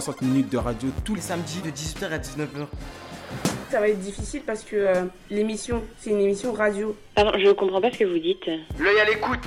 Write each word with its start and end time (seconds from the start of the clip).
60 0.00 0.22
minutes 0.22 0.50
de 0.50 0.58
radio 0.58 0.88
tous 1.04 1.14
les 1.14 1.20
samedi 1.20 1.60
de 1.60 1.70
18h 1.70 2.10
à 2.10 2.18
19h. 2.18 2.66
Ça 3.70 3.78
va 3.78 3.88
être 3.88 4.00
difficile 4.00 4.42
parce 4.44 4.64
que 4.64 4.74
euh, 4.74 5.04
l'émission, 5.30 5.84
c'est 6.00 6.10
une 6.10 6.20
émission 6.20 6.52
radio. 6.52 6.96
Pardon, 7.14 7.30
je 7.38 7.52
comprends 7.52 7.80
pas 7.80 7.92
ce 7.92 7.98
que 7.98 8.04
vous 8.04 8.18
dites. 8.18 8.44
L'œil 8.80 8.98
à 8.98 9.04
l'écoute. 9.04 9.38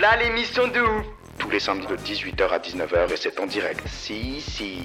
Là, 0.00 0.16
l'émission 0.22 0.68
de 0.68 0.80
ouf. 0.80 1.04
tous 1.40 1.50
les 1.50 1.58
samedis 1.58 1.88
de 1.88 1.96
18h 1.96 2.48
à 2.48 2.58
19h 2.60 3.12
et 3.12 3.16
c'est 3.16 3.40
en 3.40 3.46
direct. 3.46 3.80
Si, 3.88 4.40
si. 4.40 4.78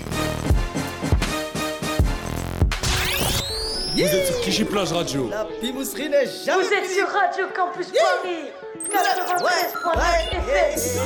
Vous 3.93 4.01
êtes 4.01 4.51
sur 4.51 4.67
Plage 4.67 4.93
Radio. 4.93 5.29
La 5.29 5.45
pimousserie 5.61 6.09
n'est 6.09 6.25
jamais. 6.25 6.63
Vous 6.63 6.73
êtes 6.73 6.89
sur 6.89 7.07
Radio 7.07 7.45
Campus 7.55 7.91
Paris 7.91 8.49
93.9 8.49 8.62
FM 8.62 8.62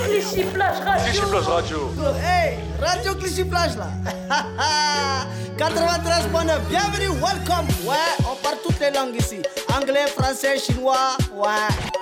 Clichy 0.06 0.44
Plage 0.54 0.80
Radio 0.84 1.04
Clichy 1.04 1.24
Plage 1.30 1.48
Radio. 1.48 1.94
Hey, 2.22 2.58
Radio 2.80 3.16
Clichy 3.16 3.44
Plage 3.44 3.76
là. 3.78 3.88
93.9, 5.58 6.60
bienvenue, 6.70 7.10
welcome. 7.22 7.68
Ouais, 7.86 7.96
on 8.20 8.36
parle 8.44 8.58
toutes 8.64 8.80
les 8.80 8.92
langues 8.92 9.16
ici. 9.16 9.42
Anglais, 9.76 10.08
français, 10.16 10.58
chinois, 10.60 11.18
ouais. 11.34 11.48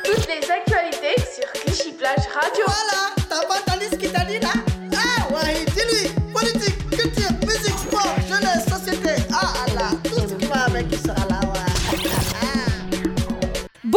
Toutes 0.04 0.28
les 0.28 0.50
actualités 0.50 1.16
sur 1.22 1.52
Clichy 1.62 1.92
Plage 1.94 2.28
Radio. 2.34 2.66
Voilà, 2.66 3.14
t'as 3.30 3.48
pas 3.48 3.60
entendu 3.60 3.86
ce 3.92 3.96
qu'il 3.96 4.12
t'a 4.12 4.26
dit 4.26 4.40
là? 4.40 4.54
Ah, 4.96 5.34
ouais, 5.34 5.66
dis-lui. 5.74 6.25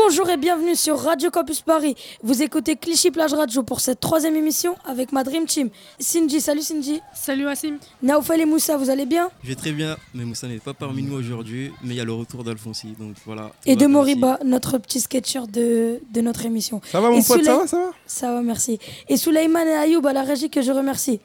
Bonjour 0.05 0.31
et 0.31 0.37
bienvenue 0.37 0.77
sur 0.77 0.97
Radio 0.97 1.29
Campus 1.29 1.61
Paris. 1.61 1.97
Vous 2.23 2.41
écoutez 2.41 2.77
Clichy 2.77 3.11
Plage 3.11 3.35
Radio 3.35 3.65
pour 3.65 3.81
cette 3.81 3.99
troisième 3.99 4.37
émission 4.37 4.77
avec 4.85 5.11
ma 5.11 5.25
Dream 5.25 5.45
Team. 5.45 5.71
Cindy, 5.99 6.41
salut 6.41 6.63
Cindy. 6.63 7.01
Salut 7.13 7.47
Wassim. 7.47 7.79
Naoufel 8.01 8.41
et 8.41 8.47
Moussa, 8.47 8.77
vous 8.77 8.91
allez 8.91 9.07
bien? 9.07 9.29
Je 9.43 9.49
vais 9.49 9.55
très 9.57 9.73
bien, 9.73 9.97
mais 10.15 10.25
Moussa 10.25 10.47
n'est 10.47 10.61
pas 10.61 10.73
parmi 10.73 11.03
nous 11.03 11.15
aujourd'hui, 11.17 11.73
mais 11.83 11.95
il 11.95 11.97
y 11.97 12.01
a 12.01 12.05
le 12.05 12.13
retour 12.13 12.45
d'Alfonsi, 12.45 12.95
donc 12.99 13.17
voilà. 13.27 13.51
Et 13.67 13.75
de 13.75 13.87
Moriba, 13.87 14.39
notre 14.45 14.79
petit 14.79 15.01
sketcher 15.01 15.43
de, 15.49 16.01
de 16.09 16.21
notre 16.21 16.47
émission. 16.47 16.81
Ça 16.93 17.01
va 17.01 17.11
mon 17.11 17.19
Et 17.19 17.25
pote, 17.25 17.43
ça 17.43 17.57
va, 17.57 17.67
ça 17.67 17.77
va? 17.77 17.91
Ça 18.07 18.33
va, 18.33 18.41
merci. 18.41 18.79
Et 19.09 19.17
Souleyman 19.17 19.67
et 19.67 19.75
Ayoub 19.75 20.07
à 20.07 20.13
la 20.13 20.23
régie 20.23 20.49
que 20.49 20.63
je 20.63 20.71
remercie. 20.71 21.19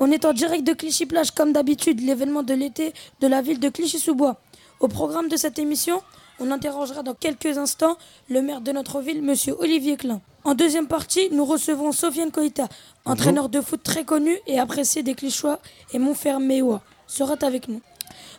On 0.00 0.10
est 0.10 0.24
en 0.24 0.32
direct 0.32 0.66
de 0.66 0.72
Clichy 0.72 1.06
Plage 1.06 1.30
comme 1.30 1.52
d'habitude, 1.52 2.00
l'événement 2.00 2.42
de 2.42 2.54
l'été 2.54 2.92
de 3.20 3.28
la 3.28 3.40
ville 3.40 3.60
de 3.60 3.68
Clichy-sous-Bois. 3.68 4.40
Au 4.80 4.88
programme 4.88 5.28
de 5.28 5.36
cette 5.36 5.60
émission, 5.60 6.02
on 6.38 6.50
interrogera 6.50 7.02
dans 7.02 7.14
quelques 7.14 7.58
instants 7.58 7.96
le 8.28 8.42
maire 8.42 8.60
de 8.60 8.72
notre 8.72 9.00
ville, 9.00 9.22
monsieur 9.22 9.54
Olivier 9.58 9.96
Klein. 9.96 10.20
En 10.44 10.54
deuxième 10.54 10.86
partie, 10.86 11.28
nous 11.32 11.44
recevons 11.44 11.92
Sofiane 11.92 12.30
Koïta, 12.30 12.68
entraîneur 13.04 13.48
de 13.48 13.60
foot 13.60 13.82
très 13.82 14.04
connu 14.04 14.36
et 14.46 14.58
apprécié 14.58 15.02
des 15.02 15.14
Clichois 15.14 15.60
et 15.92 15.98
Montfermeillois, 15.98 16.82
sera 17.06 17.34
avec 17.42 17.68
nous. 17.68 17.80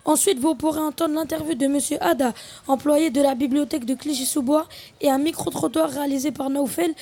Ensuite, 0.05 0.39
vous 0.39 0.55
pourrez 0.55 0.79
entendre 0.79 1.15
l'interview 1.15 1.53
de 1.55 1.67
Monsieur 1.67 2.01
Ada, 2.01 2.33
employé 2.67 3.09
de 3.09 3.21
la 3.21 3.35
bibliothèque 3.35 3.83
de 3.83 3.93
Clichy-sous-Bois, 3.93 4.67
et 5.01 5.09
un 5.09 5.17
micro-trottoir 5.17 5.89
réalisé 5.89 6.31
par 6.31 6.49
Naoufel, 6.49 6.93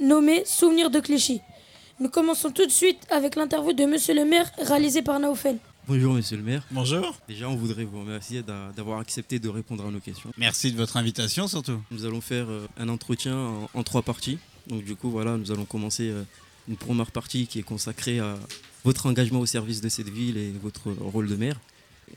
nommé 0.00 0.42
Souvenir 0.44 0.90
de 0.90 0.98
Clichy. 0.98 1.40
Nous 2.00 2.08
commençons 2.08 2.50
tout 2.50 2.66
de 2.66 2.70
suite 2.72 3.00
avec 3.10 3.36
l'interview 3.36 3.72
de 3.72 3.84
Monsieur 3.84 4.14
le 4.14 4.24
maire, 4.24 4.50
réalisé 4.58 5.02
par 5.02 5.20
Naoufel. 5.20 5.58
Bonjour 5.88 6.12
Monsieur 6.14 6.36
le 6.36 6.42
maire. 6.42 6.62
Bonjour. 6.70 7.18
Déjà, 7.28 7.48
on 7.48 7.56
voudrait 7.56 7.84
vous 7.84 8.00
remercier 8.00 8.42
d'a- 8.42 8.72
d'avoir 8.76 9.00
accepté 9.00 9.38
de 9.38 9.48
répondre 9.48 9.86
à 9.86 9.90
nos 9.90 10.00
questions. 10.00 10.30
Merci 10.36 10.70
de 10.70 10.76
votre 10.76 10.96
invitation 10.98 11.48
surtout. 11.48 11.80
Nous 11.90 12.04
allons 12.04 12.20
faire 12.20 12.48
euh, 12.50 12.66
un 12.76 12.88
entretien 12.90 13.36
en, 13.36 13.70
en 13.72 13.82
trois 13.82 14.02
parties. 14.02 14.38
Donc 14.68 14.84
du 14.84 14.96
coup, 14.96 15.10
voilà, 15.10 15.36
nous 15.38 15.50
allons 15.50 15.64
commencer 15.64 16.10
euh, 16.10 16.22
une 16.68 16.76
première 16.76 17.10
partie 17.10 17.46
qui 17.46 17.58
est 17.58 17.62
consacrée 17.62 18.18
à 18.18 18.38
votre 18.84 19.06
engagement 19.06 19.40
au 19.40 19.46
service 19.46 19.80
de 19.80 19.88
cette 19.88 20.10
ville 20.10 20.36
et 20.36 20.52
votre 20.62 20.90
rôle 20.90 21.26
de 21.26 21.36
maire. 21.36 21.58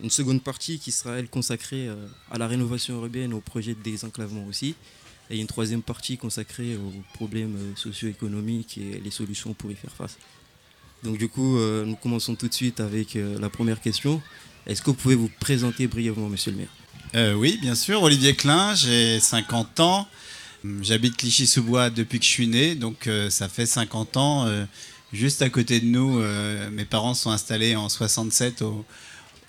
Une 0.04 0.10
seconde 0.10 0.42
partie 0.42 0.78
qui 0.80 0.92
sera, 0.92 1.18
elle, 1.20 1.30
consacrée 1.30 1.88
euh, 1.88 2.08
à 2.30 2.38
la 2.38 2.48
rénovation 2.48 2.96
urbaine, 3.02 3.34
au 3.34 3.40
projet 3.40 3.74
de 3.74 3.82
désenclavement 3.82 4.46
aussi. 4.48 4.76
Et 5.30 5.40
une 5.40 5.48
troisième 5.48 5.82
partie 5.82 6.18
consacrée 6.18 6.76
aux 6.76 6.92
problèmes 7.14 7.58
socio-économiques 7.78 8.78
et 8.78 9.00
les 9.02 9.12
solutions 9.12 9.54
pour 9.54 9.72
y 9.72 9.76
faire 9.76 9.94
face. 9.94 10.18
Donc 11.04 11.18
du 11.18 11.28
coup, 11.30 11.58
euh, 11.58 11.86
nous 11.86 11.96
commençons 11.96 12.36
tout 12.36 12.48
de 12.48 12.54
suite 12.54 12.80
avec 12.80 13.16
euh, 13.16 13.40
la 13.40 13.50
première 13.50 13.82
question. 13.82 14.22
Est-ce 14.68 14.82
que 14.82 14.88
vous 14.88 14.96
pouvez 14.96 15.16
vous 15.16 15.32
présenter 15.40 15.88
brièvement, 15.88 16.30
monsieur 16.30 16.52
le 16.52 16.58
maire? 16.58 16.68
Euh, 17.16 17.34
oui, 17.34 17.58
bien 17.62 17.76
sûr. 17.76 18.04
Olivier 18.04 18.36
Klein, 18.36 18.76
j'ai 18.76 19.20
50 19.20 19.80
ans. 19.80 20.08
J'habite 20.82 21.18
Clichy-sous-Bois 21.18 21.90
depuis 21.90 22.20
que 22.20 22.26
je 22.26 22.30
suis 22.30 22.48
né, 22.48 22.76
donc 22.76 23.10
ça 23.32 23.50
fait 23.50 23.66
50 23.66 24.16
ans. 24.18 24.48
juste 25.12 25.42
à 25.42 25.50
côté 25.50 25.80
de 25.80 25.88
nous, 25.88 26.22
mes 26.72 26.86
parents 26.86 27.16
sont 27.16 27.32
installés 27.32 27.76
en 27.76 27.90
67 27.90 28.62
au, 28.62 28.86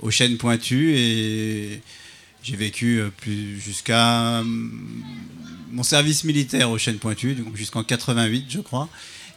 au 0.00 0.10
Chêne 0.10 0.38
Pointu 0.38 0.96
et 0.96 1.82
j'ai 2.42 2.56
vécu 2.56 3.02
jusqu'à 3.58 4.40
hum, 4.40 5.04
mon 5.70 5.82
service 5.82 6.24
militaire 6.24 6.70
au 6.70 6.78
Chêne 6.78 6.96
Pointu, 6.96 7.34
donc 7.34 7.56
jusqu'en 7.56 7.84
88, 7.84 8.46
je 8.48 8.60
crois. 8.60 8.88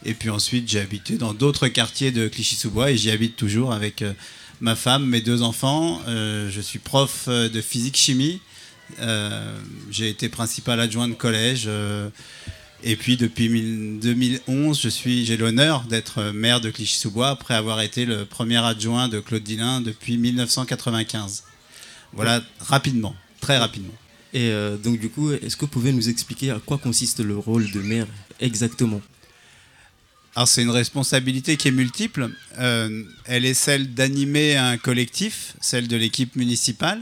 Et 0.08 0.14
puis 0.14 0.30
ensuite, 0.30 0.68
j'ai 0.70 0.78
habité 0.80 1.16
dans 1.18 1.34
d'autres 1.34 1.66
quartiers 1.66 2.12
de 2.12 2.28
Clichy-sous-Bois 2.28 2.92
et 2.92 2.96
j'y 2.96 3.10
habite 3.10 3.34
toujours 3.36 3.72
avec 3.72 4.02
euh, 4.02 4.12
ma 4.60 4.76
femme, 4.76 5.04
mes 5.04 5.20
deux 5.20 5.42
enfants. 5.42 6.00
Euh, 6.06 6.48
je 6.48 6.60
suis 6.60 6.78
prof 6.78 7.24
euh, 7.26 7.48
de 7.48 7.60
physique-chimie. 7.60 8.40
J'ai 9.90 10.08
été 10.08 10.28
principal 10.28 10.78
adjoint 10.78 11.08
de 11.08 11.14
collège. 11.14 11.68
et 12.84 12.94
puis 12.94 13.16
depuis 13.16 13.48
mille- 13.48 13.98
2011, 14.00 14.80
je 14.80 14.88
suis, 14.88 15.26
j'ai 15.26 15.36
l'honneur 15.36 15.82
d'être 15.82 16.22
maire 16.32 16.60
de 16.60 16.70
Clichy-sous-Bois 16.70 17.30
après 17.30 17.54
avoir 17.54 17.80
été 17.80 18.04
le 18.04 18.24
premier 18.26 18.58
adjoint 18.64 19.08
de 19.08 19.18
Claude 19.18 19.42
Dillin 19.42 19.80
depuis 19.80 20.18
1995. 20.18 21.42
Voilà, 22.12 22.40
rapidement, 22.60 23.16
très 23.40 23.58
rapidement. 23.58 23.94
Et 24.32 24.52
donc 24.84 25.00
du 25.00 25.08
coup, 25.10 25.32
est-ce 25.32 25.56
que 25.56 25.62
vous 25.62 25.70
pouvez 25.70 25.90
nous 25.92 26.08
expliquer 26.08 26.50
à 26.52 26.60
quoi 26.64 26.78
consiste 26.78 27.18
le 27.18 27.36
rôle 27.36 27.68
de 27.72 27.80
maire 27.80 28.06
exactement? 28.38 29.00
C'est 30.44 30.62
une 30.62 30.70
responsabilité 30.70 31.56
qui 31.56 31.68
est 31.68 31.72
multiple. 31.72 32.28
Euh, 32.58 33.04
elle 33.24 33.46
est 33.46 33.54
celle 33.54 33.94
d'animer 33.94 34.56
un 34.56 34.76
collectif, 34.76 35.54
celle 35.62 35.88
de 35.88 35.96
l'équipe 35.96 36.36
municipale, 36.36 37.00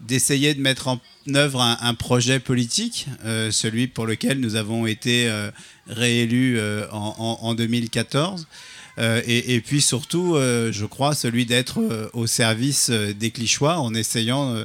d'essayer 0.00 0.54
de 0.54 0.60
mettre 0.62 0.88
en 0.88 0.98
œuvre 1.34 1.60
un, 1.60 1.94
projet 1.94 2.40
politique, 2.40 3.06
euh, 3.24 3.50
celui 3.50 3.86
pour 3.86 4.06
lequel 4.06 4.40
nous 4.40 4.56
avons 4.56 4.86
été 4.86 5.28
euh, 5.28 5.50
réélus 5.88 6.58
en, 6.90 7.14
en- 7.18 7.38
en 7.42 7.54
2014. 7.54 8.46
Euh, 8.98 9.20
et, 9.26 9.60
puis 9.60 9.82
surtout, 9.82 10.36
je 10.36 10.84
crois, 10.86 11.14
celui 11.14 11.44
d'être 11.46 12.10
au 12.14 12.26
service 12.26 12.90
des 12.90 13.30
Clichois 13.30 13.78
en 13.78 13.92
essayant 13.94 14.64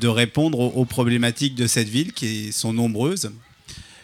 de 0.00 0.08
répondre 0.08 0.58
aux 0.58 0.84
problématiques 0.84 1.54
de 1.54 1.66
cette 1.66 1.88
ville 1.88 2.12
qui 2.12 2.52
sont 2.52 2.72
nombreuses. 2.72 3.30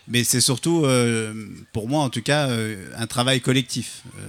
Mais 0.08 0.24
c'est 0.24 0.40
surtout, 0.40 0.84
euh, 0.84 1.32
pour 1.72 1.88
moi 1.88 2.02
en 2.02 2.10
tout 2.10 2.22
cas, 2.22 2.48
euh, 2.48 2.88
un 2.96 3.06
travail 3.06 3.40
collectif. 3.40 4.02
Euh, 4.18 4.20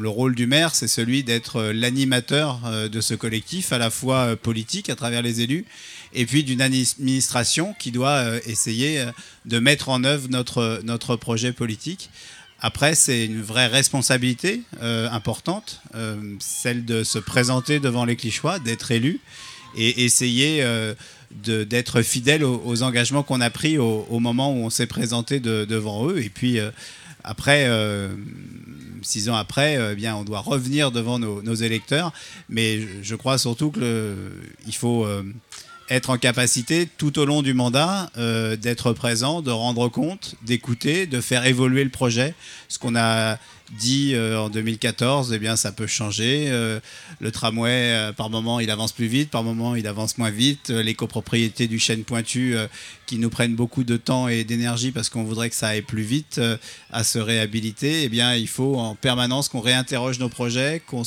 le 0.00 0.08
rôle 0.08 0.36
du 0.36 0.46
maire, 0.46 0.74
c'est 0.74 0.86
celui 0.86 1.24
d'être 1.24 1.62
l'animateur 1.62 2.60
de 2.90 3.00
ce 3.00 3.14
collectif, 3.14 3.72
à 3.72 3.78
la 3.78 3.90
fois 3.90 4.36
politique 4.36 4.88
à 4.88 4.94
travers 4.94 5.22
les 5.22 5.40
élus, 5.40 5.64
et 6.14 6.26
puis 6.26 6.44
d'une 6.44 6.60
administration 6.60 7.74
qui 7.78 7.90
doit 7.90 8.24
essayer 8.46 9.04
de 9.46 9.58
mettre 9.58 9.88
en 9.88 10.04
œuvre 10.04 10.28
notre, 10.28 10.80
notre 10.84 11.16
projet 11.16 11.52
politique. 11.52 12.10
Après, 12.60 12.94
c'est 12.94 13.26
une 13.26 13.42
vraie 13.42 13.66
responsabilité 13.66 14.62
importante, 14.80 15.80
celle 16.38 16.84
de 16.84 17.04
se 17.04 17.18
présenter 17.18 17.80
devant 17.80 18.04
les 18.04 18.16
Clichois, 18.16 18.58
d'être 18.58 18.90
élu 18.92 19.20
et 19.76 20.04
essayer 20.04 20.64
d'être 21.44 22.02
fidèle 22.02 22.44
aux, 22.44 22.82
engagements 22.82 23.22
qu'on 23.22 23.40
a 23.40 23.50
pris 23.50 23.78
au, 23.78 24.18
moment 24.20 24.52
où 24.52 24.64
on 24.64 24.70
s'est 24.70 24.86
présenté 24.86 25.40
de- 25.40 25.64
devant 25.64 26.08
eux. 26.08 26.22
Et 26.22 26.28
puis 26.28 26.58
euh, 26.58 26.70
après, 27.28 27.64
euh, 27.66 28.08
six 29.02 29.28
ans 29.28 29.34
après, 29.34 29.76
euh, 29.76 29.90
eh 29.92 29.94
bien, 29.96 30.14
on 30.14 30.22
doit 30.22 30.38
revenir 30.38 30.92
devant 30.92 31.18
nos, 31.18 31.54
électeurs. 31.54 32.12
Mais 32.48 32.80
je, 33.02 33.14
crois 33.16 33.36
surtout 33.36 33.72
qu'il 33.72 34.74
faut 34.74 35.04
euh, 35.04 35.24
être 35.90 36.10
en 36.10 36.18
capacité 36.18 36.88
tout 36.96 37.18
au 37.18 37.24
long 37.24 37.42
du 37.42 37.52
mandat 37.52 38.10
d'être 38.60 38.92
présent, 38.92 39.42
de 39.42 39.50
rendre 39.50 39.88
compte, 39.88 40.36
d'écouter, 40.42 41.06
de 41.06 41.20
faire 41.20 41.44
évoluer 41.46 41.82
le 41.82 41.90
projet. 41.90 42.34
Ce 42.68 42.78
qu'on 42.78 42.94
a 42.94 43.38
dit 43.72 44.14
euh, 44.14 44.38
en 44.38 44.48
2014, 44.48 45.32
eh 45.32 45.38
bien, 45.38 45.56
ça 45.56 45.72
peut 45.72 45.86
changer. 45.86 46.46
Euh, 46.48 46.80
le 47.20 47.32
tramway, 47.32 47.70
euh, 47.70 48.12
par 48.12 48.30
moment, 48.30 48.60
il 48.60 48.70
avance 48.70 48.92
plus 48.92 49.06
vite, 49.06 49.30
par 49.30 49.42
moment, 49.42 49.74
il 49.74 49.86
avance 49.86 50.18
moins 50.18 50.30
vite. 50.30 50.70
les 50.70 50.94
copropriétés 50.94 51.66
du 51.66 51.78
chêne 51.78 52.04
pointu 52.04 52.56
qui 53.06 53.18
nous 53.18 53.30
prennent 53.30 53.54
beaucoup 53.54 53.84
de 53.84 53.96
temps 53.96 54.28
et 54.28 54.44
d'énergie 54.44 54.90
parce 54.90 55.08
qu'on 55.08 55.24
voudrait 55.24 55.50
que 55.50 55.56
ça 55.56 55.68
aille 55.68 55.82
plus 55.82 56.02
vite 56.02 56.40
à 56.90 57.04
se 57.04 57.18
réhabiliter, 57.18 58.04
eh 58.04 58.08
bien, 58.08 58.34
il 58.34 58.48
faut 58.48 58.76
en 58.76 58.94
permanence 58.94 59.48
qu'on 59.48 59.60
réinterroge 59.60 60.18
nos 60.18 60.28
projets, 60.28 60.82
qu'on 60.86 61.04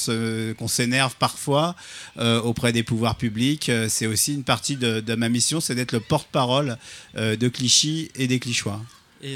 s'énerve 0.68 1.16
parfois 1.18 1.76
auprès 2.18 2.72
des 2.72 2.84
pouvoirs 2.84 3.16
publics. 3.16 3.72
C'est 3.88 4.08
aussi 4.08 4.34
une 4.34 4.44
partie 4.44 4.76
de, 4.76 5.16
ma 5.16 5.30
mission, 5.30 5.60
c'est 5.60 5.76
d'être 5.76 5.92
le 5.92 6.00
porte-parole 6.00 6.78
de 7.16 7.48
Clichy 7.48 8.10
et 8.16 8.28
des 8.28 8.40
Clichois. 8.40 8.82
Et 9.22 9.36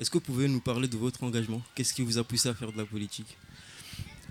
est-ce 0.00 0.10
que 0.10 0.18
vous 0.18 0.24
pouvez 0.24 0.48
nous 0.48 0.60
parler 0.60 0.86
de 0.86 0.96
votre 0.96 1.22
engagement? 1.24 1.60
Qu'est-ce 1.74 1.92
qui 1.92 2.02
vous 2.02 2.18
a 2.18 2.24
poussé 2.24 2.48
à 2.48 2.54
faire 2.54 2.72
de 2.72 2.78
la 2.78 2.84
politique? 2.84 3.36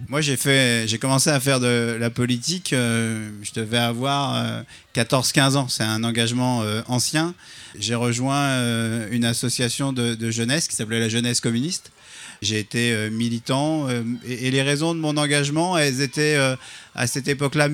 Moi, 0.08 0.22
j'ai 0.22 0.98
commencé 1.00 1.30
à 1.30 1.40
faire 1.40 1.60
de 1.60 1.98
la 2.00 2.10
politique. 2.10 2.72
Euh, 2.72 3.30
je 3.42 3.52
devais 3.54 3.80
avoir 3.80 4.64
14-15 4.96 5.56
euh, 5.56 5.56
ans. 5.56 5.68
C'est 5.68 5.84
un 5.84 6.04
engagement 6.04 6.62
euh, 6.62 6.82
ancien. 6.88 7.34
J'ai 7.78 7.96
rejoint 7.96 8.62
une 9.12 9.26
association 9.26 9.94
de, 9.94 10.32
jeunesse 10.32 10.68
qui 10.68 10.76
s'appelait 10.76 11.00
la 11.00 11.10
Jeunesse 11.10 11.42
communiste. 11.42 11.92
J'ai 12.42 12.60
été 12.60 13.10
militant 13.10 13.88
et, 14.26 14.52
les 14.52 14.62
raisons 14.62 14.94
de 14.94 15.00
mon 15.00 15.18
engagement, 15.18 15.78
elles 15.78 16.02
étaient 16.02 16.38
à 16.96 17.08
cette 17.08 17.28
époque-là 17.28 17.70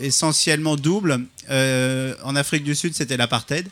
essentiellement 0.00 0.76
doubles. 0.76 1.20
en 1.48 2.36
Afrique 2.36 2.64
du 2.64 2.74
Sud, 2.74 2.94
c'était 2.94 3.16
l'apartheid 3.16 3.68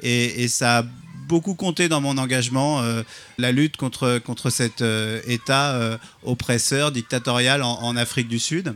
et, 0.00 0.44
et, 0.44 0.48
ça 0.48 0.78
a 0.78 0.84
beaucoup 1.26 1.54
compté 1.54 1.88
dans 1.88 2.00
mon 2.00 2.18
engagement, 2.18 2.82
euh, 2.82 3.02
la 3.38 3.52
lutte 3.52 3.76
contre, 3.76 4.18
contre 4.18 4.50
cet 4.50 4.82
euh, 4.82 5.20
État 5.26 5.74
euh, 5.74 5.98
oppresseur, 6.22 6.92
dictatorial 6.92 7.62
en, 7.62 7.96
Afrique 7.96 8.28
du 8.28 8.38
Sud. 8.38 8.74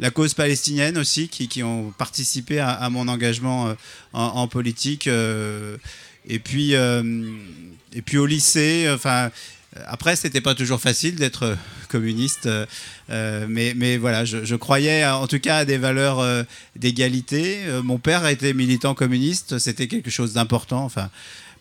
La 0.00 0.10
cause 0.10 0.34
palestinienne 0.34 0.98
aussi, 0.98 1.28
qui, 1.28 1.48
qui 1.48 1.62
ont 1.62 1.92
participé 1.96 2.58
à, 2.58 2.88
mon 2.90 3.08
engagement 3.08 3.74
en, 4.12 4.48
politique. 4.48 5.06
et, 5.06 6.38
puis, 6.38 6.72
et 6.72 8.02
puis 8.04 8.18
au 8.18 8.26
lycée, 8.26 8.90
enfin, 8.92 9.30
après, 9.86 10.16
c'était 10.16 10.40
pas 10.40 10.54
toujours 10.54 10.80
facile 10.80 11.14
d'être 11.16 11.56
communiste, 11.88 12.48
mais, 13.08 13.74
mais, 13.76 13.96
voilà, 13.96 14.24
je, 14.24 14.56
croyais 14.56 15.06
en 15.06 15.28
tout 15.28 15.38
cas 15.38 15.58
à 15.58 15.64
des 15.64 15.78
valeurs 15.78 16.44
d'égalité. 16.74 17.60
mon 17.84 17.98
père 17.98 18.26
été 18.26 18.54
militant 18.54 18.94
communiste, 18.94 19.58
c'était 19.58 19.86
quelque 19.86 20.10
chose 20.10 20.32
d'important. 20.32 20.84
Enfin, 20.84 21.10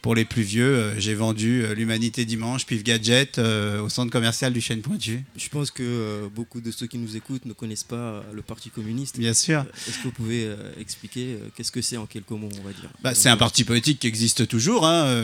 pour 0.01 0.15
les 0.15 0.25
plus 0.25 0.41
vieux, 0.41 0.73
euh, 0.75 0.99
j'ai 0.99 1.13
vendu 1.13 1.63
euh, 1.63 1.75
l'Humanité 1.75 2.25
Dimanche, 2.25 2.65
Pif 2.65 2.83
Gadget 2.83 3.37
euh, 3.37 3.81
au 3.81 3.89
centre 3.89 4.11
commercial 4.11 4.51
du 4.51 4.59
Chêne 4.59 4.81
Pointu. 4.81 5.23
Je 5.35 5.49
pense 5.49 5.69
que 5.69 6.27
beaucoup 6.35 6.59
de 6.59 6.71
ceux 6.71 6.87
qui 6.87 6.97
nous 6.97 7.15
écoutent 7.15 7.45
ne 7.45 7.53
connaissent 7.53 7.83
pas 7.83 8.23
le 8.33 8.41
Parti 8.41 8.71
communiste. 8.71 9.19
Bien 9.19 9.33
sûr. 9.33 9.63
Est-ce 9.87 9.99
que 9.99 10.03
vous 10.03 10.11
pouvez 10.11 10.49
expliquer 10.79 11.37
qu'est-ce 11.55 11.71
que 11.71 11.81
c'est 11.81 11.97
en 11.97 12.05
quelques 12.05 12.31
mots, 12.31 12.49
on 12.59 12.67
va 12.67 12.73
dire? 12.73 12.89
Bah, 13.01 13.13
C'est 13.13 13.29
un 13.29 13.37
parti 13.37 13.63
politique 13.63 13.99
qui 13.99 14.07
existe 14.07 14.47
toujours. 14.47 14.85
Hein, 14.85 15.23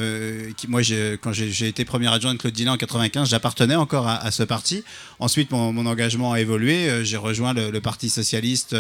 qui, 0.56 0.68
moi, 0.68 0.82
quand 1.22 1.34
j'ai 1.34 1.68
été 1.68 1.84
premier 1.84 2.08
adjoint 2.08 2.34
de 2.34 2.40
Claude 2.40 2.54
Dylan 2.54 2.74
en 2.74 2.78
95, 2.78 3.30
j'appartenais 3.30 3.76
encore 3.76 4.08
à, 4.08 4.30
ce 4.32 4.44
parti. 4.44 4.84
Ensuite, 5.20 5.52
mon, 5.52 5.86
engagement 5.86 6.34
a 6.34 6.40
évolué. 6.40 7.04
J'ai 7.04 7.18
rejoint 7.18 7.54
le, 7.54 7.80
Parti 7.82 8.10
socialiste 8.10 8.76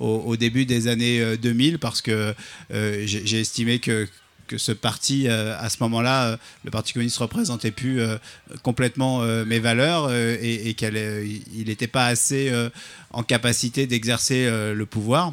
au, 0.00 0.06
au, 0.06 0.36
début 0.36 0.64
des 0.64 0.88
années 0.88 1.36
2000 1.36 1.78
parce 1.78 2.00
que 2.00 2.34
j'ai 2.70 3.40
estimé 3.40 3.78
que 3.78 4.08
que 4.46 4.58
ce 4.58 4.72
parti, 4.72 5.28
euh, 5.28 5.58
à 5.58 5.68
ce 5.68 5.76
moment-là, 5.80 6.24
euh, 6.24 6.36
le 6.64 6.70
Parti 6.70 6.92
communiste 6.92 7.18
représentait 7.18 7.70
plus 7.70 8.00
euh, 8.00 8.16
complètement 8.62 9.22
mes 9.44 9.58
valeurs 9.58 10.12
et, 10.12 10.74
qu'il 10.74 11.66
n'était 11.66 11.86
pas 11.86 12.06
assez 12.06 12.52
en 13.10 13.22
capacité 13.22 13.86
d'exercer 13.86 14.48
le 14.48 14.86
pouvoir. 14.86 15.32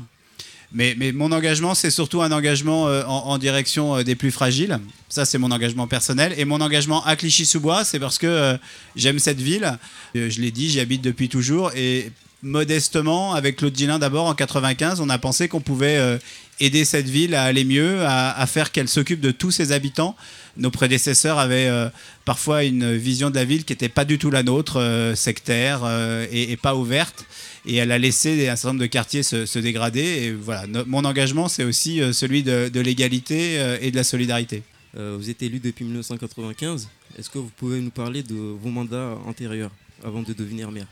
Mais, 0.73 0.95
mon 1.13 1.31
engagement, 1.31 1.75
c'est 1.75 1.91
surtout 1.91 2.21
un 2.21 2.31
engagement 2.31 2.85
en, 2.85 3.37
direction 3.37 4.01
des 4.03 4.15
plus 4.15 4.31
fragiles. 4.31 4.79
Ça, 5.09 5.25
c'est 5.25 5.37
mon 5.37 5.51
engagement 5.51 5.87
personnel. 5.87 6.33
Et 6.37 6.45
mon 6.45 6.61
engagement 6.61 7.03
à 7.05 7.15
Clichy-sous-Bois, 7.15 7.83
c'est 7.83 7.99
parce 7.99 8.17
que 8.17 8.57
j'aime 8.95 9.19
cette 9.19 9.41
ville. 9.41 9.77
je 10.15 10.41
l'ai 10.41 10.51
dit, 10.51 10.69
j'y 10.69 10.79
habite 10.79 11.01
depuis 11.01 11.29
toujours. 11.29 11.71
Et 11.75 12.11
modestement, 12.43 13.33
avec 13.33 13.57
Claude 13.57 13.75
Gillin 13.75 13.99
d'abord 13.99 14.25
en 14.25 14.35
95, 14.35 14.99
on 15.01 15.09
a 15.09 15.17
pensé 15.17 15.47
qu'on 15.47 15.61
pouvait 15.61 16.19
aider 16.61 16.85
cette 16.85 17.09
ville 17.09 17.35
à 17.35 17.43
aller 17.43 17.65
mieux, 17.65 18.05
à, 18.05 18.45
faire 18.47 18.71
qu'elle 18.71 18.87
s'occupe 18.87 19.19
de 19.19 19.31
tous 19.31 19.51
ses 19.51 19.71
habitants. 19.71 20.15
Nos 20.57 20.69
prédécesseurs 20.69 21.39
avaient 21.39 21.67
euh, 21.67 21.89
parfois 22.23 22.63
une 22.63 22.95
vision 22.95 23.29
de 23.29 23.35
la 23.35 23.45
ville 23.45 23.65
qui 23.65 23.73
n'était 23.73 23.89
pas 23.89 24.05
du 24.05 24.19
tout 24.19 24.29
la 24.29 24.43
nôtre, 24.43 24.79
euh, 24.79 25.15
sectaire 25.15 25.81
euh, 25.83 26.25
et, 26.31 26.55
pas 26.57 26.75
ouverte. 26.75 27.25
Et 27.65 27.77
elle 27.77 27.91
a 27.91 27.97
laissé 27.97 28.47
un 28.47 28.55
certain 28.55 28.69
nombre 28.69 28.81
de 28.81 28.85
quartiers 28.85 29.23
se, 29.23 29.59
dégrader. 29.59 30.01
Et 30.01 30.31
voilà, 30.31 30.65
mon 30.85 31.03
engagement, 31.03 31.47
c'est 31.47 31.63
aussi 31.63 32.01
celui 32.13 32.43
de, 32.43 32.79
l'égalité 32.79 33.77
et 33.81 33.91
de 33.91 33.95
la 33.95 34.03
solidarité. 34.03 34.63
vous 34.95 35.29
êtes 35.29 35.41
élu 35.43 35.59
depuis 35.59 35.85
1995. 35.85 36.89
Est-ce 37.17 37.29
que 37.29 37.37
vous 37.37 37.51
pouvez 37.57 37.79
nous 37.79 37.91
parler 37.91 38.23
de 38.23 38.33
vos 38.33 38.69
mandats 38.69 39.15
antérieurs 39.25 39.71
avant 40.03 40.23
de 40.23 40.33
devenir 40.33 40.71
maire? 40.71 40.87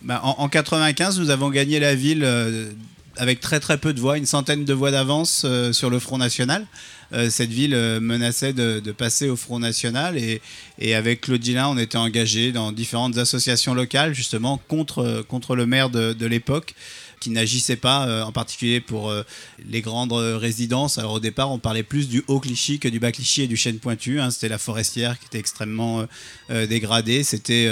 Bah, 0.00 0.20
en, 0.22 0.36
en, 0.38 0.48
95, 0.48 1.20
nous 1.20 1.28
avons 1.30 1.50
gagné 1.50 1.80
la 1.80 1.94
ville 1.94 2.24
avec 3.18 3.40
très 3.40 3.60
très 3.60 3.78
peu 3.78 3.92
de 3.92 4.00
voix, 4.00 4.16
une 4.16 4.26
centaine 4.26 4.64
de 4.64 4.72
voix 4.72 4.90
d'avance 4.90 5.42
euh, 5.44 5.72
sur 5.72 5.90
le 5.90 5.98
Front 5.98 6.18
National. 6.18 6.66
Euh, 7.12 7.30
cette 7.30 7.50
ville 7.50 7.74
euh, 7.74 8.00
menaçait 8.00 8.52
de, 8.52 8.80
passer 8.92 9.28
au 9.28 9.36
Front 9.36 9.58
National 9.58 10.16
et, 10.16 10.94
avec 10.94 11.22
Claude 11.22 11.42
Gillin, 11.42 11.68
on 11.68 11.78
était 11.78 11.98
engagé 11.98 12.52
dans 12.52 12.72
différentes 12.72 13.18
associations 13.18 13.74
locales 13.74 14.14
justement 14.14 14.60
contre, 14.68 15.24
contre 15.28 15.56
le 15.56 15.66
maire 15.66 15.90
de, 15.90 16.12
de 16.12 16.26
l'époque 16.26 16.74
qui 17.20 17.30
n'agissait 17.30 17.76
pas 17.76 18.24
en 18.24 18.30
particulier 18.30 18.80
pour 18.80 19.12
les 19.68 19.80
grandes 19.80 20.12
résidences. 20.12 20.98
Alors 20.98 21.14
au 21.14 21.20
départ, 21.20 21.50
on 21.50 21.58
parlait 21.58 21.82
plus 21.82 22.08
du 22.08 22.22
haut 22.28 22.38
Clichy 22.38 22.78
que 22.78 22.86
du 22.86 23.00
bas 23.00 23.10
Clichy 23.10 23.42
et 23.42 23.46
du 23.48 23.56
chêne 23.56 23.80
pointu. 23.80 24.20
Hein. 24.20 24.30
C'était 24.30 24.48
la 24.48 24.58
forestière 24.58 25.18
qui 25.18 25.26
était 25.26 25.40
extrêmement 25.40 26.06
dégradée. 26.48 27.24
C'était 27.24 27.68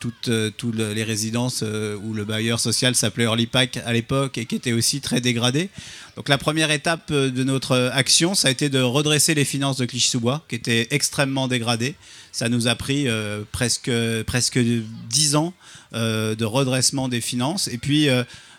toutes, 0.00 0.28
euh, 0.28 0.50
les 0.94 1.04
résidences 1.04 1.60
euh, 1.62 1.96
où 2.02 2.14
le 2.14 2.24
bailleur 2.24 2.58
social 2.58 2.94
s'appelait 2.94 3.26
Orlipac 3.26 3.76
à 3.84 3.92
l'époque 3.92 4.38
et 4.38 4.46
qui 4.46 4.56
était 4.56 4.72
aussi 4.72 5.00
très 5.00 5.20
dégradé. 5.20 5.68
Donc 6.16 6.28
la 6.28 6.38
première 6.38 6.70
étape 6.70 7.10
euh, 7.10 7.30
de 7.30 7.44
notre 7.44 7.90
action, 7.92 8.34
ça 8.34 8.48
a 8.48 8.50
été 8.50 8.70
de 8.70 8.80
redresser 8.80 9.34
les 9.34 9.44
finances 9.44 9.76
de 9.76 9.84
Clichy-sous-Bois, 9.84 10.42
qui 10.48 10.56
étaient 10.56 10.88
extrêmement 10.90 11.48
dégradées. 11.48 11.94
Ça 12.32 12.48
nous 12.48 12.66
a 12.66 12.74
pris 12.74 13.08
presque, 13.50 13.90
presque 14.24 14.58
10 14.58 15.34
ans 15.34 15.52
de 15.92 16.44
redressement 16.44 17.08
des 17.08 17.20
finances. 17.20 17.66
Et 17.66 17.76
puis 17.76 18.08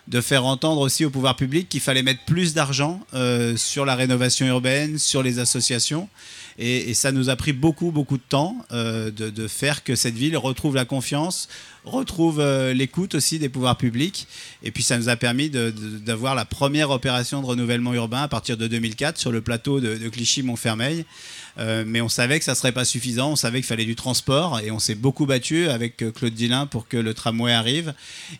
de 0.08 0.20
faire 0.20 0.44
entendre 0.44 0.82
aussi 0.82 1.06
au 1.06 1.10
pouvoir 1.10 1.36
public 1.36 1.70
qu'il 1.70 1.80
fallait 1.80 2.02
mettre 2.02 2.22
plus 2.26 2.52
d'argent 2.52 3.00
sur 3.56 3.86
la 3.86 3.94
rénovation 3.94 4.46
urbaine, 4.46 4.98
sur 4.98 5.22
les 5.22 5.38
associations. 5.38 6.06
Et, 6.58 6.94
ça 6.94 7.12
nous 7.12 7.30
a 7.30 7.36
pris 7.36 7.52
beaucoup, 7.52 7.90
beaucoup 7.90 8.16
de 8.16 8.22
temps 8.28 8.56
euh, 8.72 9.10
de, 9.10 9.48
faire 9.48 9.82
que 9.84 9.94
cette 9.94 10.14
ville 10.14 10.36
retrouve 10.36 10.74
la 10.74 10.84
confiance, 10.84 11.48
retrouve 11.84 12.40
euh, 12.40 12.74
l'écoute 12.74 13.14
aussi 13.14 13.38
des 13.38 13.48
pouvoirs 13.48 13.76
publics. 13.76 14.26
Et 14.62 14.70
puis 14.70 14.82
ça 14.82 14.98
nous 14.98 15.08
a 15.08 15.16
permis 15.16 15.50
d'avoir 15.50 16.34
la 16.34 16.44
première 16.44 16.90
opération 16.90 17.40
de 17.40 17.46
renouvellement 17.46 17.94
urbain 17.94 18.22
à 18.22 18.28
partir 18.28 18.56
de 18.56 18.66
2004 18.66 19.18
sur 19.18 19.32
le 19.32 19.40
plateau 19.40 19.80
de, 19.80 20.08
Clichy-Montfermeil. 20.08 21.04
Euh, 21.58 21.84
mais 21.86 22.00
on 22.00 22.08
savait 22.08 22.38
que 22.38 22.44
ça 22.44 22.52
ne 22.52 22.56
serait 22.56 22.72
pas 22.72 22.84
suffisant, 22.84 23.32
on 23.32 23.36
savait 23.36 23.58
qu'il 23.58 23.66
fallait 23.66 23.84
du 23.84 23.96
transport 23.96 24.60
et 24.60 24.70
on 24.70 24.78
s'est 24.78 24.94
beaucoup 24.94 25.26
battu 25.26 25.68
avec 25.68 25.96
Claude 26.14 26.32
Dillin 26.32 26.66
pour 26.66 26.88
que 26.88 26.96
le 26.96 27.14
tramway 27.14 27.52
arrive. 27.52 27.94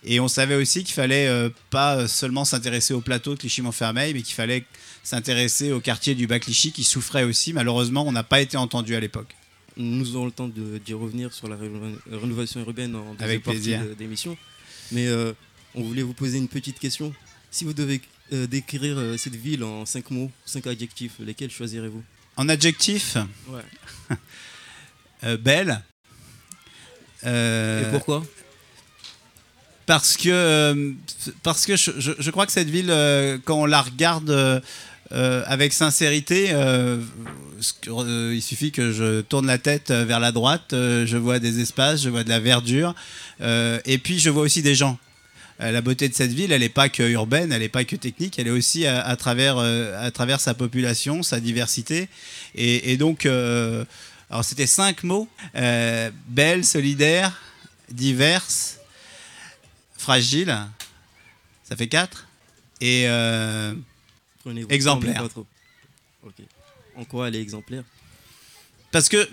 Et 0.05 0.21
on 0.21 0.29
savait 0.29 0.55
aussi 0.55 0.85
qu'il 0.85 0.95
fallait 0.95 1.29
pas 1.71 2.09
seulement 2.09 2.45
s'intéresser 2.45 2.95
au 2.95 3.01
plateau 3.01 3.35
de 3.35 3.39
Clichy-Montfermeil, 3.41 4.15
mais 4.15 4.23
qu'il 4.23 4.35
fallait 4.35 4.65
s'intéresser 5.03 5.73
au 5.73 5.81
quartier 5.81 6.15
du 6.15 6.27
Bas-Clichy 6.27 6.73
qui 6.73 6.85
souffrait 6.85 7.25
aussi. 7.25 7.53
Malheureusement, 7.53 8.05
on 8.07 8.13
n'a 8.13 8.23
pas 8.23 8.41
été 8.41 8.57
entendu 8.57 8.95
à 8.95 9.01
l'époque. 9.01 9.35
Nous 9.77 10.17
aurons 10.17 10.27
le 10.27 10.33
temps 10.33 10.49
d'y 10.49 10.95
revenir 10.95 11.33
sur 11.33 11.49
la 11.49 11.57
rénovation 12.11 12.61
urbaine 12.61 12.95
en 12.95 13.15
deuxième 13.15 13.29
Avec 13.29 13.43
partie 13.43 13.77
d'émission. 13.97 14.37
Mais 14.91 15.07
euh, 15.07 15.33
on 15.75 15.83
voulait 15.83 16.03
vous 16.03 16.13
poser 16.13 16.39
une 16.39 16.49
petite 16.49 16.79
question. 16.79 17.15
Si 17.51 17.65
vous 17.65 17.73
devez 17.73 18.01
euh, 18.33 18.47
décrire 18.47 18.99
euh, 18.99 19.17
cette 19.17 19.35
ville 19.35 19.65
en 19.65 19.87
cinq 19.87 20.11
mots, 20.11 20.31
cinq 20.45 20.67
adjectifs, 20.67 21.13
lesquels 21.21 21.51
choisirez-vous? 21.51 22.03
En 22.37 22.49
adjectif? 22.49 23.17
Ouais. 23.49 25.37
belle. 25.39 25.83
Et 27.25 27.83
pourquoi? 27.91 28.25
Parce 29.87 30.17
que, 30.17 30.95
parce 31.43 31.67
que 31.67 31.77
je, 31.77 31.91
je, 31.99 32.31
crois 32.31 32.47
que 32.47 32.53
cette 32.53 32.71
ville, 32.71 32.93
quand 33.45 33.61
on 33.63 33.67
la 33.67 33.83
regarde 33.83 34.63
euh, 35.11 35.43
avec 35.47 35.73
sincérité, 35.73 36.51
euh, 36.53 36.99
euh, 37.89 38.33
il 38.35 38.41
suffit 38.41 38.73
que 38.73 38.93
je 38.93 39.21
tourne 39.21 39.47
la 39.47 39.59
tête 39.59 39.91
vers 39.91 40.21
la 40.21 40.33
droite, 40.33 40.69
je 40.71 41.17
vois 41.17 41.39
des 41.39 41.61
espaces, 41.61 42.03
je 42.03 42.09
vois 42.09 42.25
de 42.25 42.29
la 42.29 42.41
verdure, 42.41 42.95
et 43.41 43.99
puis 43.99 44.19
je 44.19 44.31
vois 44.31 44.43
aussi 44.43 44.63
des 44.63 44.75
gens. 44.75 44.99
La 45.59 45.81
beauté 45.81 46.09
de 46.09 46.15
cette 46.15 46.33
ville, 46.33 46.51
elle 46.51 46.63
n'est 46.63 46.69
pas 46.69 46.89
que 46.89 47.03
urbaine, 47.03 47.53
elle 47.53 47.61
n'est 47.61 47.69
pas 47.69 47.85
que 47.85 47.95
technique, 47.95 48.39
elle 48.39 48.49
est 48.49 48.53
aussi 48.53 48.87
à, 48.87 49.15
travers, 49.17 49.59
à 49.59 50.11
travers 50.11 50.41
sa 50.41 50.55
population, 50.55 51.23
sa 51.23 51.41
diversité. 51.41 52.09
Et, 52.55 52.97
donc, 52.97 53.27
Alors 53.27 54.45
c'était 54.45 54.67
cinq 54.67 55.05
mots 55.05 55.29
belle, 56.29 56.65
solidaire, 56.65 57.41
diverse, 57.91 58.79
fragile. 59.97 60.59
Ça 61.69 61.77
fait 61.77 61.89
quatre. 61.89 62.27
Et 62.81 63.07
Prenez 64.43 64.63
votre 64.63 64.75
exemplaire. 64.75 65.15
temps, 65.15 65.23
mais 65.23 65.29
pas 65.29 65.33
trop. 65.33 65.47
Ok. 66.25 66.35
En 66.97 67.05
quoi 67.05 67.29
elle 67.29 67.37
est 67.37 67.41
exemplaire? 67.41 67.85
Parce 68.91 69.09
que 69.09 69.29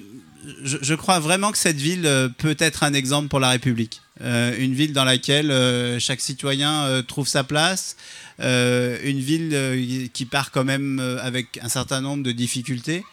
je, 0.64 0.78
je 0.82 0.94
crois 0.96 1.20
vraiment 1.20 1.52
que 1.52 1.58
cette 1.58 1.78
ville 1.78 2.06
euh, 2.06 2.30
peut 2.30 2.56
être 2.60 2.84
un 2.84 2.94
exemple 2.94 3.28
pour 3.28 3.40
la 3.40 3.50
République. 3.50 4.02
Euh, 4.22 4.56
une 4.58 4.74
ville 4.74 4.94
dans 4.94 5.04
laquelle 5.06 5.52
euh, 5.52 6.00
chaque 6.00 6.22
citoyen 6.22 6.86
euh, 6.86 7.02
trouve 7.02 7.28
sa 7.28 7.44
place. 7.44 7.96
Une 8.40 9.20
ville 9.20 10.10
qui 10.14 10.24
part 10.26 10.52
quand 10.52 10.64
même 10.64 11.00
avec 11.22 11.60
un 11.62 11.68
certain 11.68 12.00
nombre 12.00 12.24
de 12.24 12.32
difficultés. 12.32 13.04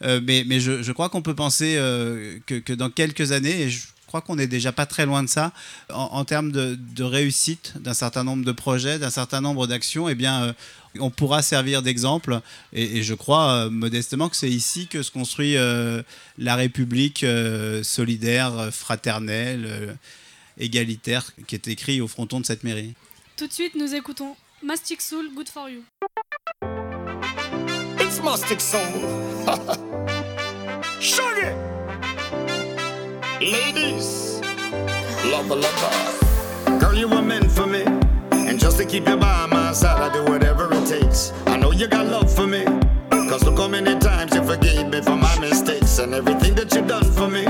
Mais 0.00 0.42
mais 0.44 0.58
je, 0.58 0.82
je 0.82 0.90
crois 0.90 1.08
qu'on 1.08 1.22
peut 1.22 1.36
penser 1.36 1.76
que, 2.46 2.58
que 2.58 2.72
dans 2.72 2.90
quelques 2.90 3.30
années, 3.30 3.62
et 3.62 3.70
je 3.70 3.78
crois 4.12 4.20
qu'on 4.20 4.36
n'est 4.36 4.46
déjà 4.46 4.72
pas 4.72 4.84
très 4.84 5.06
loin 5.06 5.22
de 5.22 5.28
ça, 5.28 5.52
en, 5.90 6.02
en 6.12 6.24
termes 6.26 6.52
de, 6.52 6.74
de 6.78 7.02
réussite 7.02 7.72
d'un 7.80 7.94
certain 7.94 8.24
nombre 8.24 8.44
de 8.44 8.52
projets, 8.52 8.98
d'un 8.98 9.08
certain 9.08 9.40
nombre 9.40 9.66
d'actions, 9.66 10.06
eh 10.10 10.14
bien, 10.14 10.42
euh, 10.44 10.52
on 11.00 11.08
pourra 11.08 11.40
servir 11.40 11.80
d'exemple. 11.80 12.42
Et, 12.74 12.98
et 12.98 13.02
je 13.02 13.14
crois 13.14 13.52
euh, 13.52 13.70
modestement 13.70 14.28
que 14.28 14.36
c'est 14.36 14.50
ici 14.50 14.86
que 14.86 15.02
se 15.02 15.10
construit 15.10 15.56
euh, 15.56 16.02
la 16.36 16.56
République 16.56 17.24
euh, 17.24 17.82
solidaire, 17.82 18.68
fraternelle, 18.70 19.64
euh, 19.66 19.94
égalitaire, 20.58 21.30
qui 21.46 21.54
est 21.54 21.66
écrit 21.68 22.02
au 22.02 22.06
fronton 22.08 22.38
de 22.38 22.44
cette 22.44 22.64
mairie. 22.64 22.92
Tout 23.38 23.46
de 23.46 23.52
suite, 23.54 23.74
nous 23.76 23.94
écoutons 23.94 24.36
Mastic 24.62 25.00
Soul, 25.00 25.30
Good 25.34 25.48
for 25.48 25.70
You. 25.70 25.84
It's 27.98 28.22
Mastic 28.22 28.60
Soul. 28.60 28.78
Shaggy. 31.00 31.71
Ladies. 33.42 34.40
Lover, 35.24 35.56
lover. 35.56 36.78
Girl, 36.78 36.94
you 36.94 37.08
were 37.08 37.22
meant 37.22 37.50
for 37.50 37.66
me. 37.66 37.82
And 38.30 38.56
just 38.56 38.76
to 38.76 38.84
keep 38.84 39.08
you 39.08 39.16
by 39.16 39.46
my 39.46 39.72
side, 39.72 40.00
I 40.00 40.12
do 40.14 40.30
whatever 40.30 40.72
it 40.72 40.86
takes. 40.86 41.32
I 41.46 41.56
know 41.56 41.72
you 41.72 41.88
got 41.88 42.06
love 42.06 42.32
for 42.32 42.46
me. 42.46 42.64
Cause 43.10 43.42
look 43.42 43.58
how 43.58 43.66
many 43.66 43.98
times 43.98 44.32
you 44.32 44.44
forgave 44.44 44.86
me 44.86 45.00
for 45.00 45.16
my 45.16 45.36
mistakes 45.40 45.98
and 45.98 46.14
everything 46.14 46.54
that 46.54 46.72
you've 46.72 46.86
done 46.86 47.02
for 47.02 47.28
me. 47.28 47.42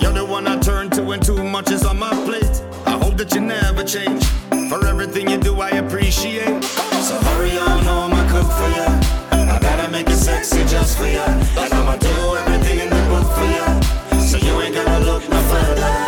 You're 0.00 0.12
the 0.12 0.26
one 0.28 0.48
I 0.48 0.58
turn 0.58 0.90
to 0.90 1.04
when 1.04 1.20
too 1.20 1.44
much 1.44 1.70
is 1.70 1.84
on 1.84 2.00
my 2.00 2.10
plate. 2.24 2.60
I 2.84 2.98
hope 2.98 3.16
that 3.18 3.32
you 3.32 3.42
never 3.42 3.84
change. 3.84 4.24
For 4.70 4.84
everything 4.88 5.30
you 5.30 5.38
do, 5.38 5.60
I 5.60 5.70
appreciate. 5.70 6.64
So 6.64 7.14
hurry 7.30 7.56
on 7.58 7.84
home, 7.84 8.12
I 8.12 8.26
cook 8.28 8.50
for 8.58 8.70
you. 8.76 9.48
I 9.52 9.60
gotta 9.60 9.88
make 9.88 10.08
it 10.08 10.16
sexy 10.16 10.64
just 10.64 10.98
for 10.98 11.06
you. 11.06 11.20
And 11.20 11.72
I'ma 11.72 11.96
do 11.96 12.36
everything 12.38 12.91
Nafada. 15.28 16.01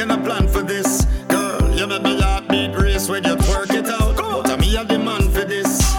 Can 0.00 0.10
I 0.10 0.16
plan 0.16 0.48
for 0.48 0.62
this? 0.62 1.04
Girl, 1.28 1.76
you 1.76 1.86
make 1.86 2.02
me 2.02 2.18
heartbeat 2.18 2.74
race 2.74 3.10
when 3.10 3.22
you 3.22 3.36
twerk 3.36 3.68
it 3.68 3.86
out. 3.86 4.16
Go. 4.16 4.40
But 4.40 4.52
I'm 4.52 4.62
here 4.62 4.82
the 4.82 4.98
man 4.98 5.30
for 5.30 5.44
this. 5.44 5.94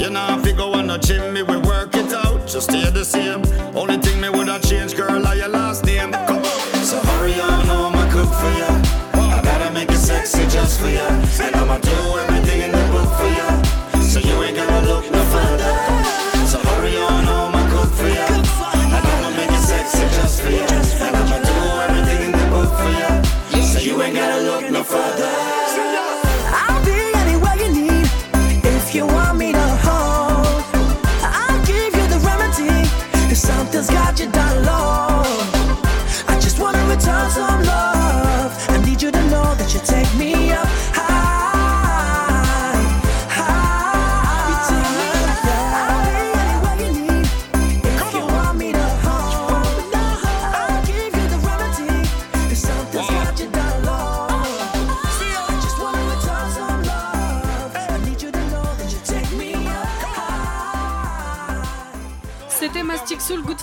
You 0.00 0.08
know, 0.08 0.38
if 0.38 0.46
you 0.46 0.54
go 0.54 0.72
on 0.72 0.86
the 0.86 0.96
gym, 0.96 1.34
me 1.34 1.42
we 1.42 1.58
work 1.58 1.94
it 1.94 2.10
out. 2.14 2.48
Just 2.48 2.70
stay 2.70 2.88
the 2.88 3.04
same. 3.04 3.42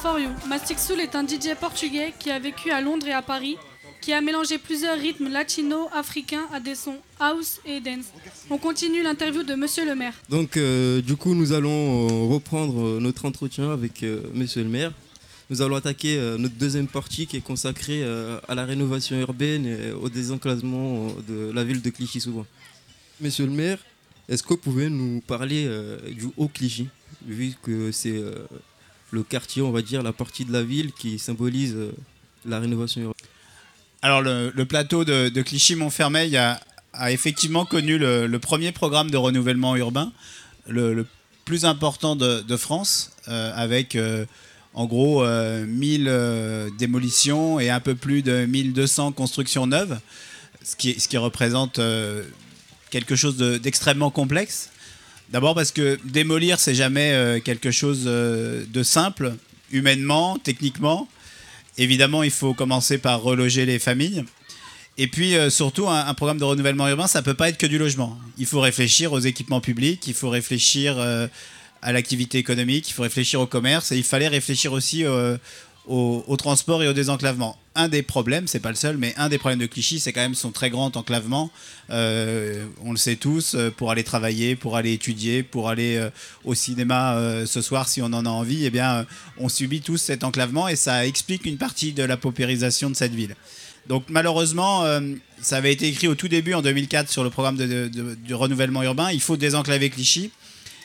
For 0.02 0.18
est 1.00 1.16
un 1.16 1.28
DJ 1.28 1.56
portugais 1.60 2.12
qui 2.18 2.32
a 2.32 2.40
vécu 2.40 2.72
à 2.72 2.82
Londres 2.82 3.08
et 3.08 3.12
à 3.14 3.22
Paris, 3.22 3.58
qui 4.02 4.14
a 4.14 4.22
mélangé 4.22 4.58
plusieurs 4.58 4.98
rythmes 4.98 5.30
latino-africains 5.30 6.48
à 6.52 6.60
des 6.60 6.74
sons 6.74 6.98
house 7.20 7.60
et 7.66 7.80
dance. 7.82 8.06
On 8.50 8.58
continue 8.58 9.04
l'interview 9.04 9.44
de 9.44 9.54
Monsieur 9.54 9.86
le 9.86 9.94
maire. 9.94 10.14
Donc, 10.30 10.58
euh, 10.58 11.02
du 11.02 11.16
coup, 11.16 11.36
nous 11.36 11.54
allons 11.54 12.08
euh, 12.08 12.34
reprendre 12.34 12.84
euh, 12.84 13.00
notre 13.00 13.26
entretien 13.26 13.72
avec 13.72 14.04
Monsieur 14.34 14.64
le 14.64 14.70
maire. 14.70 14.92
Nous 15.52 15.62
allons 15.62 15.76
attaquer 15.76 16.18
notre 16.40 16.56
deuxième 16.56 16.88
partie 16.88 17.28
qui 17.28 17.36
est 17.38 17.42
consacrée 17.42 18.06
à 18.48 18.56
la 18.56 18.64
rénovation 18.64 19.20
urbaine 19.20 19.66
et 19.66 19.92
au 19.92 20.08
désenclavement 20.08 21.08
de 21.28 21.52
la 21.52 21.66
ville 21.66 21.82
de 21.82 21.90
Clichy-sous-Bois. 21.90 22.46
Monsieur 23.20 23.46
le 23.46 23.52
maire, 23.52 23.78
est-ce 24.30 24.44
que 24.44 24.50
vous 24.50 24.58
pouvez 24.58 24.90
nous 24.90 25.20
parler 25.20 25.70
du 26.10 26.28
Haut-Clichy, 26.38 26.88
vu 27.28 27.54
que 27.62 27.92
c'est 27.92 28.24
le 29.12 29.24
quartier, 29.24 29.62
on 29.62 29.72
va 29.72 29.82
dire, 29.82 30.02
la 30.02 30.14
partie 30.14 30.46
de 30.46 30.54
la 30.54 30.64
ville 30.64 30.92
qui 30.94 31.20
symbolise 31.20 31.76
euh, 31.76 31.92
la 32.46 32.60
rénovation 32.60 33.02
urbaine 33.02 33.28
Alors, 34.02 34.22
le, 34.22 34.64
plateau 34.64 35.06
de, 35.06 35.42
Clichy-Montfermeil 35.42 36.38
a, 36.38 36.60
effectivement 37.12 37.66
connu 37.66 37.98
le, 37.98 38.40
premier 38.40 38.72
programme 38.72 39.12
de 39.12 39.18
renouvellement 39.18 39.76
urbain, 39.76 40.12
le, 40.68 41.06
plus 41.46 41.66
important 41.66 42.16
de, 42.16 42.58
France, 42.58 43.12
euh, 43.28 43.52
avec 43.56 43.96
euh, 43.96 44.26
en 44.74 44.86
gros 44.86 45.24
euh, 45.24 45.66
1000 45.66 46.06
euh, 46.08 46.70
démolitions 46.80 47.60
et 47.60 47.70
un 47.70 47.82
peu 47.82 47.96
plus 47.96 48.22
de 48.22 48.46
1200 48.46 49.12
constructions 49.12 49.68
neuves, 49.68 50.00
ce 50.64 50.76
qui, 50.76 51.18
représente 51.18 51.80
quelque 52.90 53.16
chose 53.16 53.36
de- 53.38 53.58
d'extrêmement 53.58 54.12
complexe. 54.12 54.71
D'abord 55.32 55.56
parce 55.56 55.72
que 55.72 55.98
démolir, 56.04 56.60
c'est 56.60 56.76
jamais 56.76 57.14
euh, 57.14 57.40
quelque 57.40 57.72
chose 57.72 58.04
euh, 58.06 58.66
de 58.68 58.84
simple, 58.84 59.34
humainement, 59.72 60.38
techniquement. 60.38 61.08
Évidemment, 61.78 62.22
il 62.24 62.32
faut 62.32 62.54
commencer 62.54 62.98
par 62.98 63.22
reloger 63.22 63.66
les 63.66 63.80
familles. 63.80 64.26
Et 64.98 65.08
puis 65.08 65.38
euh, 65.38 65.50
surtout, 65.50 65.88
un, 65.88 66.14
programme 66.16 66.38
de 66.38 66.44
renouvellement 66.44 66.86
urbain, 66.90 67.08
ça 67.08 67.22
peut 67.22 67.34
pas 67.34 67.48
être 67.48 67.58
que 67.58 67.66
du 67.66 67.78
logement. 67.78 68.20
Il 68.38 68.46
faut 68.46 68.60
réfléchir 68.60 69.14
aux 69.14 69.20
équipements 69.20 69.62
publics, 69.62 70.06
il 70.06 70.14
faut 70.14 70.30
réfléchir 70.30 71.00
à 71.82 71.92
l'activité 71.94 72.38
économique, 72.38 72.90
il 72.90 72.94
faut 72.94 73.04
réfléchir 73.04 73.40
au 73.40 73.48
commerce, 73.48 73.94
et 73.94 73.98
il 73.98 74.04
fallait 74.04 74.28
réfléchir 74.28 74.74
aussi 74.74 75.06
au, 75.88 76.36
transport 76.38 76.84
et 76.84 76.88
au 76.88 76.94
désenclavement. 76.94 77.58
Un 77.74 77.88
des 77.88 78.04
problèmes, 78.04 78.48
c'est 78.48 78.60
pas 78.60 78.70
le 78.70 78.76
seul, 78.76 78.98
mais 78.98 79.14
un 79.18 79.30
des 79.30 79.38
problèmes 79.38 79.60
de 79.60 79.66
Clichy, 79.66 80.00
c'est 80.00 80.14
quand 80.14 80.22
même 80.22 80.36
son 80.36 80.52
très 80.52 80.70
grand 80.70 80.96
enclavement. 80.98 81.50
Euh, 81.90 82.66
on 82.84 82.92
le 82.92 82.98
sait 82.98 83.16
tous, 83.16 83.56
euh, 83.56 83.72
pour 83.72 83.92
aller 83.92 84.04
travailler, 84.04 84.56
pour 84.56 84.78
aller 84.78 84.94
étudier, 84.94 85.42
pour 85.42 85.70
aller 85.70 85.96
euh, 85.98 86.10
au 86.44 86.54
cinéma 86.54 87.18
ce 87.46 87.62
soir 87.62 87.88
si 87.88 88.02
on 88.02 88.06
en 88.06 88.26
a 88.26 88.30
envie, 88.30 88.66
eh 88.66 88.70
bien, 88.70 89.06
on 89.38 89.50
subit 89.50 89.82
tous 89.82 89.98
cet 89.98 90.24
enclavement 90.24 90.68
et 90.68 90.76
ça 90.76 91.06
explique 91.06 91.46
une 91.46 91.58
partie 91.58 91.94
de 91.94 92.04
la 92.04 92.18
paupérisation 92.18 92.90
de 92.90 92.96
cette 92.96 93.14
ville. 93.14 93.36
Donc 93.88 94.04
malheureusement, 94.10 94.84
ça 95.42 95.58
avait 95.58 95.74
été 95.74 95.88
écrit 95.88 96.08
au 96.08 96.16
tout 96.16 96.28
début 96.28 96.54
en 96.54 96.62
2004 96.62 97.10
sur 97.10 97.24
le 97.24 97.30
programme 97.32 97.58
de- 97.58 97.90
du 98.16 98.34
renouvellement 98.36 98.84
urbain. 98.84 99.12
Il 99.12 99.22
faut 99.22 99.38
désenclaver 99.38 99.90
Clichy. 99.90 100.32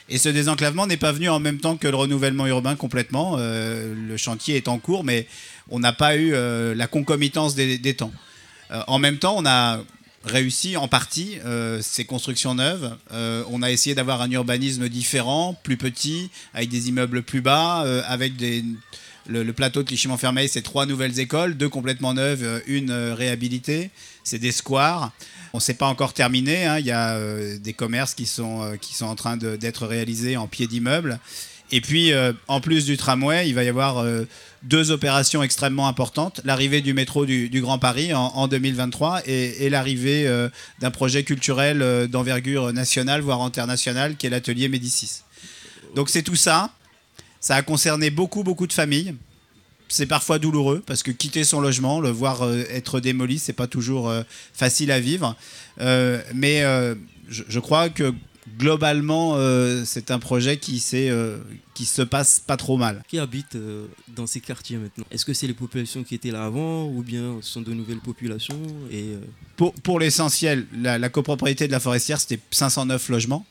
Et 0.09 0.19
ce 0.19 0.29
désenclavement 0.29 0.87
n'est 0.87 0.97
pas 0.97 1.13
venu 1.13 1.29
en 1.29 1.41
même 1.41 1.59
temps 1.59 1.77
que 1.77 1.89
le 1.89 1.97
renouvellement 1.97 2.47
urbain 2.47 2.77
complètement. 2.77 3.37
Euh, 3.39 3.93
le 3.95 4.17
chantier 4.17 4.57
est 4.57 4.69
en 4.69 4.79
cours, 4.79 5.03
mais 5.03 5.27
on 5.69 5.81
n'a 5.81 5.93
pas 5.93 6.17
eu 6.17 6.33
euh, 6.33 6.75
la 6.75 6.87
concomitance 6.87 7.55
des, 7.57 7.95
temps. 7.95 8.13
Euh, 8.71 8.83
en 8.87 8.99
même 8.99 9.19
temps, 9.19 9.35
on 9.37 9.45
a 9.47 9.81
réussi 10.25 10.77
en 10.77 10.89
partie 10.89 11.39
ces 11.81 12.05
constructions 12.05 12.57
neuves. 12.57 12.97
On 13.13 13.63
a 13.63 13.71
essayé 13.71 13.95
d'avoir 13.95 14.23
un 14.23 14.31
urbanisme 14.33 14.89
différent, 14.89 15.57
plus 15.63 15.77
petit, 15.77 16.31
avec 16.53 16.69
des 16.69 16.89
immeubles 16.89 17.23
plus 17.23 17.43
bas, 17.43 17.85
avec 18.09 18.35
des, 18.35 18.65
le, 19.29 19.53
plateau 19.53 19.83
de 19.83 19.89
Clichy-Montfermeil, 19.89 20.49
c'est 20.49 20.63
trois 20.63 20.87
nouvelles 20.87 21.19
écoles, 21.19 21.57
deux 21.57 21.69
complètement 21.69 22.15
neuves, 22.15 22.43
euh, 22.43 22.61
une 22.67 22.91
euh, 22.91 23.15
réhabilitée. 23.15 23.91
C'est 24.25 24.39
des 24.39 24.53
squares. 24.53 25.13
On 25.53 25.59
ne 25.59 25.63
s'est 25.63 25.75
pas 25.75 25.87
encore 25.87 26.13
terminé. 26.13 26.67
hein. 26.67 26.79
Il 26.79 26.87
y 26.87 26.91
a 26.91 27.15
euh, 27.15 27.59
des 27.59 27.73
commerces 27.73 28.15
qui 28.15 28.27
sont, 28.27 28.77
qui 28.81 28.95
sont 28.95 29.07
en 29.07 29.15
train 29.15 29.37
d'être 29.37 29.87
réalisés 29.87 30.37
en 30.37 30.47
pied 30.47 30.67
d'immeuble. 30.67 31.19
Et 31.73 31.81
puis, 31.81 32.13
en 32.47 32.61
plus 32.61 32.85
du 32.85 32.97
tramway, 32.97 33.49
il 33.49 33.55
va 33.55 33.65
y 33.65 33.69
avoir 33.69 34.05
deux 34.63 34.93
opérations 34.93 35.43
extrêmement 35.43 35.89
importantes. 35.89 36.41
L'arrivée 36.45 36.81
du 36.81 36.95
métro 36.95 37.27
du, 37.27 37.61
Grand 37.61 37.81
Paris 37.81 38.15
en, 38.15 38.21
en 38.21 38.47
2023 38.47 39.23
et, 39.27 39.69
l'arrivée 39.69 40.31
d'un 40.79 40.91
projet 40.93 41.25
culturel 41.25 42.07
d'envergure 42.09 42.73
nationale, 42.73 43.21
voire 43.21 43.43
internationale, 43.43 44.17
qui 44.17 44.29
est 44.29 44.31
l'atelier 44.31 44.69
Médicis. 44.69 45.23
Donc 45.97 46.09
c'est 46.09 46.23
tout 46.23 46.37
ça. 46.37 46.71
Ça 47.41 47.57
a 47.57 47.63
concerné 47.63 48.11
beaucoup, 48.11 48.43
beaucoup 48.43 48.67
de 48.67 48.73
familles. 48.73 49.15
C'est 49.89 50.07
parfois 50.07 50.39
douloureux 50.39 50.83
parce 50.85 51.03
que 51.03 51.13
quitter 51.13 51.45
son 51.45 51.61
logement, 51.61 52.01
le 52.01 52.11
voir 52.11 52.43
euh, 52.43 52.65
être 52.71 52.99
démoli, 52.99 53.39
c'est 53.39 53.53
pas 53.53 53.69
toujours 53.69 54.09
euh, 54.09 54.23
facile 54.53 54.91
à 54.91 54.99
vivre. 54.99 55.37
Euh, 55.81 56.21
mais 56.35 56.63
je, 57.29 57.45
je 57.49 57.61
crois 57.61 57.89
que 57.89 58.13
globalement, 58.59 59.37
c'est 59.85 60.11
un 60.11 60.19
projet 60.19 60.57
qui, 60.57 60.83
qui 61.75 61.85
se 61.85 62.03
passe 62.03 62.41
pas 62.41 62.57
trop 62.57 62.77
mal. 62.77 63.03
Qui 63.09 63.19
habite 63.19 63.57
dans 64.09 64.27
ces 64.27 64.41
quartiers 64.41 64.77
maintenant? 64.77 65.05
Est-ce 65.11 65.25
que 65.25 65.35
c'est 65.35 65.47
les 65.47 65.55
populations 65.55 66.05
qui 66.05 66.15
étaient 66.15 66.31
là 66.31 66.45
avant 66.45 66.87
ou 66.87 67.03
bien 67.03 67.39
ce 67.43 67.53
sont 67.53 67.61
de 67.63 67.73
nouvelles 67.73 68.01
populations 68.01 68.61
et, 68.91 69.17
Pour, 69.57 69.75
pour 69.75 69.99
l'essentiel, 70.01 70.67
la, 70.77 70.99
la 70.99 71.09
copropriété 71.09 71.67
de 71.67 71.73
la 71.73 71.81
forestière, 71.81 72.21
c'était 72.21 72.41
509 72.51 73.09
logements. 73.09 73.45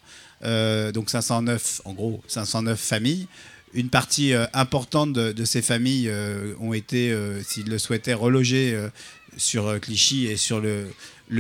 Euh, 0.44 0.92
donc 0.92 1.10
509, 1.10 1.82
en 1.86 1.94
gros, 1.94 2.22
509 2.28 2.80
familles. 2.80 3.28
Une 3.76 3.90
partie 3.90 4.34
euh, 4.34 4.46
importante 4.54 5.12
de, 5.12 5.46
ces 5.46 5.62
familles 5.62 6.08
euh, 6.08 6.54
ont 6.62 6.74
été, 6.74 7.12
euh, 7.12 7.44
s'ils 7.44 7.70
le 7.70 7.78
souhaitaient, 7.78 8.14
relogées 8.14 8.80
sur 9.36 9.80
Clichy 9.82 10.28
et 10.28 10.38
sur 10.38 10.62
le, 10.62 10.88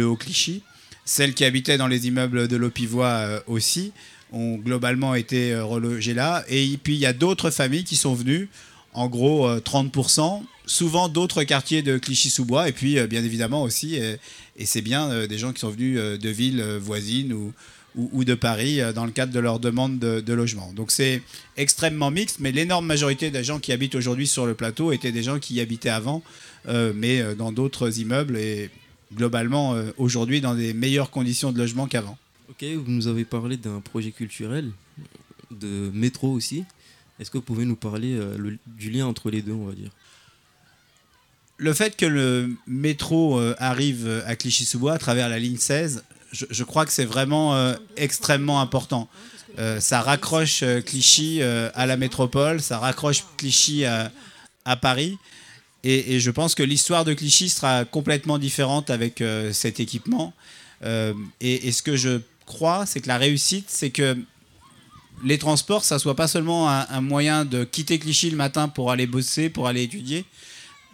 Haut-Clichy. 0.05 0.61
Celles 1.05 1.33
qui 1.33 1.45
habitaient 1.45 1.77
dans 1.77 1.87
les 1.87 2.07
immeubles 2.07 2.49
de 2.49 2.57
l'Opivois 2.57 3.41
aussi 3.47 3.93
ont 4.33 4.55
globalement 4.55 5.15
été 5.15 5.55
relogées 5.55 6.13
là. 6.13 6.43
Et 6.49 6.77
puis 6.81 6.95
il 6.95 6.99
y 6.99 7.05
a 7.05 7.13
d'autres 7.13 7.51
familles 7.51 7.85
qui 7.85 7.95
sont 7.95 8.15
venues, 8.15 8.49
en 8.93 9.07
gros 9.07 9.47
euh, 9.47 9.59
30%, 9.59 10.41
souvent 10.65 11.07
d'autres 11.07 11.43
quartiers 11.43 11.83
de 11.83 11.97
Clichy-sous-Bois, 11.97 12.67
et 12.67 12.71
puis 12.71 12.99
bien 13.07 13.23
évidemment 13.23 13.61
aussi, 13.61 13.99
euh, 14.01 14.17
et 14.57 14.65
c'est 14.65 14.81
bien, 14.81 15.27
des 15.27 15.37
gens 15.37 15.53
qui 15.53 15.59
sont 15.59 15.69
venus 15.69 15.97
de 15.97 16.29
villes 16.29 16.63
voisines 16.81 17.33
ou, 17.33 17.53
ou, 17.95 18.09
ou 18.13 18.23
de 18.23 18.33
Paris 18.33 18.81
euh, 18.81 18.93
dans 18.93 19.05
le 19.05 19.11
cadre 19.11 19.31
de 19.33 19.39
leur 19.39 19.59
demande 19.59 19.99
de, 19.99 20.19
de 20.21 20.33
logement. 20.33 20.71
Donc 20.73 20.91
c'est 20.91 21.21
extrêmement 21.57 22.11
mixte, 22.11 22.39
mais 22.39 22.51
l'énorme 22.51 22.85
majorité 22.85 23.31
des 23.31 23.43
gens 23.43 23.59
qui 23.59 23.71
habitent 23.71 23.95
aujourd'hui 23.95 24.27
sur 24.27 24.45
le 24.45 24.53
plateau 24.53 24.91
étaient 24.91 25.11
des 25.11 25.23
gens 25.23 25.39
qui 25.39 25.55
y 25.55 25.61
habitaient 25.61 25.89
avant, 25.89 26.23
euh, 26.67 26.91
mais 26.95 27.21
euh, 27.21 27.35
dans 27.35 27.51
d'autres 27.51 27.99
immeubles 27.99 28.37
et 28.37 28.69
globalement 29.13 29.75
euh, 29.75 29.91
aujourd'hui 29.97 30.41
dans 30.41 30.55
des 30.55 30.73
meilleures 30.73 31.11
conditions 31.11 31.51
de 31.51 31.57
logement 31.57 31.87
qu'avant. 31.87 32.17
Ok, 32.49 32.63
vous 32.63 32.91
nous 32.91 33.07
avez 33.07 33.25
parlé 33.25 33.57
d'un 33.57 33.79
projet 33.81 34.11
culturel, 34.11 34.71
de 35.51 35.89
métro 35.93 36.31
aussi. 36.31 36.63
Est-ce 37.19 37.31
que 37.31 37.37
vous 37.37 37.43
pouvez 37.43 37.65
nous 37.65 37.75
parler 37.77 38.13
euh, 38.15 38.35
le- 38.37 38.57
du 38.67 38.89
lien 38.89 39.05
entre 39.05 39.29
les 39.31 39.41
deux, 39.41 39.53
on 39.53 39.65
va 39.65 39.73
dire? 39.73 39.89
Le 41.57 41.71
fait 41.73 41.95
que 41.95 42.05
le 42.05 42.53
métro 42.67 43.39
arrive 43.59 44.21
à 44.25 44.35
Clichy-sous-Bois 44.35 44.91
à 44.91 44.97
travers 44.97 45.29
la 45.29 45.39
ligne 45.39 45.55
16, 45.55 46.03
je, 46.49 46.63
crois 46.63 46.85
que 46.85 46.91
c'est 46.91 47.05
vraiment 47.05 47.55
euh, 47.55 47.73
extrêmement 47.95 48.61
important. 48.61 49.07
Euh, 49.57 49.79
ça 49.79 50.01
raccroche 50.01 50.63
euh, 50.63 50.81
Clichy 50.81 51.41
à 51.41 51.85
la 51.85 51.97
métropole, 51.97 52.61
ça 52.61 52.79
raccroche 52.79 53.23
Clichy 53.37 53.85
à, 53.85 54.75
Paris. 54.81 55.17
Et, 55.83 56.19
je 56.19 56.31
pense 56.31 56.55
que 56.55 56.63
l'histoire 56.63 57.05
de 57.05 57.13
Clichy 57.13 57.49
sera 57.49 57.85
complètement 57.85 58.39
différente 58.39 58.89
avec 58.89 59.23
cet 59.53 59.79
équipement. 59.79 60.33
Et, 61.41 61.71
ce 61.71 61.83
que 61.83 61.95
je 61.95 62.21
crois, 62.47 62.87
c'est 62.87 63.01
que 63.01 63.07
la 63.07 63.17
réussite, 63.17 63.65
c'est 63.67 63.91
que 63.91 64.17
les 65.23 65.37
transports, 65.37 65.85
ça 65.85 65.99
soit 65.99 66.15
pas 66.15 66.27
seulement 66.27 66.67
un 66.69 67.01
moyen 67.01 67.45
de 67.45 67.63
quitter 67.63 67.99
Clichy 67.99 68.31
le 68.31 68.37
matin 68.37 68.67
pour 68.67 68.91
aller 68.91 69.05
bosser, 69.05 69.49
pour 69.49 69.67
aller 69.67 69.83
étudier. 69.83 70.25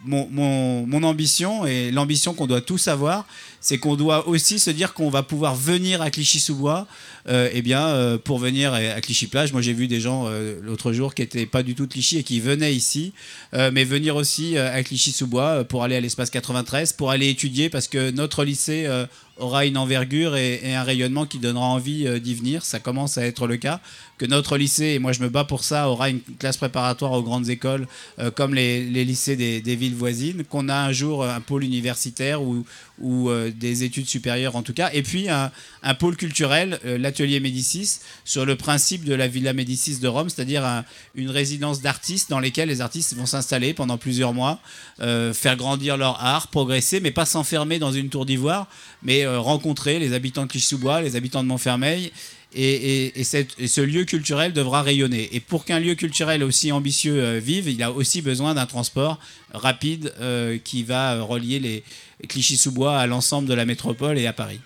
Mon, 0.04 1.02
ambition 1.02 1.66
et 1.66 1.90
l'ambition 1.90 2.34
qu'on 2.34 2.46
doit 2.46 2.60
tous 2.60 2.88
avoir, 2.88 3.26
c'est 3.60 3.78
qu'on 3.78 3.94
doit 3.94 4.28
aussi 4.28 4.58
se 4.58 4.70
dire 4.70 4.94
qu'on 4.94 5.10
va 5.10 5.22
pouvoir 5.22 5.54
venir 5.54 6.02
à 6.02 6.10
Clichy-sous-Bois, 6.10 6.86
euh, 7.28 7.48
eh 7.52 7.62
bien, 7.62 7.86
euh, 7.86 8.18
pour 8.18 8.38
venir 8.38 8.74
à 8.74 9.00
Clichy-Plage. 9.00 9.52
Moi, 9.52 9.62
j'ai 9.62 9.72
vu 9.72 9.86
des 9.86 10.00
gens 10.00 10.24
euh, 10.26 10.58
l'autre 10.62 10.92
jour 10.92 11.14
qui 11.14 11.22
n'étaient 11.22 11.46
pas 11.46 11.62
du 11.62 11.76
tout 11.76 11.86
de 11.86 11.92
Clichy 11.92 12.18
et 12.18 12.22
qui 12.24 12.40
venaient 12.40 12.74
ici, 12.74 13.12
mais 13.52 13.84
venir 13.84 14.16
aussi 14.16 14.58
à 14.58 14.82
Clichy-sous-Bois 14.82 15.64
pour 15.64 15.84
aller 15.84 15.96
à 15.96 16.00
l'espace 16.00 16.30
93, 16.30 16.92
pour 16.94 17.10
aller 17.10 17.28
étudier, 17.28 17.68
parce 17.68 17.86
que 17.86 18.10
notre 18.10 18.44
lycée 18.44 18.88
aura 19.36 19.66
une 19.66 19.76
envergure 19.76 20.36
et, 20.36 20.74
un 20.74 20.82
rayonnement 20.82 21.26
qui 21.26 21.38
donnera 21.38 21.66
envie 21.66 22.20
d'y 22.20 22.34
venir. 22.34 22.64
Ça 22.64 22.80
commence 22.80 23.18
à 23.18 23.26
être 23.26 23.46
le 23.46 23.56
cas. 23.56 23.80
Que 24.22 24.28
notre 24.28 24.56
lycée, 24.56 24.84
et 24.94 24.98
moi 25.00 25.10
je 25.10 25.20
me 25.20 25.28
bats 25.28 25.42
pour 25.42 25.64
ça, 25.64 25.88
aura 25.88 26.08
une 26.08 26.20
classe 26.38 26.56
préparatoire 26.56 27.10
aux 27.10 27.24
grandes 27.24 27.48
écoles, 27.48 27.88
euh, 28.20 28.30
comme 28.30 28.54
les, 28.54 28.84
lycées 29.04 29.34
des, 29.34 29.74
villes 29.74 29.96
voisines. 29.96 30.44
Qu'on 30.44 30.68
a 30.68 30.76
un 30.76 30.92
jour 30.92 31.24
un 31.24 31.40
pôle 31.40 31.64
universitaire 31.64 32.40
ou, 32.40 32.64
euh, 33.02 33.50
des 33.50 33.82
études 33.82 34.06
supérieures 34.06 34.54
en 34.54 34.62
tout 34.62 34.74
cas. 34.74 34.90
Et 34.92 35.02
puis 35.02 35.28
un, 35.28 35.50
pôle 35.94 36.14
culturel, 36.14 36.78
euh, 36.84 36.98
l'atelier 36.98 37.40
Médicis, 37.40 37.98
sur 38.24 38.46
le 38.46 38.54
principe 38.54 39.04
de 39.04 39.12
la 39.12 39.26
Villa 39.26 39.54
Médicis 39.54 39.98
de 39.98 40.06
Rome, 40.06 40.30
c'est-à-dire 40.30 40.64
un- 40.64 40.84
une 41.16 41.30
résidence 41.30 41.82
d'artistes 41.82 42.30
dans 42.30 42.38
lesquelles 42.38 42.68
les 42.68 42.80
artistes 42.80 43.16
vont 43.16 43.26
s'installer 43.26 43.74
pendant 43.74 43.98
plusieurs 43.98 44.34
mois, 44.34 44.60
faire 45.00 45.56
grandir 45.56 45.96
leur 45.96 46.22
art, 46.22 46.46
progresser, 46.46 47.00
mais 47.00 47.10
pas 47.10 47.26
s'enfermer 47.26 47.80
dans 47.80 47.90
une 47.90 48.08
tour 48.08 48.24
d'ivoire, 48.24 48.68
mais 49.02 49.26
rencontrer 49.26 49.98
les 49.98 50.12
habitants 50.12 50.44
de 50.44 50.48
Clichy-sous-Bois, 50.48 51.02
les 51.02 51.16
habitants 51.16 51.42
de 51.42 51.48
Montfermeil. 51.48 52.12
Et, 52.54 53.06
et- 53.06 53.20
et 53.20 53.24
cette- 53.24 53.54
et 53.58 53.66
ce 53.68 53.80
lieu 53.80 54.04
culturel 54.04 54.52
devra 54.52 54.82
rayonner. 54.82 55.28
Et 55.34 55.40
pour 55.40 55.64
qu'un 55.64 55.80
lieu 55.80 55.94
culturel 55.94 56.42
aussi 56.44 56.70
ambitieux 56.72 57.22
euh, 57.22 57.38
vive, 57.38 57.68
il 57.68 57.82
a 57.82 57.90
aussi 57.92 58.20
besoin 58.22 58.54
d'un 58.54 58.66
transport 58.66 59.18
rapide 59.54 60.12
euh, 60.20 60.58
qui 60.62 60.82
va 60.82 61.14
euh, 61.14 61.22
relier 61.22 61.58
les 61.60 61.82
Clichy-sous-Bois 62.28 62.98
à 62.98 63.06
l'ensemble 63.06 63.48
de 63.48 63.54
la 63.54 63.64
métropole 63.64 64.18
et 64.18 64.26
à 64.26 64.32
Paris. 64.32 64.60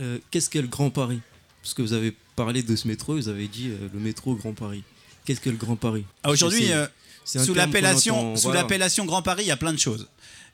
Euh, 0.00 0.18
Qu'est-ce 0.30 0.50
qu'est 0.50 0.62
le 0.62 0.68
Grand 0.68 0.90
Paris? 0.90 1.20
Parce 1.62 1.74
que 1.74 1.82
vous 1.82 1.92
avez 1.94 2.12
parlé 2.36 2.62
de 2.62 2.76
ce 2.76 2.86
métro, 2.88 3.14
vous 3.16 3.28
avez 3.28 3.48
dit 3.48 3.70
le 3.92 3.98
métro 4.00 4.34
Grand 4.34 4.52
Paris. 4.52 4.82
Qu'est-ce 5.24 5.40
que 5.40 5.50
le 5.50 5.56
Grand 5.56 5.76
Paris? 5.76 6.04
Ah, 6.22 6.30
Aujourd'hui, 6.30 6.66
sous 7.24 7.54
l'appellation 7.54 8.34
voilà. 8.34 8.66
Grand 9.06 9.22
Paris, 9.22 9.44
il 9.44 9.48
y 9.48 9.52
a 9.52 9.56
plein 9.56 9.72
de 9.72 9.78
choses. 9.78 10.08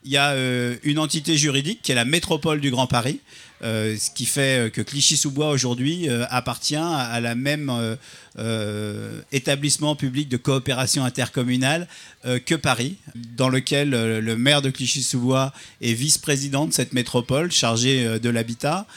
Il 0.05 0.11
y 0.11 0.17
a 0.17 0.33
une 0.83 0.99
entité 0.99 1.37
juridique 1.37 1.81
qui 1.83 1.91
est 1.91 1.95
la 1.95 2.05
métropole 2.05 2.61
du 2.61 2.71
Grand 2.71 2.87
Paris, 2.87 3.19
euh, 3.63 3.95
ce 3.97 4.09
qui 4.09 4.25
fait 4.25 4.67
euh, 4.67 4.69
que 4.69 4.81
Clichy-sous-Bois 4.81 5.49
aujourd'hui 5.49 6.09
euh, 6.09 6.25
appartient 6.29 6.75
à, 6.75 7.19
la 7.19 7.35
même 7.35 7.71
établissement 9.31 9.95
public 9.95 10.29
de 10.29 10.37
coopération 10.37 11.03
intercommunale 11.03 11.87
que 12.45 12.55
Paris, 12.55 12.95
dans 13.35 13.49
lequel 13.49 13.89
le 13.89 14.37
maire 14.37 14.61
de 14.61 14.69
Clichy-sous-Bois 14.69 15.51
est 15.81 15.93
vice-président 15.93 16.65
de 16.65 16.71
cette 16.71 16.93
métropole 16.93 17.51
chargé 17.51 18.05
euh, 18.05 18.19
de 18.19 18.29
l'habitat, 18.29 18.87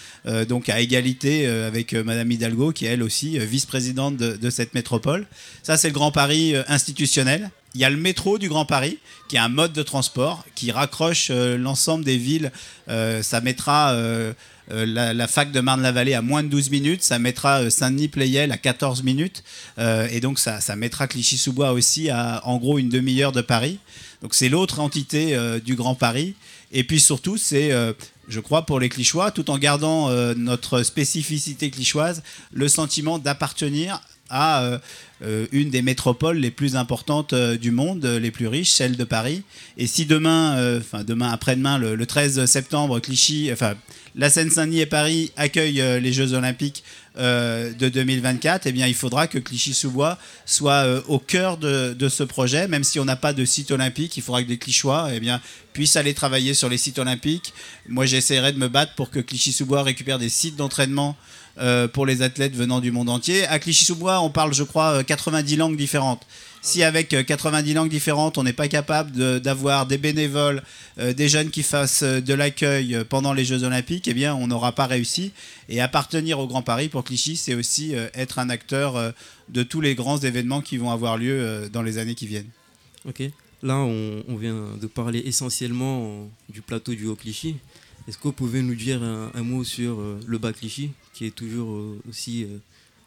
donc 0.49 0.69
à 0.69 0.81
égalité 0.81 1.47
avec 1.47 1.95
Madame 1.95 2.31
Hidalgo 2.31 2.73
qui 2.73 2.87
est 2.87 2.91
elle 2.91 3.03
aussi 3.03 3.39
vice-présidente 3.39 4.17
de, 4.17 4.37
de 4.37 4.51
cette 4.51 4.75
métropole. 4.75 5.27
Ça 5.63 5.77
c'est 5.77 5.89
le 5.89 5.95
Grand 5.95 6.13
Paris 6.13 6.55
institutionnel. 6.69 7.51
Il 7.75 7.81
y 7.81 7.85
a 7.85 7.91
le 7.91 7.97
métro 7.97 8.39
du 8.39 8.49
Grand 8.49 8.65
Paris, 8.65 8.99
qui 9.29 9.35
est 9.35 9.41
un 9.41 9.49
mode 9.49 9.73
de 9.73 9.83
transport 9.83 10.45
qui 10.55 10.71
raccroche 10.71 11.31
l'ensemble 11.31 12.05
des 12.05 12.17
villes. 12.17 12.53
Ça 12.87 13.41
mettra 13.43 13.97
la, 14.69 15.13
la 15.13 15.29
fac 15.29 15.53
de 15.53 15.61
Marne-la-Vallée 15.61 16.15
à 16.15 16.23
moins 16.23 16.43
de 16.43 16.49
12 16.49 16.71
minutes, 16.71 17.03
ça 17.03 17.19
mettra 17.19 17.63
euh, 17.63 17.71
Saint-Denis-Pleyel 17.71 18.53
à 18.53 18.57
14 18.57 19.03
minutes, 19.03 19.45
euh, 19.79 20.09
et 20.11 20.21
donc 20.21 20.39
ça, 20.39 20.61
mettra 20.77 21.07
Clichy-sous-Bois 21.07 21.73
aussi 21.73 22.11
à 22.11 22.41
en 22.45 22.57
gros 22.57 22.79
une 22.79 22.89
demi-heure 22.89 23.33
de 23.33 23.43
Paris. 23.43 23.79
Donc 24.23 24.35
c'est 24.35 24.49
l'autre 24.49 24.81
entité 24.81 25.37
euh, 25.37 25.61
du 25.61 25.75
Grand 25.75 25.95
Paris. 25.95 26.35
Et 26.73 26.83
puis 26.83 26.99
surtout, 26.99 27.37
c'est, 27.37 27.73
euh, 27.73 27.93
je 28.29 28.41
crois, 28.41 28.67
pour 28.67 28.81
les 28.81 28.89
Clichois, 28.89 29.31
tout 29.31 29.51
en 29.51 29.59
gardant 29.59 30.09
euh, 30.09 30.35
notre 30.35 30.83
spécificité 30.83 31.71
clichoise, 31.71 32.23
le 32.53 32.69
sentiment 32.69 33.19
d'appartenir 33.19 34.01
à 34.31 34.63
euh, 34.63 34.79
euh, 35.23 35.47
une 35.53 35.71
des 35.71 35.83
métropoles 35.83 36.39
les 36.39 36.51
plus 36.51 36.77
importantes 36.77 37.33
euh, 37.33 37.57
du 37.57 37.71
monde, 37.71 38.05
euh, 38.05 38.19
les 38.19 38.31
plus 38.31 38.49
riches, 38.49 38.71
celle 38.71 38.97
de 38.97 39.05
Paris. 39.05 39.43
Et 39.77 39.87
si 39.87 40.07
demain, 40.07 40.57
euh, 40.57 40.81
enfin 40.81 41.05
demain, 41.05 41.31
après-demain, 41.31 41.79
le, 41.79 41.95
le 41.95 42.07
13 42.07 42.47
septembre, 42.47 43.01
Clichy, 43.01 43.51
enfin 43.53 43.75
la 44.15 44.31
Seine-Saint-Denis 44.31 44.81
et 44.81 44.87
Paris 44.87 45.33
accueillent 45.37 45.81
euh, 45.81 46.01
les 46.01 46.13
Jeux 46.13 46.35
Olympiques 46.35 46.85
euh, 47.17 47.73
de 47.73 47.89
2024, 47.89 48.67
eh 48.67 48.73
bien, 48.73 48.87
il 48.87 48.95
faudra 48.95 49.29
que 49.29 49.39
Clichy-sous-Bois 49.39 50.19
soit 50.47 50.85
euh, 50.85 51.01
au 51.07 51.19
cœur 51.19 51.59
de, 51.59 52.09
ce 52.09 52.25
projet, 52.25 52.67
même 52.67 52.85
si 52.85 52.99
on 52.99 53.05
n'a 53.05 53.17
pas 53.17 53.33
de 53.33 53.45
site 53.45 53.71
olympique, 53.71 54.17
il 54.17 54.23
faudra 54.23 54.43
que 54.43 54.49
des 54.49 54.59
Clichois 54.59 55.11
eh 55.13 55.21
bien, 55.21 55.41
puissent 55.73 55.97
aller 55.97 56.15
travailler 56.15 56.55
sur 56.55 56.69
les 56.69 56.79
sites 56.79 56.99
olympiques. 56.99 57.55
Moi, 57.89 58.07
j'essaierai 58.07 58.53
de 58.53 58.59
me 58.59 58.69
battre 58.69 58.95
pour 58.95 59.11
que 59.11 59.21
Clichy-sous-Bois 59.21 59.83
récupère 59.83 60.19
des 60.19 60.29
sites 60.29 60.57
d'entraînement 60.57 61.17
euh, 61.57 61.87
pour 61.87 62.05
les 62.05 62.23
athlètes 62.23 62.57
venant 62.57 62.81
du 62.81 62.91
monde 62.91 63.09
entier. 63.09 63.47
À 63.47 63.61
Clichy-sous-Bois, 63.61 64.21
on 64.23 64.29
parle, 64.31 64.53
je 64.53 64.65
crois, 64.65 64.99
euh, 64.99 65.03
90 65.05 65.55
langues 65.55 65.77
différentes. 65.77 66.27
Si 66.63 66.83
avec 66.83 67.15
euh, 67.15 67.23
90 67.23 67.75
langues 67.75 67.91
différentes, 67.91 68.39
on 68.39 68.43
n'est 68.43 68.53
pas 68.53 68.67
capable 68.67 69.41
d'avoir 69.41 69.87
des 69.87 69.97
bénévoles, 69.97 70.65
des 70.99 71.29
jeunes 71.29 71.51
qui 71.51 71.63
fassent 71.63 72.03
de 72.03 72.35
l'accueil 72.35 73.05
pendant 73.09 73.33
les 73.33 73.45
Jeux 73.45 73.63
Olympiques, 73.63 74.09
eh 74.09 74.15
bien, 74.15 74.35
on 74.35 74.49
n'aura 74.49 74.73
pas 74.73 74.87
réussi. 74.87 75.31
Et 75.69 75.81
appartenir 75.81 76.41
au 76.41 76.49
Grand 76.49 76.63
Paris 76.63 76.89
pour 76.89 77.04
Clichy, 77.05 77.37
c'est 77.37 77.55
aussi 77.55 77.95
euh, 77.95 78.09
être 78.15 78.39
un 78.39 78.51
acteur 78.51 78.97
euh, 78.97 79.13
de 79.49 79.63
tous 79.63 79.81
les 79.81 79.95
grands 79.95 80.19
événements 80.19 80.61
qui 80.61 80.77
vont 80.77 80.91
avoir 80.91 81.17
lieu 81.17 81.39
euh, 81.39 81.69
dans 81.69 81.83
les 81.83 81.99
années 81.99 82.15
qui 82.17 82.27
viennent. 82.27 82.51
Ok. 83.07 83.23
Là, 83.63 83.77
on, 83.79 84.25
on 84.27 84.37
vient 84.37 84.77
de 84.81 84.87
parler 84.87 85.23
essentiellement 85.25 86.29
du 86.49 86.61
plateau 86.63 86.95
du 86.95 87.07
Haut-Clichy. 87.07 87.57
Est-ce 88.09 88.19
que 88.19 88.25
vous 88.25 88.33
pouvez 88.33 88.63
nous 88.63 88.75
dire 88.75 89.03
un, 89.03 89.31
un 89.35 89.43
mot 89.43 89.65
sur 89.65 90.03
le 90.27 90.39
Bas-Clichy, 90.39 90.91
qui 91.15 91.25
est 91.25 91.35
toujours 91.35 91.97
aussi 92.09 92.47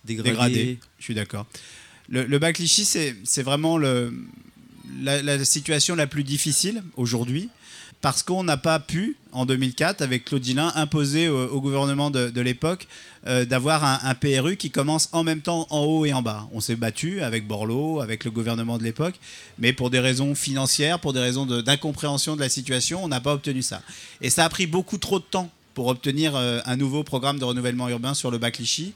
dégradé, 0.06 0.30
dégradé. 0.32 0.80
Je 0.98 1.04
suis 1.04 1.14
d'accord. 1.14 1.46
Le, 2.10 2.24
le 2.26 2.40
bac 2.40 2.56
Clichy, 2.56 2.86
c'est 2.86 3.16
c'est 3.24 3.44
vraiment 3.44 3.78
le, 3.78 4.12
la, 5.02 5.22
la 5.22 5.46
situation 5.46 5.94
la 5.96 6.08
plus 6.08 6.24
difficile 6.24 6.82
aujourd'hui 6.96 7.50
parce 8.02 8.24
qu'on 8.24 8.44
n'a 8.44 8.58
pas 8.58 8.80
pu, 8.80 9.18
en 9.32 9.46
2004, 9.46 10.02
avec 10.02 10.26
Claude 10.26 10.44
Gillin, 10.44 10.72
imposer 10.76 11.30
au, 11.30 11.60
gouvernement 11.60 12.12
de, 12.12 12.30
de 12.30 12.42
l'époque 12.42 12.88
euh, 13.26 13.44
d'avoir 13.44 13.84
un, 13.84 14.16
PRU 14.16 14.56
qui 14.56 14.72
commence 14.72 15.10
en 15.12 15.24
même 15.24 15.42
temps 15.42 15.68
en 15.70 15.80
haut 15.82 16.06
et 16.06 16.14
en 16.14 16.22
bas. 16.22 16.48
On 16.54 16.62
s'est 16.62 16.76
battu 16.76 17.22
avec 17.22 17.48
Borloo, 17.48 18.00
avec 18.00 18.24
le 18.24 18.32
gouvernement 18.32 18.78
de 18.78 18.84
l'époque, 18.84 19.16
mais 19.60 19.74
pour 19.74 19.90
des 19.90 20.00
raisons 20.00 20.36
financières, 20.36 21.00
pour 21.00 21.12
des 21.12 21.20
raisons 21.20 21.46
de- 21.46 21.62
d'incompréhension 21.62 22.36
de, 22.36 22.42
la 22.42 22.50
situation, 22.50 23.04
on 23.04 23.08
n'a 23.08 23.20
pas 23.20 23.34
obtenu 23.34 23.62
ça. 23.62 23.82
Et 24.22 24.30
ça 24.30 24.46
a 24.46 24.50
pris 24.50 24.68
beaucoup 24.68 24.98
trop 24.98 25.20
de 25.20 25.26
temps 25.26 25.50
pour 25.74 25.88
obtenir 25.88 26.36
euh, 26.36 26.60
un 26.66 26.78
nouveau 26.78 27.04
programme 27.04 27.38
de 27.40 27.44
renouvellement 27.44 27.90
urbain 27.90 28.14
sur 28.14 28.32
le 28.32 28.38
bac 28.38 28.54
Clichy. 28.56 28.94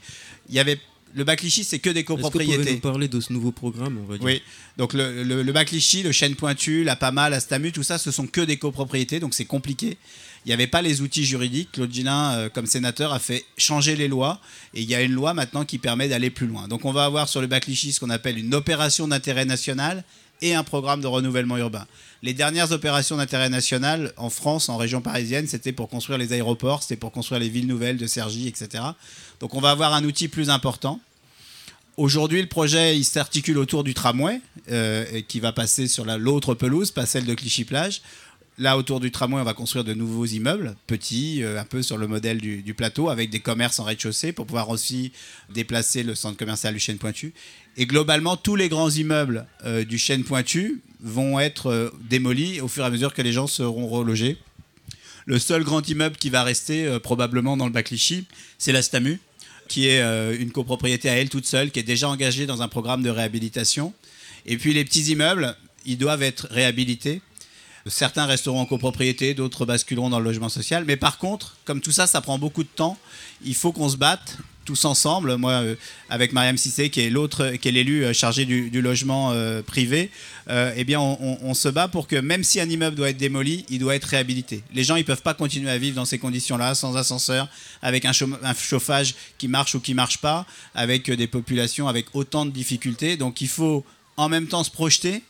Il 0.48 0.54
y 0.54 0.60
avait 0.60 0.80
le 1.14 1.24
bac 1.24 1.40
Clichy, 1.40 1.64
c'est 1.64 1.78
que 1.78 1.90
des 1.90 2.00
Est-ce 2.00 2.06
que 2.06 2.12
vous 2.12 2.16
copropriétés. 2.18 2.58
pouvez 2.58 2.72
nous 2.74 2.80
parler 2.80 3.08
de 3.08 3.20
ce 3.20 3.32
nouveau 3.32 3.52
programme, 3.52 3.98
on 4.02 4.06
va 4.10 4.16
dire 4.18 4.24
Oui, 4.24 4.42
donc 4.78 4.92
le, 4.94 5.22
le, 5.24 5.42
le 5.42 5.52
bac 5.52 5.68
Clichy, 5.68 6.02
le 6.02 6.12
chêne 6.12 6.34
pointu, 6.34 6.84
la 6.84 6.96
PAMA, 6.96 7.28
la 7.30 7.40
STAMU, 7.40 7.72
tout 7.72 7.82
ça, 7.82 7.98
ce 7.98 8.10
sont 8.10 8.26
que 8.26 8.40
des 8.40 8.56
copropriétés, 8.56 9.20
donc 9.20 9.34
c'est 9.34 9.44
compliqué. 9.44 9.96
Il 10.44 10.48
n'y 10.48 10.54
avait 10.54 10.66
pas 10.66 10.82
les 10.82 11.02
outils 11.02 11.24
juridiques. 11.24 11.70
Claude 11.72 11.92
Gillin, 11.92 12.32
euh, 12.34 12.48
comme 12.48 12.66
sénateur, 12.66 13.12
a 13.12 13.20
fait 13.20 13.44
changer 13.56 13.94
les 13.94 14.08
lois 14.08 14.40
et 14.74 14.82
il 14.82 14.90
y 14.90 14.94
a 14.94 15.02
une 15.02 15.12
loi 15.12 15.34
maintenant 15.34 15.64
qui 15.64 15.78
permet 15.78 16.08
d'aller 16.08 16.30
plus 16.30 16.48
loin. 16.48 16.66
Donc 16.66 16.84
on 16.84 16.92
va 16.92 17.04
avoir 17.04 17.28
sur 17.28 17.40
le 17.40 17.46
bac 17.46 17.62
Clichy 17.64 17.92
ce 17.92 18.00
qu'on 18.00 18.10
appelle 18.10 18.38
une 18.38 18.52
opération 18.54 19.06
d'intérêt 19.06 19.44
national 19.44 20.02
et 20.40 20.56
un 20.56 20.64
programme 20.64 21.00
de 21.00 21.06
renouvellement 21.06 21.56
urbain. 21.56 21.86
Les 22.24 22.34
dernières 22.34 22.72
opérations 22.72 23.16
d'intérêt 23.16 23.48
national 23.48 24.12
en 24.16 24.28
France, 24.30 24.68
en 24.68 24.76
région 24.76 25.00
parisienne, 25.00 25.46
c'était 25.46 25.70
pour 25.70 25.88
construire 25.88 26.18
les 26.18 26.32
aéroports, 26.32 26.82
c'était 26.82 26.96
pour 26.96 27.12
construire 27.12 27.40
les 27.40 27.48
villes 27.48 27.68
nouvelles 27.68 27.96
de 27.96 28.08
Cergy, 28.08 28.48
etc. 28.48 28.82
Donc 29.42 29.54
on 29.54 29.60
va 29.60 29.72
avoir 29.72 29.92
un 29.92 30.04
outil 30.04 30.28
plus 30.28 30.50
important. 30.50 31.00
Aujourd'hui, 31.96 32.40
le 32.40 32.46
projet 32.46 33.02
s'articule 33.02 33.58
autour 33.58 33.82
du 33.82 33.92
tramway 33.92 34.40
euh, 34.70 35.20
qui 35.26 35.40
va 35.40 35.50
passer 35.50 35.88
sur 35.88 36.04
la- 36.04 36.16
l'autre 36.16 36.54
pelouse, 36.54 36.92
pas 36.92 37.06
celle 37.06 37.24
de 37.26 37.34
Clichy-Plage. 37.34 38.02
Là, 38.58 38.78
autour 38.78 39.00
du 39.00 39.10
tramway, 39.10 39.40
on 39.40 39.44
va 39.44 39.52
construire 39.52 39.82
de 39.82 39.94
nouveaux 39.94 40.26
immeubles, 40.26 40.76
petits, 40.86 41.42
euh, 41.42 41.60
un 41.60 41.64
peu 41.64 41.82
sur 41.82 41.96
le 41.98 42.06
modèle 42.06 42.40
du, 42.40 42.72
plateau, 42.74 43.08
avec 43.10 43.30
des 43.30 43.40
commerces 43.40 43.80
en 43.80 43.84
rez-de-chaussée 43.84 44.30
pour 44.30 44.46
pouvoir 44.46 44.68
aussi 44.68 45.10
déplacer 45.52 46.04
le 46.04 46.14
centre 46.14 46.38
commercial 46.38 46.72
du 46.72 46.78
Chêne 46.78 46.98
Pointu. 46.98 47.34
Et 47.76 47.86
globalement, 47.86 48.36
tous 48.36 48.54
les 48.54 48.68
grands 48.68 48.90
immeubles 48.90 49.46
euh, 49.64 49.84
du 49.84 49.98
Chêne 49.98 50.22
Pointu 50.22 50.80
vont 51.00 51.40
être 51.40 51.92
démolis 52.08 52.60
au 52.60 52.68
fur 52.68 52.84
et 52.84 52.86
à 52.86 52.90
mesure 52.90 53.12
que 53.12 53.22
les 53.22 53.32
gens 53.32 53.48
seront 53.48 53.88
relogés. 53.88 54.38
Le 55.26 55.40
seul 55.40 55.64
grand 55.64 55.88
immeuble 55.88 56.16
qui 56.16 56.30
va 56.30 56.44
rester 56.44 56.98
probablement 57.00 57.56
dans 57.56 57.66
le 57.66 57.72
bac 57.72 57.86
Clichy, 57.86 58.26
c'est 58.58 58.72
la 58.72 58.82
STAMU, 58.82 59.20
qui 59.68 59.88
est 59.88 60.00
euh, 60.00 60.36
une 60.38 60.50
copropriété 60.50 61.08
à 61.08 61.16
elle 61.16 61.28
toute 61.28 61.46
seule, 61.46 61.70
qui 61.70 61.80
est 61.80 61.84
déjà 61.84 62.08
engagée 62.08 62.46
dans 62.46 62.62
un 62.62 62.68
programme 62.68 63.02
de 63.02 63.10
réhabilitation. 63.10 63.92
Et 64.46 64.56
puis 64.56 64.74
les 64.74 64.84
petits 64.84 65.12
immeubles, 65.12 65.56
ils 65.86 65.98
doivent 65.98 66.22
être 66.22 66.48
réhabilités. 66.50 67.22
Certains 67.86 68.26
resteront 68.26 68.60
en 68.60 68.66
copropriété, 68.66 69.34
d'autres 69.34 69.66
basculeront 69.66 70.10
dans 70.10 70.20
le 70.20 70.24
logement 70.24 70.48
social. 70.48 70.84
Mais 70.84 70.96
par 70.96 71.18
contre, 71.18 71.56
comme 71.64 71.80
tout 71.80 71.90
ça, 71.90 72.06
ça 72.06 72.20
prend 72.20 72.38
beaucoup 72.38 72.62
de 72.62 72.68
temps, 72.68 72.96
il 73.44 73.54
faut 73.54 73.72
qu'on 73.72 73.88
se 73.88 73.96
batte 73.96 74.38
tous 74.64 74.84
ensemble. 74.84 75.36
Moi, 75.36 75.52
euh, 75.52 75.74
avec 76.08 76.32
Mariam 76.32 76.56
Sissé, 76.56 76.90
qui 76.90 77.00
est 77.00 77.10
l'autre, 77.10 77.50
qui 77.60 77.68
est 77.68 77.72
l'élu 77.72 78.04
euh, 78.04 78.12
chargé 78.12 78.44
du, 78.44 78.82
logement 78.82 79.30
euh, 79.32 79.62
privé, 79.62 80.10
eh 80.48 80.84
bien, 80.84 81.00
on, 81.00 81.54
se 81.54 81.68
bat 81.68 81.88
pour 81.88 82.08
que 82.08 82.16
même 82.16 82.42
si 82.42 82.60
un 82.60 82.68
immeuble 82.68 82.96
doit 82.96 83.10
être 83.10 83.16
démoli, 83.16 83.64
il 83.68 83.78
doit 83.78 83.94
être 83.94 84.04
réhabilité. 84.04 84.62
Les 84.74 84.82
gens, 84.84 84.96
ils 84.96 85.04
peuvent 85.04 85.22
pas 85.22 85.34
continuer 85.34 85.70
à 85.70 85.78
vivre 85.78 85.94
dans 85.94 86.04
ces 86.04 86.18
conditions-là, 86.18 86.74
sans 86.74 86.96
ascenseur, 86.96 87.48
avec 87.80 88.04
un, 88.04 88.12
chauffage 88.12 89.14
qui 89.38 89.46
marche 89.48 89.74
ou 89.74 89.80
qui 89.80 89.94
marche 89.94 90.18
pas, 90.18 90.44
avec 90.74 91.10
des 91.10 91.26
populations 91.26 91.86
avec 91.86 92.06
autant 92.14 92.44
de 92.44 92.50
difficultés. 92.50 93.16
Donc, 93.16 93.40
il 93.40 93.48
faut 93.48 93.84
en 94.16 94.28
même 94.28 94.48
temps 94.48 94.64
se 94.64 94.70
projeter 94.70 95.22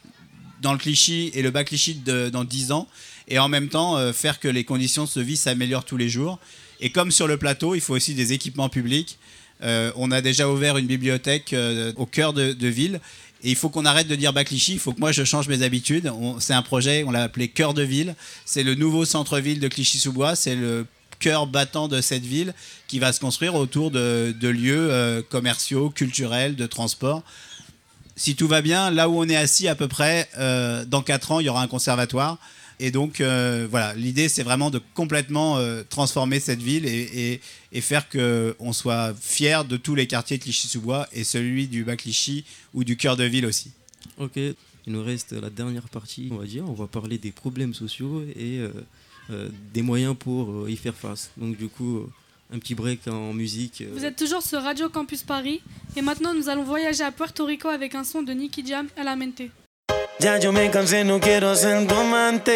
dans 0.63 0.73
le 0.73 0.79
Clichy 0.79 1.31
et 1.35 1.43
le 1.43 1.51
bas 1.51 1.65
Clichy 1.65 1.95
de- 1.95 2.31
dans 2.31 2.45
10 2.45 2.73
ans 2.73 2.89
et 3.29 3.39
en 3.39 3.49
même 3.49 3.69
temps 3.69 4.13
faire 4.13 4.41
que 4.41 4.49
les 4.49 4.65
conditions 4.65 5.07
de 5.15 5.21
vie 5.21 5.37
s'améliorent 5.37 5.85
tous 5.85 5.97
les 5.97 6.09
jours. 6.09 6.39
Et 6.83 6.91
comme 6.91 7.13
sur 7.13 7.29
le 7.29 7.37
plateau, 7.37 7.77
il 7.77 7.81
faut 7.81 7.95
aussi 7.95 8.13
des 8.13 8.33
équipements 8.33 8.69
publics. 8.69 9.17
Euh, 9.63 9.93
on 9.95 10.11
a 10.11 10.21
déjà 10.21 10.49
ouvert 10.49 10.77
une 10.77 10.89
bibliothèque 10.89 11.53
euh, 11.53 11.93
au 11.97 12.07
cœur 12.07 12.33
de, 12.33 12.67
ville. 12.67 13.01
Et 13.45 13.51
il 13.51 13.57
faut 13.57 13.69
qu'on 13.69 13.85
arrête 13.85 14.09
de 14.09 14.17
dire 14.17 14.33
bas 14.33 14.43
Clichy, 14.43 14.75
il 14.75 14.79
faut 14.81 14.93
que 14.93 14.99
moi 14.99 15.13
je 15.13 15.23
change 15.23 15.47
mes 15.47 15.63
habitudes. 15.63 16.13
C'est 16.41 16.55
un 16.55 16.63
projet, 16.63 17.05
on 17.07 17.13
l'a 17.13 17.23
appelé 17.23 17.47
Cœur 17.47 17.73
de 17.73 17.83
ville. 17.83 18.17
C'est 18.45 18.65
le 18.65 18.75
nouveau 18.75 19.05
centre-ville 19.05 19.61
de 19.61 19.69
Clichy-sous-Bois. 19.69 20.35
C'est 20.35 20.57
le 20.57 20.85
cœur 21.21 21.47
battant 21.47 21.87
de 21.87 22.01
cette 22.01 22.25
ville 22.25 22.53
qui 22.89 22.99
va 22.99 23.13
se 23.13 23.21
construire 23.21 23.55
autour 23.55 23.93
de, 23.93 24.35
lieux 24.41 24.89
euh, 24.91 25.23
commerciaux, 25.23 25.89
culturels, 25.89 26.57
de 26.57 26.67
transport 26.67 27.23
si 28.15 28.37
tout 28.37 28.47
va 28.47 28.61
bien, 28.61 28.91
là 28.91 29.09
où 29.09 29.19
on 29.19 29.27
est 29.27 29.37
assis 29.37 29.69
à 29.69 29.75
peu 29.75 29.89
près, 29.89 30.29
dans 30.37 31.03
4 31.03 31.33
ans, 31.33 31.41
il 31.41 31.47
y 31.47 31.49
aura 31.49 31.63
un 31.63 31.67
conservatoire. 31.67 32.37
Et 32.85 32.91
donc, 32.91 33.21
euh, 33.21 33.67
voilà, 33.71 33.95
l'idée, 33.95 34.29
c'est 34.29 34.43
vraiment 34.43 34.69
de 34.71 34.81
complètement 34.95 35.57
euh, 35.59 35.83
transformer 35.89 36.41
cette 36.41 36.61
ville 36.61 36.85
et, 36.85 37.03
et- 37.33 37.41
et 37.75 37.81
faire 37.81 38.09
qu'on 38.09 38.73
soit 38.73 39.15
fier 39.21 39.65
de 39.65 39.77
tous 39.77 39.95
les 39.95 40.07
quartiers 40.09 40.37
de 40.37 40.43
Clichy-sous-Bois 40.43 41.07
et 41.13 41.23
celui 41.25 41.69
du 41.69 41.85
Bas-Clichy 41.85 42.45
ou 42.75 42.83
du 42.85 42.97
cœur 42.97 43.17
de 43.17 43.25
ville 43.25 43.47
aussi. 43.47 43.71
Ok, 44.19 44.33
il 44.37 44.55
nous 44.93 45.05
reste 45.05 45.33
la 45.33 45.49
dernière 45.49 45.89
partie, 45.89 46.29
on 46.33 46.39
va 46.39 46.45
dire. 46.45 46.65
On 46.69 46.73
va 46.75 46.89
parler 46.89 47.19
des 47.19 47.31
problèmes 47.31 47.73
sociaux 47.73 48.25
et 48.37 48.59
euh, 48.59 48.71
euh, 49.31 49.49
des 49.73 49.83
moyens 49.83 50.17
pour 50.19 50.51
euh, 50.51 50.71
y 50.71 50.77
faire 50.77 50.97
face. 50.97 51.31
Donc, 51.37 51.57
du 51.57 51.69
coup, 51.69 51.99
euh, 51.99 52.11
un 52.53 52.59
petit 52.59 52.75
break 52.75 53.07
en 53.07 53.33
musique. 53.33 53.83
Vous 53.95 54.05
êtes 54.05 54.17
toujours 54.17 54.43
sur 54.43 54.61
Radio 54.61 54.89
Campus 54.91 55.23
Paris 55.23 55.61
et 55.97 56.03
maintenant 56.03 56.35
nous 56.35 56.49
allons 56.51 56.65
voyager 56.65 57.05
à 57.05 57.13
Puerto 57.13 57.45
Rico 57.47 57.69
avec 57.69 57.95
un 57.95 58.05
son 58.05 58.23
de 58.23 58.33
Nicky 58.33 58.67
Jam, 58.67 58.89
El 58.97 59.07
Amente. 59.09 59.43
Ya 60.19 60.39
yo 60.39 60.53
me 60.53 60.71
cansé, 60.71 61.05
no 61.05 61.19
quiero 61.19 61.55
ser 61.57 61.87
tu 61.87 61.95
amante. 61.95 62.55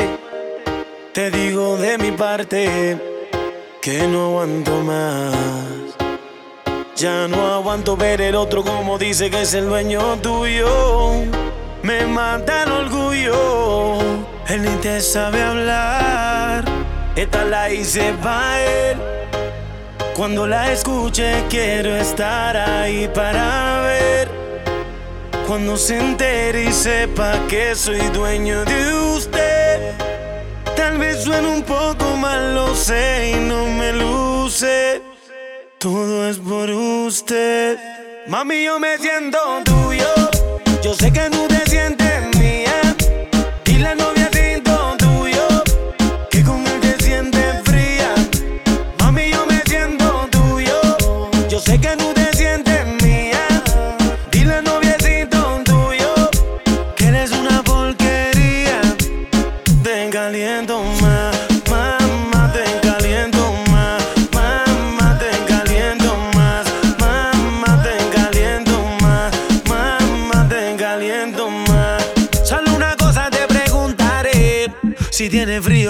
Te 1.13 1.31
digo 1.31 1.77
de 1.77 1.99
mi 1.99 2.13
parte 2.13 2.97
que 3.81 4.07
no 4.07 4.27
aguanto 4.27 4.83
más. 4.83 5.35
Ya 6.97 7.27
no 7.29 7.53
aguanto 7.53 7.97
ver 7.97 8.21
el 8.21 8.37
otro 8.37 8.63
como 8.63 8.99
dice 8.99 9.31
que 9.31 9.43
es 9.43 9.55
el 9.55 9.67
dueño 9.67 10.17
tuyo. 10.23 11.25
Me 11.83 12.07
mata 12.07 12.63
el 12.65 12.73
orgullo, 12.73 13.99
él 14.49 14.63
ni 14.63 14.77
te 14.77 15.01
sabe 15.01 15.43
hablar. 15.43 16.65
Esta 17.17 17.45
la 17.45 17.71
hice 17.71 18.13
pa' 18.23 18.61
él. 18.61 18.99
Cuando 20.15 20.47
la 20.47 20.73
escuche 20.73 21.45
quiero 21.49 21.97
estar 21.97 22.57
ahí 22.57 23.09
para. 23.09 23.86
Cuando 25.47 25.77
se 25.77 25.97
entere 25.97 26.65
y 26.65 26.73
sepa 26.73 27.39
que 27.49 27.77
soy 27.77 28.01
dueño 28.09 28.65
de 28.65 28.95
usted. 29.17 29.95
Tal 30.77 30.99
vez 30.99 31.23
suene 31.23 31.47
un 31.47 31.63
poco 31.63 32.17
mal, 32.17 32.55
lo 32.55 32.75
sé 32.75 33.33
y 33.37 33.41
no 33.49 33.67
me 33.67 33.93
luce. 33.93 35.01
Todo 35.79 36.29
es 36.29 36.39
por 36.39 36.69
usted. 36.71 37.79
Mami, 38.27 38.65
yo 38.65 38.81
me 38.81 38.99
siento 38.99 39.39
tuyo. 39.65 40.09
Yo 40.83 40.95
sé 40.95 41.13
que 41.13 41.31
tú 41.31 41.56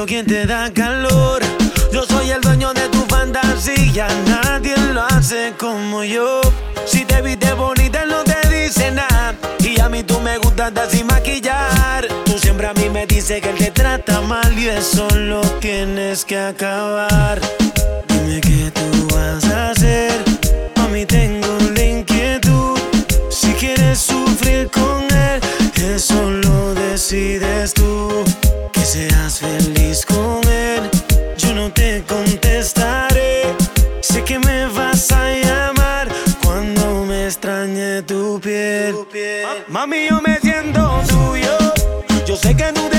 tienes 0.07 0.25
frío, 0.25 0.25
¿quién 0.25 0.27
te 0.27 0.47
da 0.47 0.71
calor? 0.73 1.43
Yo 1.93 2.05
soy 2.05 2.31
el 2.31 2.41
dueño 2.41 2.73
de 2.75 2.89
tu 2.89 3.05
fantasía, 3.07 4.09
nadie 4.27 4.77
lo 4.93 5.03
hace 5.03 5.55
como 5.59 6.05
yo. 6.05 6.41
Si 6.87 7.05
te 7.05 7.23
viste 7.23 7.53
bonita, 7.53 8.05
no 8.07 8.23
te 8.25 8.49
dice 8.49 8.91
nada. 8.91 9.35
Y 9.61 9.81
a 9.81 9.89
mí 9.89 10.03
tú 10.03 10.21
me 10.21 10.39
gustas 10.39 10.73
sin 10.91 11.07
maquillar. 11.07 12.07
Tú 12.25 12.39
siempre 12.39 12.67
a 12.69 12.75
mí 12.75 12.89
me 12.89 13.07
dices 13.07 13.41
que 13.41 13.51
él 13.51 13.57
te 13.57 13.71
trata 13.71 14.21
mal 14.21 14.57
y 14.59 14.69
eso 14.69 15.09
lo 15.11 15.41
tienes 15.61 16.25
que 16.25 16.39
acabar. 16.39 17.41
Dime 18.09 18.41
qué 18.41 18.71
tú 18.73 19.15
vas 19.15 19.45
a 19.47 19.71
hacer. 19.71 20.13
A 20.77 20.89
mí 20.89 21.05
tengo 21.05 21.59
la 21.75 21.85
inquietud. 21.85 22.79
Si 23.31 23.53
quieres 23.55 23.99
sufrir 23.99 24.71
con 24.71 25.03
él, 25.11 25.41
eso 25.95 26.31
lo 26.31 26.75
decides 26.75 27.76
seas 28.97 29.41
feliz 29.41 30.07
con 30.07 30.41
él. 30.49 30.91
Yo 31.37 31.55
no 31.55 31.71
te 31.71 32.03
contestaré. 32.09 33.55
Sé 34.01 34.25
que 34.25 34.39
me 34.39 34.67
vas 34.67 35.13
a 35.13 35.23
llamar 35.33 36.09
cuando 36.43 37.05
me 37.05 37.27
extrañe 37.27 38.03
tu 38.03 38.41
piel. 38.41 38.95
Mami, 39.69 40.09
yo 40.09 40.21
me 40.23 40.39
siento 40.41 41.03
tuyo. 41.09 41.57
Yo 42.27 42.37
sé 42.37 42.57
que 42.57 42.73
tú 42.73 42.96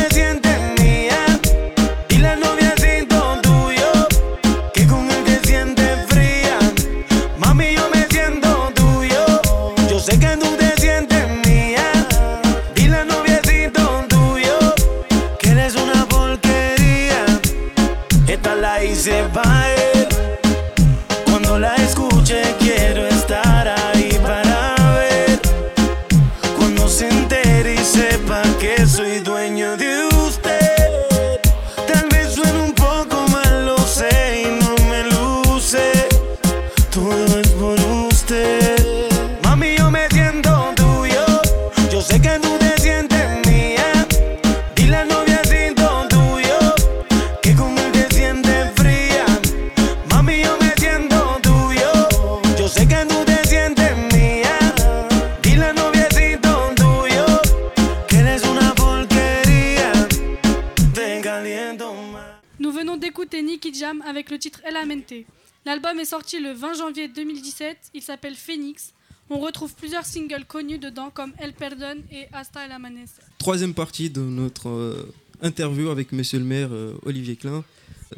2017, 67.59 67.77
il 67.93 68.01
s'appelle 68.01 68.35
Phoenix. 68.35 68.93
On 69.29 69.39
retrouve 69.39 69.73
plusieurs 69.75 70.05
singles 70.05 70.45
connus 70.45 70.77
dedans 70.77 71.09
comme 71.13 71.33
El 71.39 71.53
Perdon 71.53 72.01
et 72.11 72.27
Hasta 72.31 72.65
el 72.65 72.71
Amanecer. 72.71 73.21
Troisième 73.39 73.73
partie 73.73 74.09
de 74.09 74.21
notre 74.21 74.69
euh, 74.69 75.13
interview 75.41 75.89
avec 75.89 76.11
Monsieur 76.11 76.39
le 76.39 76.45
maire 76.45 76.69
euh, 76.71 76.93
Olivier 77.03 77.35
Klein. 77.35 77.63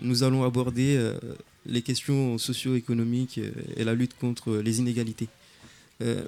Nous 0.02 0.24
allons 0.24 0.44
aborder 0.44 0.96
euh, 0.98 1.18
les 1.66 1.82
questions 1.82 2.38
socio-économiques 2.38 3.40
et 3.76 3.84
la 3.84 3.94
lutte 3.94 4.18
contre 4.20 4.58
les 4.58 4.80
inégalités. 4.80 5.28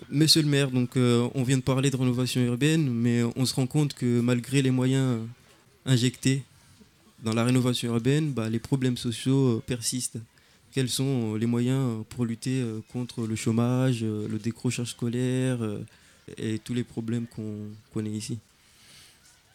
Monsieur 0.10 0.42
le 0.42 0.50
maire, 0.50 0.70
donc, 0.70 0.98
on 0.98 1.44
vient 1.44 1.56
de 1.56 1.62
parler 1.64 1.90
de 1.90 1.96
rénovation 1.96 2.42
urbaine, 2.42 2.92
mais 2.92 3.24
on 3.38 3.46
se 3.46 3.54
rend 3.56 3.68
compte 3.68 3.94
que 3.94 4.20
malgré 4.20 4.62
les 4.62 4.70
moyens 4.70 5.22
injectés 5.86 6.44
dans 7.24 7.32
la 7.32 7.46
rénovation 7.46 7.94
urbaine, 7.94 8.34
bah, 8.34 8.50
les 8.50 8.60
problèmes 8.60 8.98
sociaux 8.98 9.64
persistent. 9.66 10.18
Quels 10.74 10.90
sont 10.90 11.34
euh, 11.34 11.38
les 11.38 11.46
moyens 11.46 12.04
pour 12.10 12.26
lutter 12.26 12.62
euh, 12.62 12.82
contre 12.94 13.28
le 13.28 13.36
chômage, 13.36 14.00
euh, 14.04 14.28
le 14.28 14.40
décrochage 14.40 14.92
scolaire 14.92 15.62
euh, 15.62 15.84
et 16.38 16.60
tous 16.60 16.74
les 16.74 16.84
problèmes 16.84 17.28
qu'on 17.28 17.68
connaît 17.94 18.12
ici? 18.12 18.40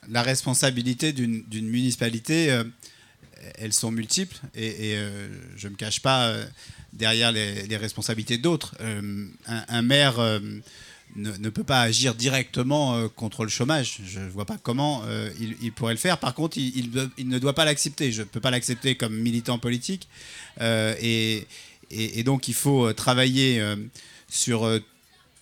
La 0.08 0.22
responsabilité 0.22 1.12
d'une 1.12 1.68
municipalité, 1.68 2.52
euh, 2.52 2.64
elles 3.58 3.72
sont 3.72 3.90
multiples 3.90 4.36
et, 4.54 4.96
euh, 4.96 5.28
je 5.56 5.66
ne 5.68 5.72
me 5.72 5.76
cache 5.76 6.00
pas 6.00 6.28
euh, 6.28 6.44
derrière 6.92 7.32
les, 7.32 7.76
responsabilités 7.76 8.38
d'autres. 8.38 8.74
Euh, 8.80 9.26
un, 9.46 9.82
maire 9.82 10.18
euh, 10.18 10.40
ne, 11.14 11.48
peut 11.48 11.64
pas 11.64 11.80
agir 11.80 12.14
directement 12.14 12.96
euh, 12.96 13.08
contre 13.08 13.44
le 13.44 13.48
chômage. 13.48 14.00
Je 14.04 14.20
ne 14.20 14.28
vois 14.28 14.44
pas 14.44 14.58
comment 14.62 15.02
euh, 15.06 15.30
il, 15.62 15.72
pourrait 15.72 15.94
le 15.94 15.98
faire. 15.98 16.18
Par 16.18 16.34
contre, 16.34 16.58
il, 16.58 16.90
ne 17.18 17.38
doit 17.38 17.54
pas 17.54 17.64
l'accepter. 17.64 18.12
Je 18.12 18.22
ne 18.22 18.26
peux 18.26 18.40
pas 18.40 18.50
l'accepter 18.50 18.96
comme 18.96 19.16
militant 19.16 19.58
politique. 19.58 20.08
Euh, 20.60 20.94
et, 21.00 21.46
donc, 22.24 22.48
il 22.48 22.54
faut 22.54 22.92
travailler 22.92 23.62
sur 24.28 24.68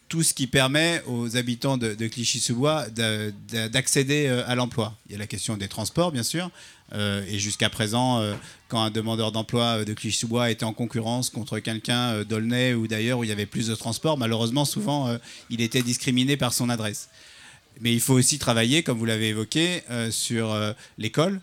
tout 0.09 0.23
ce 0.23 0.35
qui 0.35 0.47
permet 0.47 1.03
aux 1.07 1.39
habitants 1.39 1.79
de, 1.79 1.95
de 1.95 2.07
Clichy-sous-Bois 2.07 2.91
de- 2.91 3.33
de- 3.51 3.69
d'accéder 3.69 4.27
à 4.29 4.55
l'emploi. 4.55 4.95
Il 5.07 5.13
y 5.13 5.15
a 5.15 5.19
la 5.19 5.27
question 5.27 5.57
des 5.57 5.69
transports, 5.69 6.13
bien 6.13 6.23
sûr. 6.23 6.51
Euh, 6.95 7.25
et 7.29 7.39
jusqu'à 7.39 7.69
présent, 7.71 8.21
euh, 8.21 8.35
quand 8.69 8.83
un 8.83 8.91
demandeur 8.91 9.33
d'emploi 9.33 9.81
euh, 9.81 9.85
de 9.85 9.93
Clichy-sous-Bois 9.95 10.51
était 10.51 10.65
en 10.65 10.73
concurrence 10.73 11.29
contre 11.29 11.59
quelqu'un 11.59 12.23
d'Aulnay 12.23 12.75
ou 12.75 12.87
d'ailleurs 12.87 13.19
où 13.19 13.25
il 13.25 13.31
y 13.31 13.33
avait 13.33 13.47
plus 13.47 13.67
de 13.67 13.75
transports, 13.75 14.17
malheureusement, 14.17 14.65
souvent, 14.65 15.19
il 15.51 15.61
était 15.61 15.83
discriminé 15.83 16.37
par 16.37 16.53
son 16.53 16.69
adresse. 16.71 17.09
Mais 17.81 17.93
il 17.93 18.01
faut 18.01 18.15
aussi 18.15 18.39
travailler, 18.39 18.83
comme 18.83 18.99
vous 18.99 19.05
l'avez 19.05 19.29
évoqué, 19.29 19.83
sur 20.11 20.57
l'école. 20.99 21.41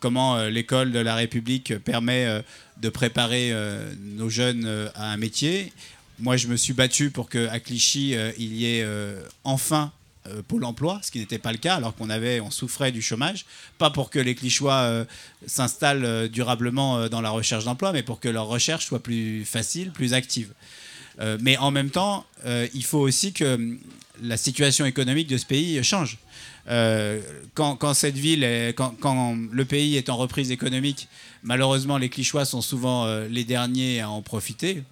Comment 0.00 0.44
l'école 0.44 0.90
de 0.92 0.98
la 0.98 1.14
République 1.14 1.78
permet 1.78 2.42
de 2.80 2.88
préparer 2.88 3.52
nos 4.00 4.30
jeunes 4.30 4.90
à 4.94 5.12
un 5.12 5.16
métier. 5.16 5.72
Moi, 6.18 6.36
je 6.36 6.48
me 6.48 6.56
suis 6.56 6.72
battu 6.72 7.10
pour 7.10 7.28
qu'à 7.28 7.60
Clichy, 7.60 8.14
il 8.38 8.54
y 8.54 8.66
ait 8.66 8.86
enfin 9.44 9.92
euh, 10.30 10.42
Pôle 10.46 10.64
emploi, 10.64 11.00
ce 11.02 11.10
qui 11.10 11.18
n'était 11.18 11.38
pas 11.38 11.52
le 11.52 11.58
cas, 11.58 11.76
alors 11.76 11.94
qu'on 11.94 12.10
avait, 12.10 12.40
on 12.40 12.50
souffrait 12.50 12.92
du 12.92 13.02
chômage. 13.02 13.46
Pas 13.78 13.90
pour 13.90 14.10
que 14.10 14.18
les 14.18 14.34
Clichois 14.34 14.74
euh, 14.74 15.04
s'installent 15.46 16.04
euh, 16.04 16.28
durablement 16.28 16.98
euh, 16.98 17.08
dans 17.08 17.20
la 17.20 17.30
recherche 17.30 17.64
d'emploi, 17.64 17.92
mais 17.92 18.02
pour 18.02 18.20
que 18.20 18.28
leur 18.28 18.46
recherche 18.46 18.86
soit 18.86 19.02
plus 19.02 19.44
facile, 19.44 19.90
plus 19.90 20.14
active. 20.14 20.52
Mais 21.40 21.56
en 21.56 21.70
même 21.70 21.88
temps, 21.88 22.26
il 22.44 22.84
faut 22.84 22.98
aussi 22.98 23.32
que 23.32 23.54
hum, 23.54 23.78
la 24.20 24.36
situation 24.36 24.84
économique 24.84 25.28
de 25.28 25.38
ce 25.38 25.46
pays 25.46 25.82
change. 25.82 26.18
Quand, 27.54 27.94
cette 27.94 28.18
ville, 28.18 28.74
quand, 28.76 29.34
le 29.50 29.64
pays 29.64 29.96
est 29.96 30.10
en 30.10 30.16
reprise 30.18 30.50
économique, 30.50 31.08
malheureusement, 31.42 31.96
les 31.96 32.10
Clichois 32.10 32.44
sont 32.44 32.60
souvent 32.60 33.06
les 33.30 33.44
derniers 33.44 34.02
à 34.02 34.10
en 34.10 34.20
profiter 34.20 34.82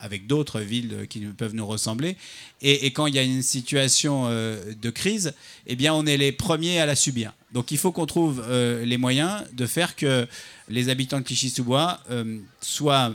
avec 0.00 0.26
d'autres 0.26 0.60
villes 0.60 1.06
qui 1.08 1.20
peuvent 1.20 1.54
nous 1.54 1.66
ressembler. 1.66 2.16
Et, 2.62 2.90
quand 2.92 3.06
il 3.06 3.14
y 3.14 3.18
a 3.18 3.22
une 3.22 3.42
situation 3.42 4.24
euh, 4.26 4.74
de 4.80 4.90
crise, 4.90 5.34
eh 5.66 5.76
bien, 5.76 5.94
on 5.94 6.04
est 6.06 6.16
les 6.16 6.32
premiers 6.32 6.78
à 6.78 6.86
la 6.86 6.96
subir. 6.96 7.32
Donc, 7.52 7.70
il 7.70 7.78
faut 7.78 7.92
qu'on 7.92 8.06
trouve 8.06 8.44
euh, 8.46 8.84
les 8.84 8.96
moyens 8.96 9.44
de 9.52 9.66
faire 9.66 9.96
que 9.96 10.26
les 10.68 10.88
habitants 10.88 11.18
de 11.18 11.24
Clichy-sous-Bois 11.24 12.00
euh, 12.10 12.38
soient 12.60 13.14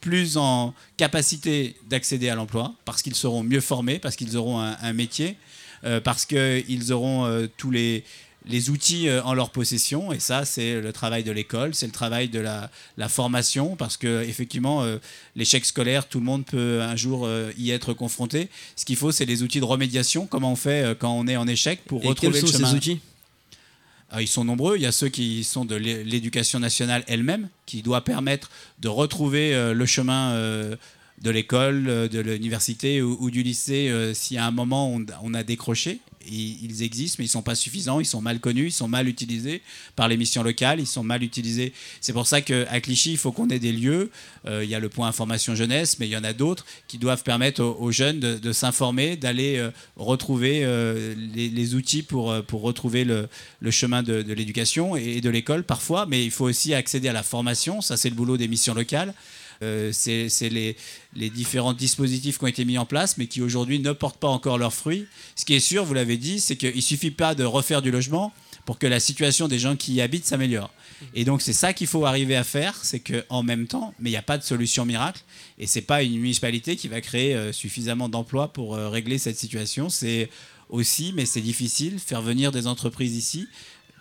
plus 0.00 0.36
en 0.36 0.74
capacité 0.96 1.76
d'accéder 1.88 2.28
à 2.28 2.34
l'emploi, 2.34 2.74
parce 2.84 3.02
qu'ils 3.02 3.16
seront 3.16 3.42
mieux 3.42 3.60
formés, 3.60 3.98
parce 3.98 4.16
qu'ils 4.16 4.36
auront 4.36 4.60
un, 4.60 4.92
métier, 4.92 5.36
parce 6.04 6.24
qu'ils 6.24 6.92
auront 6.92 7.48
tous 7.56 7.72
les, 7.72 8.04
les 8.46 8.70
outils 8.70 9.08
euh, 9.08 9.22
en 9.24 9.34
leur 9.34 9.50
possession. 9.50 10.12
Et 10.12 10.20
ça, 10.20 10.44
c'est 10.44 10.80
le 10.80 10.92
travail 10.92 11.24
de 11.24 11.32
l'école, 11.32 11.74
c'est 11.74 11.86
le 11.86 11.92
travail 11.92 12.28
de 12.28 12.38
la, 12.38 12.70
la 12.96 13.08
formation, 13.08 13.76
parce 13.76 13.96
que 13.96 14.22
effectivement, 14.22 14.82
euh, 14.84 14.98
l'échec 15.34 15.64
scolaire, 15.64 16.08
tout 16.08 16.18
le 16.18 16.24
monde 16.24 16.44
peut 16.46 16.80
un 16.82 16.96
jour 16.96 17.26
euh, 17.26 17.50
y 17.58 17.70
être 17.70 17.92
confronté. 17.92 18.48
Ce 18.76 18.84
qu'il 18.84 18.96
faut, 18.96 19.12
c'est 19.12 19.24
les 19.24 19.42
outils 19.42 19.60
de 19.60 19.64
remédiation. 19.64 20.26
Comment 20.26 20.52
on 20.52 20.56
fait 20.56 20.84
euh, 20.84 20.94
quand 20.94 21.12
on 21.12 21.26
est 21.26 21.36
en 21.36 21.48
échec 21.48 21.80
pour 21.86 22.04
Et 22.04 22.08
retrouver 22.08 22.32
quels 22.32 22.40
le 22.42 22.46
sont 22.46 22.52
chemin 22.56 22.70
ces 22.70 22.76
outils? 22.76 23.00
Ah, 24.10 24.22
ils 24.22 24.28
sont 24.28 24.44
nombreux. 24.44 24.76
Il 24.76 24.82
y 24.82 24.86
a 24.86 24.92
ceux 24.92 25.08
qui 25.08 25.42
sont 25.42 25.64
de 25.64 25.74
l'é- 25.74 26.04
l'éducation 26.04 26.60
nationale 26.60 27.02
elle-même, 27.08 27.48
qui 27.66 27.82
doit 27.82 28.02
permettre 28.04 28.50
de 28.78 28.86
retrouver 28.88 29.72
le 29.74 29.86
chemin 29.86 30.32
de 31.22 31.30
l'école, 31.30 31.86
euh, 31.88 32.08
de 32.08 32.20
l'université 32.20 33.02
ou, 33.02 33.30
du 33.30 33.42
lycée, 33.42 33.88
euh, 33.88 34.12
si 34.14 34.36
à 34.36 34.46
un 34.46 34.50
moment 34.50 34.92
on, 34.92 35.04
on 35.22 35.34
a 35.34 35.42
décroché. 35.42 36.00
Ils, 36.28 36.82
existent, 36.82 37.18
mais 37.20 37.26
ils 37.26 37.28
ne 37.28 37.32
sont 37.32 37.42
pas 37.42 37.54
suffisants, 37.54 38.00
ils 38.00 38.04
sont 38.04 38.20
mal 38.20 38.40
connus, 38.40 38.66
ils 38.66 38.72
sont 38.72 38.88
mal 38.88 39.06
utilisés 39.06 39.62
par 39.94 40.08
les 40.08 40.16
missions 40.16 40.42
locales, 40.42 40.80
ils 40.80 40.86
sont 40.86 41.04
mal 41.04 41.22
utilisés. 41.22 41.72
C'est 42.00 42.12
pour 42.12 42.26
ça 42.26 42.40
qu'à 42.40 42.80
Clichy, 42.80 43.12
il 43.12 43.16
faut 43.16 43.30
qu'on 43.30 43.48
ait 43.48 43.60
des 43.60 43.70
lieux. 43.70 44.10
Euh, 44.44 44.64
il 44.64 44.68
y 44.68 44.74
a 44.74 44.80
le 44.80 44.88
point 44.88 45.06
information 45.06 45.54
jeunesse, 45.54 46.00
mais 46.00 46.08
il 46.08 46.10
y 46.10 46.16
en 46.16 46.24
a 46.24 46.32
d'autres 46.32 46.66
qui 46.88 46.98
doivent 46.98 47.22
permettre 47.22 47.62
aux, 47.62 47.92
jeunes 47.92 48.18
de, 48.18 48.52
s'informer, 48.52 49.16
d'aller 49.16 49.64
retrouver 49.94 50.66
les, 51.32 51.74
outils 51.76 52.02
pour, 52.02 52.34
retrouver 52.54 53.04
le, 53.04 53.28
le 53.60 53.70
chemin 53.70 54.02
de, 54.02 54.22
de 54.22 54.32
l'éducation 54.32 54.96
et 54.96 55.20
de 55.20 55.30
l'école 55.30 55.62
parfois. 55.62 56.06
Mais 56.06 56.24
il 56.24 56.32
faut 56.32 56.46
aussi 56.46 56.74
accéder 56.74 57.06
à 57.06 57.12
la 57.12 57.22
formation, 57.22 57.80
ça 57.80 57.96
c'est 57.96 58.10
le 58.10 58.16
boulot 58.16 58.36
des 58.36 58.48
missions 58.48 58.74
locales. 58.74 59.14
Euh, 59.62 59.90
c'est 59.92 60.28
les, 60.48 60.76
différents 61.30 61.72
dispositifs 61.72 62.38
qui 62.38 62.44
ont 62.44 62.48
été 62.48 62.64
mis 62.64 62.78
en 62.78 62.86
place, 62.86 63.16
mais 63.18 63.26
qui 63.26 63.42
aujourd'hui 63.42 63.78
ne 63.78 63.92
portent 63.92 64.18
pas 64.18 64.28
encore 64.28 64.58
leurs 64.58 64.74
fruits. 64.74 65.06
Ce 65.34 65.44
qui 65.44 65.54
est 65.54 65.60
sûr, 65.60 65.84
vous 65.84 65.94
l'avez 65.94 66.16
dit, 66.16 66.40
c'est 66.40 66.56
qu'il 66.56 66.76
ne 66.76 66.80
suffit 66.80 67.10
pas 67.10 67.34
de 67.34 67.44
refaire 67.44 67.82
du 67.82 67.90
logement 67.90 68.32
pour 68.64 68.78
que 68.78 68.86
la 68.86 69.00
situation 69.00 69.48
des 69.48 69.58
gens 69.58 69.76
qui 69.76 69.94
y 69.94 70.00
habitent 70.00 70.26
s'améliore. 70.26 70.72
Et 71.14 71.24
donc 71.24 71.40
c'est 71.40 71.52
ça 71.52 71.72
qu'il 71.72 71.86
faut 71.86 72.04
arriver 72.04 72.36
à 72.36 72.44
faire, 72.44 72.74
c'est 72.82 73.00
qu'en 73.00 73.42
même 73.42 73.66
temps, 73.66 73.94
mais 74.00 74.10
il 74.10 74.12
n'y 74.12 74.18
a 74.18 74.22
pas 74.22 74.38
de 74.38 74.42
solution 74.42 74.84
miracle, 74.84 75.22
et 75.58 75.66
c'est 75.66 75.82
pas 75.82 76.02
une 76.02 76.18
municipalité 76.18 76.76
qui 76.76 76.88
va 76.88 77.00
créer 77.00 77.34
euh, 77.34 77.52
suffisamment 77.52 78.08
d'emplois 78.08 78.52
pour 78.52 78.74
euh, 78.74 78.88
régler 78.88 79.18
cette 79.18 79.38
situation. 79.38 79.88
C'est 79.88 80.30
aussi, 80.68 81.12
mais 81.14 81.26
c'est 81.26 81.40
difficile, 81.40 81.98
faire 81.98 82.22
venir 82.22 82.50
des 82.50 82.66
entreprises 82.66 83.16
ici, 83.16 83.46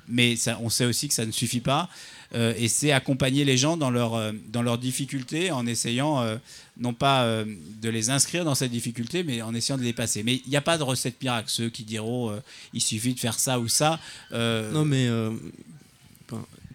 mais 0.08 0.36
on 0.62 0.70
sait 0.70 0.86
aussi 0.86 1.08
que 1.08 1.14
ça 1.14 1.26
ne 1.26 1.32
suffit 1.32 1.62
pas. 1.62 1.90
Euh, 2.36 2.54
et 2.58 2.68
c'est 2.68 2.92
accompagner 2.92 3.46
les 3.46 3.58
gens 3.58 3.78
dans, 3.78 3.90
leur, 3.90 4.16
euh, 4.16 4.32
dans 4.50 4.62
leurs 4.62 4.78
difficultés 4.78 5.52
en 5.52 5.66
essayant 5.66 6.22
euh, 6.22 6.38
non 6.78 6.94
pas 6.94 7.24
euh, 7.24 7.46
de 7.82 7.90
les 7.90 8.10
inscrire 8.10 8.44
dans 8.44 8.56
cette 8.56 8.72
difficulté, 8.72 9.24
mais 9.24 9.42
en 9.42 9.54
essayant 9.54 9.78
de 9.78 9.84
les 9.84 9.90
dépasser. 9.90 10.24
Mais 10.24 10.42
il 10.46 10.50
n'y 10.50 10.58
a 10.58 10.62
pas 10.62 10.78
de 10.78 10.84
recette 10.84 11.22
miracle. 11.22 11.50
Ceux 11.50 11.70
qui 11.70 11.84
diront 11.84 12.38
il 12.74 12.82
suffit 12.82 13.14
de 13.14 13.20
faire 13.20 13.40
ça 13.40 13.60
ou 13.60 13.68
ça. 13.68 14.00
Non, 14.32 14.84
mais 14.86 15.10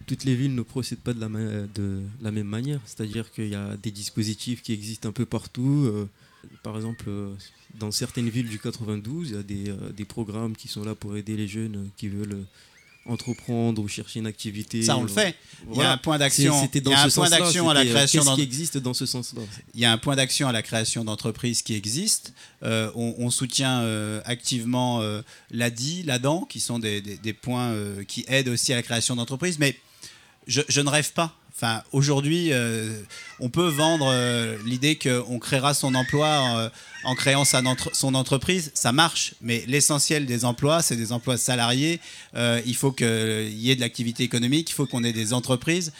toutes 0.07 0.23
les 0.23 0.35
villes 0.35 0.55
ne 0.55 0.63
procèdent 0.63 0.99
pas 0.99 1.13
de 1.13 1.19
la, 1.19 2.31
même 2.31 2.47
manière. 2.47 2.79
C'est-à-dire 2.85 3.31
qu'il 3.31 3.49
y 3.49 3.55
a 3.55 3.77
des 3.77 3.91
dispositifs 3.91 4.61
qui 4.61 4.73
existent 4.73 5.09
un 5.09 5.13
peu 5.13 5.25
partout. 5.25 6.07
par 6.63 6.75
exemple, 6.75 7.05
dans 7.79 7.91
certaines 7.91 8.29
villes 8.29 8.49
du 8.49 8.59
92, 8.59 9.29
il 9.29 9.35
y 9.35 9.69
a 9.69 9.75
des, 9.91 10.05
programmes 10.05 10.55
qui 10.55 10.67
sont 10.67 10.83
là 10.83 10.95
pour 10.95 11.15
aider 11.15 11.37
les 11.37 11.47
jeunes 11.47 11.89
qui 11.97 12.07
veulent 12.07 12.45
entreprendre 13.05 13.81
ou 13.81 13.87
chercher 13.87 14.19
une 14.19 14.27
activité. 14.27 14.83
Ça, 14.83 14.95
on 14.97 15.01
le 15.03 15.07
fait. 15.09 15.35
Il 15.71 15.77
y 15.77 15.81
a 15.81 15.91
un 15.91 15.97
point 15.97 16.17
d'action. 16.19 16.53
Il 16.91 16.91
y 16.91 16.93
a 16.93 16.99
un 16.99 17.09
point 17.09 17.29
d'action 17.45 17.69
à 17.69 17.73
la 17.73 17.79
euh, 17.81 17.83
création 17.93 18.21
Qu'est-ce 18.21 18.35
qui 18.35 18.41
existe 18.43 18.77
dans 18.77 18.93
ce 18.93 19.05
sens-là? 19.05 19.41
Il 19.73 19.79
y 19.79 19.85
a 19.85 19.91
un 19.91 19.97
point 19.97 20.15
d'action 20.15 20.47
à 20.47 20.51
la 20.51 20.61
création 20.61 21.03
d'entreprises 21.03 21.61
qui 21.63 21.73
existe. 21.75 22.33
Euh, 22.63 22.91
on, 22.95 23.15
on 23.17 23.29
soutient 23.31 23.81
euh, 23.81 24.21
activement 24.25 25.01
euh, 25.01 25.21
l'ADI, 25.49 26.03
l'ADAN, 26.03 26.41
qui 26.45 26.59
sont 26.59 26.77
des, 26.79 27.01
des- 27.01 27.17
des 27.17 27.33
points 27.33 27.75
qui 28.07 28.23
aident 28.27 28.49
aussi 28.49 28.71
à 28.71 28.75
la 28.75 28.83
création 28.83 29.15
d'entreprises. 29.15 29.57
Mais 29.59 29.75
je, 30.47 30.61
je 30.69 30.81
ne 30.81 30.89
rêve 30.89 31.11
pas. 31.13 31.35
Enfin, 31.55 31.83
aujourd'hui, 31.91 32.53
euh, 32.53 32.89
on 33.39 33.49
peut 33.49 33.67
vendre 33.67 34.09
euh, 34.09 34.57
l'idée 34.65 34.97
qu'on 34.97 35.37
créera 35.37 35.73
son 35.73 35.93
emploi 35.95 36.27
euh, 36.27 36.69
en 37.03 37.13
créant 37.13 37.43
son 37.45 38.15
entreprise. 38.15 38.71
Ça 38.73 38.91
marche, 38.91 39.33
mais 39.41 39.63
l'essentiel 39.67 40.25
des 40.25 40.45
emplois, 40.45 40.81
c'est 40.81 40.95
des 40.95 41.11
emplois 41.11 41.37
salariés. 41.37 41.99
Il 42.35 42.75
faut 42.75 42.91
qu'il 42.91 43.49
y 43.53 43.69
ait 43.69 43.75
de 43.75 43.81
l'activité 43.81 44.23
économique, 44.23 44.69
il 44.69 44.73
faut 44.73 44.85
qu'on 44.85 45.03
ait 45.03 45.13
des 45.13 45.33
entreprises. 45.33 45.91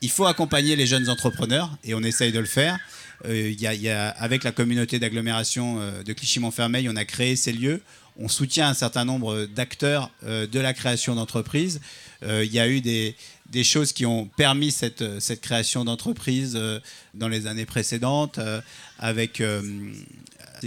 Il 0.00 0.10
faut 0.10 0.26
accompagner 0.26 0.76
les 0.76 0.86
jeunes 0.86 1.08
entrepreneurs 1.08 1.76
et 1.84 1.94
on 1.94 2.02
essaye 2.02 2.32
de 2.32 2.38
le 2.38 2.46
faire. 2.46 2.78
Avec 3.24 4.44
la 4.44 4.52
communauté 4.52 4.98
d'agglomération 4.98 5.80
de 6.04 6.12
Clichy-Montfermeil, 6.12 6.88
on 6.88 6.96
a 6.96 7.04
créé 7.04 7.36
ces 7.36 7.52
lieux. 7.52 7.82
On 8.20 8.28
soutient 8.28 8.68
un 8.68 8.74
certain 8.74 9.04
nombre 9.04 9.46
d'acteurs 9.46 10.10
de 10.24 10.60
la 10.60 10.72
création 10.72 11.14
d'entreprises. 11.14 11.80
Il 12.22 12.52
y 12.52 12.58
a 12.58 12.68
eu 12.68 12.80
des, 12.80 13.16
des 13.50 13.64
choses 13.64 13.92
qui 13.92 14.04
ont 14.06 14.26
permis 14.36 14.70
cette, 14.70 15.02
euh, 15.02 15.20
cette 15.20 15.40
création 15.40 15.84
d'entreprise 15.84 16.54
euh, 16.54 16.80
dans 17.14 17.28
les 17.28 17.46
années 17.46 17.66
précédentes 17.66 18.38
euh, 18.38 18.60
avec... 18.98 19.42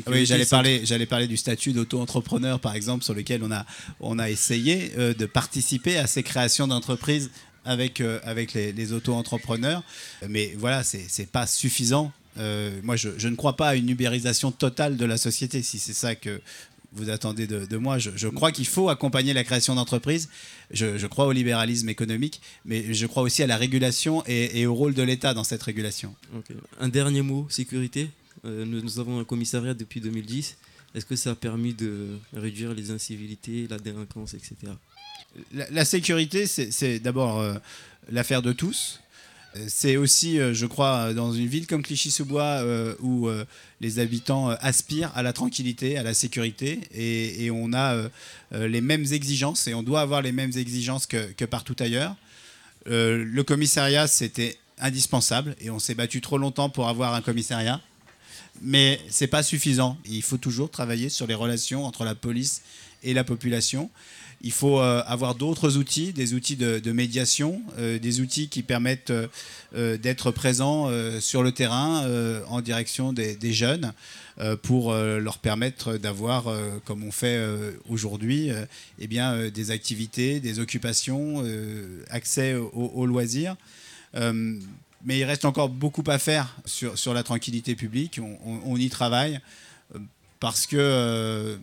oui, 0.07 0.25
j'allais 0.25 0.45
parler, 0.45 0.81
j'allais 0.85 1.05
parler 1.05 1.27
du 1.27 1.37
statut 1.37 1.73
d'auto-entrepreneur, 1.73 2.59
par 2.59 2.75
exemple, 2.75 3.03
sur 3.03 3.13
lequel 3.13 3.43
on 3.43 3.51
a, 3.51 3.65
on 3.99 4.19
a 4.19 4.29
essayé 4.29 4.93
euh, 4.97 5.13
de 5.13 5.25
participer 5.25 5.97
à 5.97 6.07
ces 6.07 6.23
créations 6.23 6.67
d'entreprises 6.67 7.29
avec, 7.65 8.01
euh, 8.01 8.19
avec 8.23 8.53
les, 8.53 8.71
les 8.71 8.93
auto-entrepreneurs. 8.93 9.83
Mais 10.27 10.55
voilà, 10.57 10.83
c'est 10.83 11.05
c'est 11.07 11.29
pas 11.29 11.45
suffisant. 11.45 12.11
Euh, 12.37 12.79
moi, 12.83 12.95
je, 12.95 13.09
je 13.17 13.27
ne 13.27 13.35
crois 13.35 13.57
pas 13.57 13.69
à 13.69 13.75
une 13.75 13.89
ubérisation 13.89 14.51
totale 14.51 14.95
de 14.95 15.05
la 15.05 15.17
société, 15.17 15.61
si 15.61 15.77
c'est 15.77 15.93
ça 15.93 16.15
que 16.15 16.41
vous 16.93 17.09
attendez 17.09 17.47
de, 17.47 17.65
de 17.65 17.77
moi. 17.77 17.97
Je, 17.99 18.11
je 18.15 18.27
crois 18.27 18.51
qu'il 18.51 18.67
faut 18.67 18.89
accompagner 18.89 19.33
la 19.33 19.43
création 19.43 19.75
d'entreprises. 19.75 20.29
Je, 20.71 20.97
je 20.97 21.07
crois 21.07 21.25
au 21.25 21.31
libéralisme 21.31 21.89
économique, 21.89 22.41
mais 22.65 22.93
je 22.93 23.05
crois 23.07 23.23
aussi 23.23 23.43
à 23.43 23.47
la 23.47 23.57
régulation 23.57 24.23
et, 24.27 24.59
et 24.59 24.65
au 24.65 24.73
rôle 24.75 24.93
de 24.93 25.03
l'État 25.03 25.33
dans 25.33 25.43
cette 25.43 25.63
régulation. 25.63 26.15
Un 26.79 26.89
dernier 26.89 27.21
mot, 27.21 27.47
sécurité. 27.49 28.09
Euh, 28.45 28.65
nous, 28.65 28.81
nous 28.81 28.99
avons 28.99 29.19
un 29.19 29.23
commissariat 29.23 29.73
depuis 29.73 30.01
2010. 30.01 30.57
Est-ce 30.93 31.05
que 31.05 31.15
ça 31.15 31.31
a 31.31 31.35
permis 31.35 31.73
de 31.73 32.17
réduire 32.33 32.73
les 32.73 32.91
incivilités, 32.91 33.67
la 33.69 33.77
délinquance, 33.79 34.33
etc. 34.33 34.55
La, 35.53 35.69
la 35.69 35.85
sécurité, 35.85 36.45
c'est 36.47 36.71
c'est 36.71 36.99
d'abord 36.99 37.39
euh, 37.39 37.53
l'affaire 38.09 38.41
de 38.41 38.51
tous. 38.51 38.99
Euh, 39.55 39.65
C'est 39.67 39.97
aussi, 39.97 40.39
euh, 40.39 40.53
je 40.53 40.65
crois, 40.65 41.13
dans 41.13 41.33
une 41.33 41.47
ville 41.47 41.67
comme 41.67 41.83
Clichy-sous-Bois 41.83 42.43
euh, 42.43 42.95
où 42.99 43.27
euh, 43.27 43.45
les 43.79 43.99
habitants 43.99 44.51
euh, 44.51 44.55
aspirent 44.61 45.11
à 45.15 45.23
la 45.23 45.33
tranquillité, 45.33 45.97
à 45.97 46.03
la 46.03 46.13
sécurité, 46.13 46.81
et, 46.93 47.51
on 47.51 47.73
a 47.73 47.95
euh, 47.95 48.09
euh, 48.53 48.67
les 48.67 48.81
mêmes 48.81 49.05
exigences, 49.11 49.67
et 49.67 49.73
on 49.73 49.83
doit 49.83 50.01
avoir 50.01 50.21
les 50.21 50.31
mêmes 50.31 50.51
exigences 50.55 51.05
que, 51.05 51.31
que 51.33 51.45
partout 51.45 51.75
ailleurs. 51.79 52.15
Euh, 52.87 53.23
le 53.25 53.43
commissariat, 53.43 54.07
c'était 54.07 54.57
indispensable, 54.79 55.55
et 55.59 55.69
on 55.69 55.79
s'est 55.79 55.95
battu 55.95 56.21
trop 56.21 56.37
longtemps 56.37 56.69
pour 56.69 56.87
avoir 56.87 57.13
un 57.13 57.21
commissariat. 57.21 57.81
Mais 58.61 58.99
c'est 59.09 59.27
pas 59.27 59.43
suffisant. 59.43 59.97
Il 60.05 60.21
faut 60.21 60.37
toujours 60.37 60.69
travailler 60.69 61.09
sur 61.09 61.25
les 61.25 61.33
relations 61.33 61.85
entre 61.85 62.03
la 62.03 62.15
police 62.15 62.61
et 63.03 63.13
la 63.13 63.23
population. 63.23 63.89
Il 64.43 64.51
faut 64.51 64.79
euh, 64.79 65.03
avoir 65.05 65.35
d'autres 65.35 65.77
outils, 65.77 66.13
des 66.13 66.33
outils 66.33 66.55
de, 66.55 66.91
médiation, 66.91 67.61
euh, 67.77 67.99
des 67.99 68.21
outils 68.21 68.49
qui 68.49 68.63
permettent 68.63 69.11
euh, 69.11 69.97
d'être 69.97 70.31
présents 70.31 70.89
sur 71.19 71.43
le 71.43 71.51
terrain 71.51 72.05
en 72.47 72.61
direction 72.61 73.13
des, 73.13 73.53
jeunes 73.53 73.93
pour 74.63 74.93
leur 74.93 75.37
permettre 75.37 75.97
d'avoir, 75.97 76.45
comme 76.85 77.03
on 77.03 77.11
fait 77.11 77.39
aujourd'hui, 77.89 78.49
eh 78.99 79.07
bien, 79.07 79.49
des 79.49 79.71
activités, 79.71 80.39
des 80.39 80.59
occupations, 80.59 81.43
accès 82.09 82.55
aux, 82.55 83.05
loisirs. 83.05 83.55
Mais 84.13 85.19
il 85.19 85.23
reste 85.23 85.45
encore 85.45 85.69
beaucoup 85.69 86.03
à 86.07 86.19
faire 86.19 86.57
sur, 86.65 86.97
sur 86.97 87.13
la 87.13 87.23
tranquillité 87.23 87.75
publique. 87.75 88.19
On, 88.43 88.75
y 88.75 88.89
travaille 88.89 89.39
parce 90.39 90.67
que, 90.67 91.57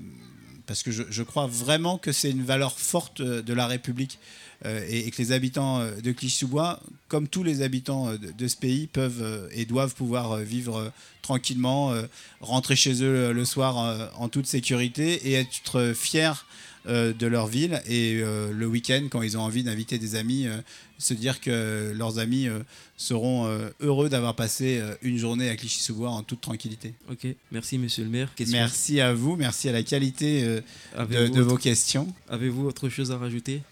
parce 0.68 0.82
que 0.82 0.90
je, 0.92 1.22
crois 1.22 1.46
vraiment 1.46 1.96
que 1.96 2.12
c'est 2.12 2.30
une 2.30 2.44
valeur 2.44 2.78
forte 2.78 3.20
euh, 3.20 3.42
de 3.42 3.54
la 3.54 3.66
République 3.66 4.18
euh, 4.66 4.86
et, 4.88 5.10
que 5.10 5.16
les 5.16 5.32
habitants 5.32 5.80
euh, 5.80 5.94
de 6.02 6.12
Clichy-sous-Bois, 6.12 6.78
comme 7.08 7.26
tous 7.26 7.42
les 7.42 7.62
habitants 7.62 8.12
de, 8.12 8.48
ce 8.48 8.56
pays, 8.56 8.86
peuvent 8.86 9.48
et 9.52 9.64
doivent 9.64 9.94
pouvoir 9.94 10.36
vivre 10.36 10.92
tranquillement, 11.22 11.94
rentrer 12.40 12.76
chez 12.76 13.02
eux 13.02 13.32
le 13.32 13.44
soir 13.46 14.10
en 14.18 14.28
toute 14.28 14.46
sécurité 14.46 15.28
et 15.28 15.34
être 15.34 15.94
fiers 15.94 16.44
de 16.86 17.26
leur 17.26 17.46
ville 17.46 17.82
et 17.86 18.20
euh, 18.22 18.52
le 18.52 18.66
week-end 18.66 19.08
quand 19.10 19.22
ils 19.22 19.36
ont 19.36 19.42
envie 19.42 19.62
d'inviter 19.62 19.98
des 19.98 20.14
amis 20.14 20.46
euh, 20.46 20.56
se 20.98 21.14
dire 21.14 21.40
que 21.40 21.92
leurs 21.96 22.18
amis 22.18 22.48
euh, 22.48 22.60
seront 22.96 23.46
euh, 23.46 23.68
heureux 23.80 24.08
d'avoir 24.08 24.34
passé 24.34 24.78
euh, 24.80 24.94
une 25.02 25.18
journée 25.18 25.48
à 25.48 25.56
Clichy-sous-Bois 25.56 26.10
en 26.10 26.22
toute 26.22 26.40
tranquillité. 26.40 26.94
Ok, 27.10 27.26
merci 27.52 27.78
monsieur 27.78 28.04
le 28.04 28.10
maire. 28.10 28.34
Question 28.34 28.58
Merci 28.58 29.00
à 29.00 29.12
vous, 29.14 29.36
merci 29.36 29.68
à 29.68 29.72
la 29.72 29.82
qualité 29.82 30.42
euh, 30.44 30.60
de, 31.06 31.28
de 31.28 31.40
vos 31.40 31.56
questions. 31.56 32.12
Avez-vous 32.28 32.66
autre 32.66 32.88
chose 32.88 33.12
à 33.12 33.18
rajouter? 33.18 33.62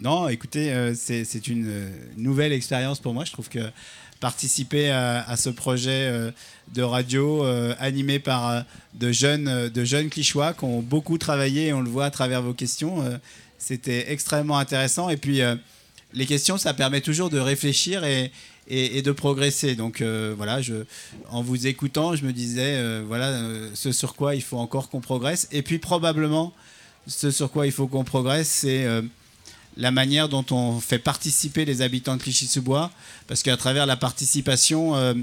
Non, 0.00 0.28
écoutez, 0.28 0.72
euh, 0.72 0.94
c'est 0.96 1.46
une 1.46 1.66
euh, 1.68 1.88
nouvelle 2.16 2.52
expérience 2.52 2.98
pour 2.98 3.14
moi. 3.14 3.24
Je 3.24 3.30
trouve 3.32 3.48
que 3.48 3.60
participer 4.22 4.88
à, 4.88 5.36
ce 5.36 5.50
projet 5.50 6.06
euh, 6.06 6.30
de 6.72 6.82
radio 6.82 7.44
euh, 7.44 7.74
animé 7.80 8.20
par 8.20 8.48
euh, 8.48 8.60
de 8.94 9.10
jeunes, 9.10 9.68
de 9.68 9.84
jeunes 9.84 10.10
clichois 10.10 10.54
qui 10.54 10.64
ont 10.64 10.80
beaucoup 10.80 11.18
travaillé, 11.18 11.66
et 11.66 11.72
on 11.72 11.80
le 11.80 11.90
voit 11.90 12.04
à 12.04 12.10
travers 12.12 12.40
vos 12.40 12.54
questions, 12.54 13.02
c'était 13.58 14.12
extrêmement 14.12 14.58
intéressant. 14.58 15.08
Et 15.08 15.16
puis, 15.16 15.40
les 16.12 16.26
questions, 16.26 16.56
ça 16.56 16.72
permet 16.72 17.00
toujours 17.00 17.30
de 17.30 17.38
réfléchir 17.38 18.04
et, 18.04 18.30
de 19.02 19.12
progresser. 19.12 19.74
Donc 19.74 20.02
voilà, 20.02 20.60
en 21.30 21.42
vous 21.42 21.66
écoutant, 21.66 22.14
je 22.14 22.24
me 22.24 22.32
disais, 22.32 23.00
voilà, 23.02 23.40
ce 23.74 23.92
sur 23.92 24.14
quoi 24.14 24.34
il 24.34 24.42
faut 24.42 24.58
encore 24.58 24.90
qu'on 24.90 25.00
progresse. 25.00 25.48
Et 25.52 25.62
puis 25.62 25.78
probablement, 25.78 26.52
ce 27.06 27.30
sur 27.30 27.50
quoi 27.50 27.66
il 27.66 27.72
faut 27.72 27.86
qu'on 27.86 28.04
progresse, 28.04 28.48
c'est 28.48 28.86
la 29.76 29.90
manière 29.90 30.28
dont 30.28 30.44
on 30.50 30.80
fait 30.80 30.98
participer 30.98 31.64
les 31.64 31.82
habitants 31.82 32.16
de 32.16 32.22
Clichy-sous-Bois, 32.22 32.90
parce 33.26 33.42
qu'à 33.42 33.56
travers 33.56 33.86
la 33.86 33.96
participation, 33.96 34.94
euh, 34.96 35.14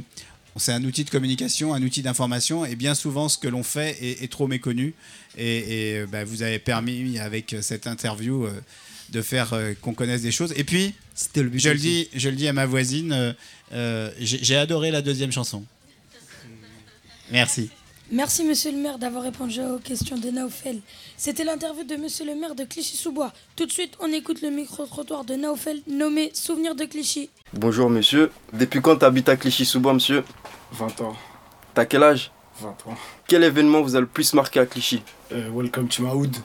c'est 0.55 0.73
un 0.73 0.83
outil 0.83 1.03
de 1.03 1.09
communication, 1.09 1.73
un 1.73 1.83
outil 1.83 2.01
d'information, 2.01 2.65
et 2.65 2.75
bien 2.75 2.95
souvent, 2.95 3.29
ce 3.29 3.37
que 3.37 3.47
l'on 3.47 3.63
fait 3.63 3.97
est, 4.01 4.23
est 4.23 4.31
trop 4.31 4.47
méconnu. 4.47 4.93
Et, 5.37 5.57
et, 5.57 5.97
euh, 5.99 6.07
bah, 6.07 6.23
vous 6.23 6.41
avez 6.41 6.59
permis, 6.59 7.19
avec 7.19 7.55
cette 7.61 7.87
interview, 7.87 8.45
euh, 8.45 8.51
de 9.11 9.21
faire 9.21 9.53
euh, 9.53 9.73
qu'on 9.79 9.93
connaisse 9.93 10.21
des 10.21 10.31
choses. 10.31 10.53
Et 10.55 10.63
puis, 10.63 10.93
le 11.35 11.43
but 11.43 11.59
je, 11.59 11.69
le 11.69 11.77
dis, 11.77 12.09
je 12.13 12.29
le 12.29 12.35
dis 12.35 12.47
à 12.47 12.53
ma 12.53 12.65
voisine, 12.65 13.11
euh, 13.11 13.33
euh, 13.73 14.11
j'ai 14.19 14.55
adoré 14.55 14.91
la 14.91 15.01
deuxième 15.01 15.31
chanson. 15.31 15.63
Merci. 17.31 17.69
Merci, 18.11 18.43
monsieur 18.43 18.71
le 18.71 18.77
maire, 18.77 18.97
d'avoir 18.97 19.21
répondu 19.23 19.59
aux 19.61 19.77
questions 19.77 20.17
de 20.17 20.29
Naofel. 20.31 20.79
C'était 21.15 21.43
l'interview 21.43 21.83
de 21.83 21.95
monsieur 21.95 22.25
le 22.25 22.33
maire 22.33 22.55
de 22.55 22.63
Clichy-sous-Bois. 22.63 23.31
Tout 23.55 23.67
de 23.67 23.71
suite, 23.71 23.93
on 23.99 24.11
écoute 24.11 24.41
le 24.41 24.49
micro-trottoir 24.49 25.25
de 25.25 25.35
Naofel 25.35 25.81
nommé 25.87 26.31
Souvenir 26.33 26.73
de 26.73 26.85
Clichy. 26.85 27.29
Bonjour 27.53 27.87
monsieur, 27.89 28.31
depuis 28.53 28.81
quand 28.81 28.95
t'habites 28.95 29.29
à 29.29 29.35
Clichy-sous-Bois 29.37 29.93
monsieur? 29.93 30.23
20 30.71 31.01
ans. 31.01 31.15
T'as 31.75 31.85
quel 31.85 32.01
âge? 32.01 32.31
20 32.59 32.69
ans. 32.87 32.95
Quel 33.27 33.43
événement 33.43 33.81
vous 33.83 33.95
a 33.95 33.99
le 33.99 34.07
plus 34.07 34.33
marqué 34.33 34.59
à 34.59 34.65
Clichy? 34.65 35.03
Euh, 35.31 35.49
welcome 35.53 35.87
to 35.87 36.01
Mahoud. 36.01 36.35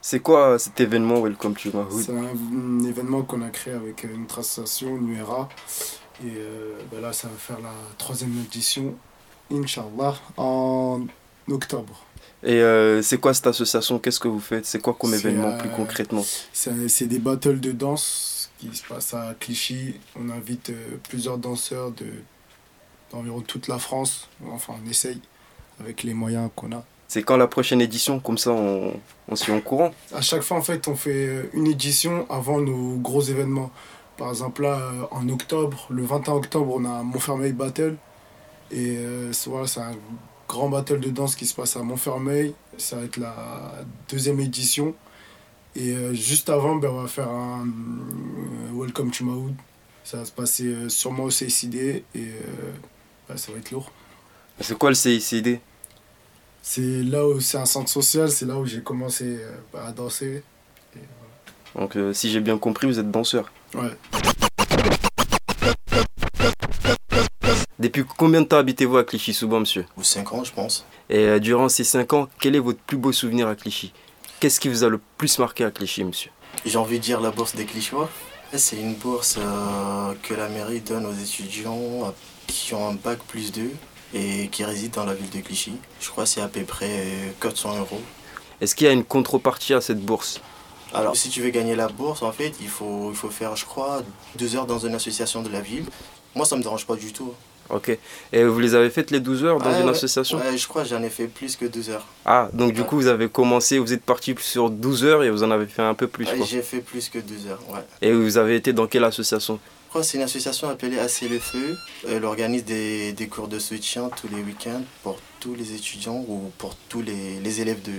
C'est 0.00 0.20
quoi 0.20 0.52
euh, 0.52 0.58
cet 0.58 0.80
événement 0.80 1.20
Welcome 1.20 1.54
to 1.56 1.72
Mahoud? 1.76 2.02
C'est 2.02 2.12
un, 2.12 2.24
un 2.24 2.84
événement 2.84 3.22
qu'on 3.22 3.42
a 3.42 3.50
créé 3.50 3.74
avec 3.74 4.04
euh, 4.06 4.16
notre 4.16 4.38
association 4.38 4.96
Nuera. 4.96 5.48
Et 6.24 6.28
euh, 6.36 6.72
ben 6.90 7.02
là, 7.02 7.12
ça 7.12 7.28
va 7.28 7.34
faire 7.36 7.60
la 7.60 7.74
troisième 7.98 8.32
édition, 8.38 8.94
Inch'Allah, 9.50 10.16
en 10.36 11.06
octobre. 11.48 12.04
Et 12.42 12.60
euh, 12.60 13.02
c'est 13.02 13.18
quoi 13.18 13.34
cette 13.34 13.46
association? 13.46 13.98
Qu'est-ce 13.98 14.20
que 14.20 14.28
vous 14.28 14.40
faites? 14.40 14.66
C'est 14.66 14.80
quoi 14.80 14.94
comme 14.94 15.14
événement 15.14 15.48
euh, 15.48 15.58
plus 15.58 15.70
concrètement? 15.70 16.24
C'est 16.52 17.06
des 17.06 17.18
battles 17.18 17.60
de 17.60 17.72
danse 17.72 18.50
qui 18.58 18.74
se 18.74 18.84
passent 18.84 19.14
à 19.14 19.34
Clichy. 19.38 19.94
On 20.18 20.30
invite 20.30 20.70
euh, 20.70 20.96
plusieurs 21.08 21.38
danseurs 21.38 21.90
de 21.90 22.06
d'environ 23.12 23.40
toute 23.40 23.68
la 23.68 23.78
France. 23.78 24.28
Enfin, 24.50 24.74
on 24.84 24.90
essaye 24.90 25.20
avec 25.80 26.02
les 26.02 26.12
moyens 26.12 26.50
qu'on 26.56 26.72
a. 26.72 26.84
C'est 27.08 27.22
quand 27.22 27.36
la 27.36 27.46
prochaine 27.46 27.80
édition? 27.80 28.18
Comme 28.18 28.36
ça 28.36 28.50
on, 28.50 28.94
on 29.28 29.36
s'y 29.36 29.52
en 29.52 29.60
courant. 29.60 29.92
À 30.12 30.20
chaque 30.20 30.42
fois, 30.42 30.56
en 30.56 30.62
fait, 30.62 30.88
on 30.88 30.96
fait 30.96 31.48
une 31.52 31.68
édition 31.68 32.26
avant 32.28 32.60
nos 32.60 32.96
gros 32.96 33.22
événements. 33.22 33.70
Par 34.16 34.30
exemple, 34.30 34.62
là, 34.62 34.80
en 35.12 35.28
octobre, 35.28 35.86
le 35.90 36.04
21 36.04 36.34
octobre, 36.34 36.74
on 36.74 36.84
a 36.84 37.02
Montfermeil 37.02 37.52
Battle. 37.52 37.96
Et 38.70 38.96
euh, 38.98 39.32
c'est 39.32 39.50
voilà, 39.50 39.66
c'est 39.66 39.80
un 39.80 39.94
grand 40.48 40.68
battle 40.68 41.00
de 41.00 41.10
danse 41.10 41.34
qui 41.34 41.46
se 41.46 41.54
passe 41.54 41.76
à 41.76 41.82
Montfermeil. 41.82 42.54
Ça 42.78 42.96
va 42.96 43.02
être 43.02 43.16
la 43.16 43.84
deuxième 44.08 44.40
édition. 44.40 44.94
Et 45.74 45.94
euh, 45.94 46.14
juste 46.14 46.48
avant, 46.48 46.76
ben, 46.76 46.88
on 46.88 47.02
va 47.02 47.08
faire 47.08 47.28
un 47.28 47.66
euh, 47.66 48.80
Welcome 48.80 49.10
to 49.10 49.24
Mahoud. 49.24 49.54
Ça 50.04 50.18
va 50.18 50.24
se 50.24 50.32
passer 50.32 50.88
sûrement 50.88 51.24
au 51.24 51.30
CICD 51.30 52.04
et 52.14 52.30
ben, 53.28 53.36
ça 53.36 53.50
va 53.50 53.58
être 53.58 53.72
lourd. 53.72 53.90
C'est 54.60 54.78
quoi 54.78 54.90
le 54.90 54.94
CICD 54.94 55.60
C'est 56.62 57.02
là 57.02 57.26
où 57.26 57.40
c'est 57.40 57.58
un 57.58 57.66
centre 57.66 57.90
social, 57.90 58.30
c'est 58.30 58.46
là 58.46 58.56
où 58.56 58.64
j'ai 58.64 58.82
commencé 58.82 59.40
à 59.74 59.90
danser. 59.90 60.44
Donc 61.76 61.96
euh, 61.96 62.12
si 62.12 62.30
j'ai 62.30 62.40
bien 62.40 62.58
compris, 62.58 62.86
vous 62.86 62.98
êtes 62.98 63.10
danseur. 63.10 63.52
Ouais. 63.74 63.90
Depuis 67.78 68.04
combien 68.16 68.40
de 68.40 68.46
temps 68.46 68.56
habitez-vous 68.56 68.96
à 68.96 69.04
Clichy-sous-Bois 69.04 69.60
monsieur? 69.60 69.84
5 70.00 70.32
ans, 70.32 70.44
je 70.44 70.52
pense. 70.52 70.86
Et 71.10 71.18
euh, 71.18 71.38
durant 71.38 71.68
ces 71.68 71.84
5 71.84 72.12
ans, 72.14 72.28
quel 72.40 72.56
est 72.56 72.60
votre 72.60 72.78
plus 72.78 72.96
beau 72.96 73.12
souvenir 73.12 73.48
à 73.48 73.54
Clichy? 73.54 73.92
Qu'est-ce 74.40 74.60
qui 74.60 74.68
vous 74.68 74.82
a 74.82 74.88
le 74.88 74.98
plus 75.18 75.38
marqué 75.38 75.62
à 75.62 75.70
Clichy 75.70 76.02
monsieur? 76.02 76.30
J'ai 76.64 76.78
envie 76.78 76.98
de 76.98 77.04
dire 77.04 77.20
la 77.20 77.30
bourse 77.30 77.54
des 77.54 77.66
Clichy-Bois. 77.66 78.08
C'est 78.54 78.76
une 78.76 78.94
bourse 78.94 79.36
euh, 79.38 80.14
que 80.22 80.32
la 80.32 80.48
mairie 80.48 80.80
donne 80.80 81.04
aux 81.04 81.12
étudiants 81.12 82.06
euh, 82.06 82.10
qui 82.46 82.72
ont 82.72 82.88
un 82.88 82.94
bac 82.94 83.18
plus 83.28 83.52
2 83.52 83.70
et 84.14 84.48
qui 84.48 84.64
résident 84.64 85.02
dans 85.02 85.04
la 85.04 85.14
ville 85.14 85.28
de 85.28 85.40
Clichy. 85.40 85.74
Je 86.00 86.08
crois 86.08 86.24
que 86.24 86.30
c'est 86.30 86.40
à 86.40 86.48
peu 86.48 86.62
près 86.62 86.88
euh, 86.88 87.30
400 87.40 87.78
euros. 87.78 88.00
Est-ce 88.62 88.74
qu'il 88.74 88.86
y 88.86 88.90
a 88.90 88.92
une 88.94 89.04
contrepartie 89.04 89.74
à 89.74 89.82
cette 89.82 90.00
bourse? 90.00 90.40
Alors, 90.94 91.14
si 91.14 91.28
tu 91.28 91.42
veux 91.42 91.50
gagner 91.50 91.76
la 91.76 91.88
bourse, 91.88 92.22
en 92.22 92.32
fait, 92.32 92.54
il 92.60 92.68
faut, 92.68 93.10
il 93.10 93.16
faut 93.16 93.28
faire, 93.28 93.54
je 93.54 93.66
crois, 93.66 94.02
deux 94.36 94.56
heures 94.56 94.66
dans 94.66 94.78
une 94.78 94.94
association 94.94 95.42
de 95.42 95.50
la 95.50 95.60
ville. 95.60 95.84
Moi, 96.34 96.46
ça 96.46 96.56
me 96.56 96.62
dérange 96.62 96.86
pas 96.86 96.96
du 96.96 97.12
tout. 97.12 97.34
Ok. 97.70 97.96
Et 98.32 98.44
vous 98.44 98.58
les 98.60 98.74
avez 98.74 98.90
faites 98.90 99.10
les 99.10 99.20
12 99.20 99.44
heures 99.44 99.58
dans 99.58 99.70
Ouais, 99.70 99.80
une 99.80 99.86
ouais. 99.86 99.90
association 99.90 100.38
Ouais, 100.38 100.56
je 100.56 100.68
crois 100.68 100.82
que 100.84 100.88
j'en 100.88 101.02
ai 101.02 101.10
fait 101.10 101.26
plus 101.26 101.56
que 101.56 101.64
12 101.64 101.90
heures. 101.90 102.06
Ah, 102.24 102.48
donc 102.52 102.72
du 102.72 102.84
coup 102.84 102.96
vous 102.96 103.08
avez 103.08 103.28
commencé, 103.28 103.78
vous 103.78 103.92
êtes 103.92 104.02
parti 104.04 104.34
sur 104.40 104.70
12 104.70 105.04
heures 105.04 105.24
et 105.24 105.30
vous 105.30 105.42
en 105.42 105.50
avez 105.50 105.66
fait 105.66 105.82
un 105.82 105.94
peu 105.94 106.06
plus. 106.06 106.26
J'ai 106.46 106.62
fait 106.62 106.80
plus 106.80 107.08
que 107.08 107.18
12 107.18 107.46
heures, 107.48 107.62
ouais. 107.70 107.80
Et 108.02 108.12
vous 108.12 108.38
avez 108.38 108.56
été 108.56 108.72
dans 108.72 108.86
quelle 108.86 109.04
association? 109.04 109.58
Je 109.86 109.88
crois 109.90 110.00
que 110.02 110.06
c'est 110.08 110.18
une 110.18 110.24
association 110.24 110.68
appelée 110.68 110.98
Assez 110.98 111.28
le 111.28 111.38
Feu. 111.38 111.76
Elle 112.08 112.24
organise 112.24 112.64
des, 112.64 113.12
des 113.12 113.28
cours 113.28 113.48
de 113.48 113.58
soutien 113.58 114.10
tous 114.20 114.28
les 114.28 114.42
week-ends 114.42 114.82
pour 115.02 115.18
tous 115.40 115.54
les 115.54 115.74
étudiants 115.74 116.24
ou 116.28 116.52
pour 116.58 116.74
tous 116.88 117.02
les, 117.02 117.40
les 117.42 117.60
élèves 117.62 117.80
de, 117.82 117.92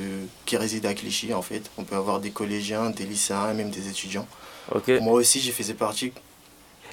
qui 0.45 0.57
résident 0.57 0.89
à 0.89 0.93
Clichy 0.93 1.33
en 1.33 1.41
fait. 1.41 1.63
On 1.77 1.83
peut 1.83 1.95
avoir 1.95 2.19
des 2.19 2.29
collégiens, 2.29 2.89
des 2.91 3.05
lycéens, 3.05 3.53
même 3.53 3.71
des 3.71 3.87
étudiants. 3.89 4.27
Ok. 4.75 4.89
Moi 5.01 5.13
aussi 5.13 5.39
j'y 5.39 5.51
faisais 5.51 5.73
partie. 5.73 6.11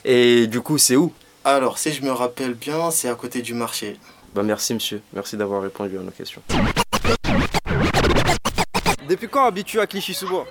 Et 0.05 0.47
du 0.47 0.61
coup 0.61 0.79
c'est 0.79 0.97
où? 0.97 1.13
Alors 1.45 1.79
si 1.79 1.93
je 1.93 2.03
me 2.03 2.11
rappelle 2.13 2.55
bien, 2.55 2.91
c'est 2.91 3.09
à 3.09 3.15
côté 3.15 3.43
du 3.43 3.55
marché. 3.55 3.99
Bah 4.35 4.43
merci 4.43 4.75
monsieur, 4.75 5.03
merci 5.13 5.37
d'avoir 5.37 5.63
répondu 5.63 5.99
à 5.99 6.01
nos 6.03 6.11
questions. 6.11 6.43
Depuis 9.09 9.29
quand 9.29 9.45
habites-tu 9.45 9.79
à 9.81 9.87
Clichy-sous-Bois? 9.87 10.47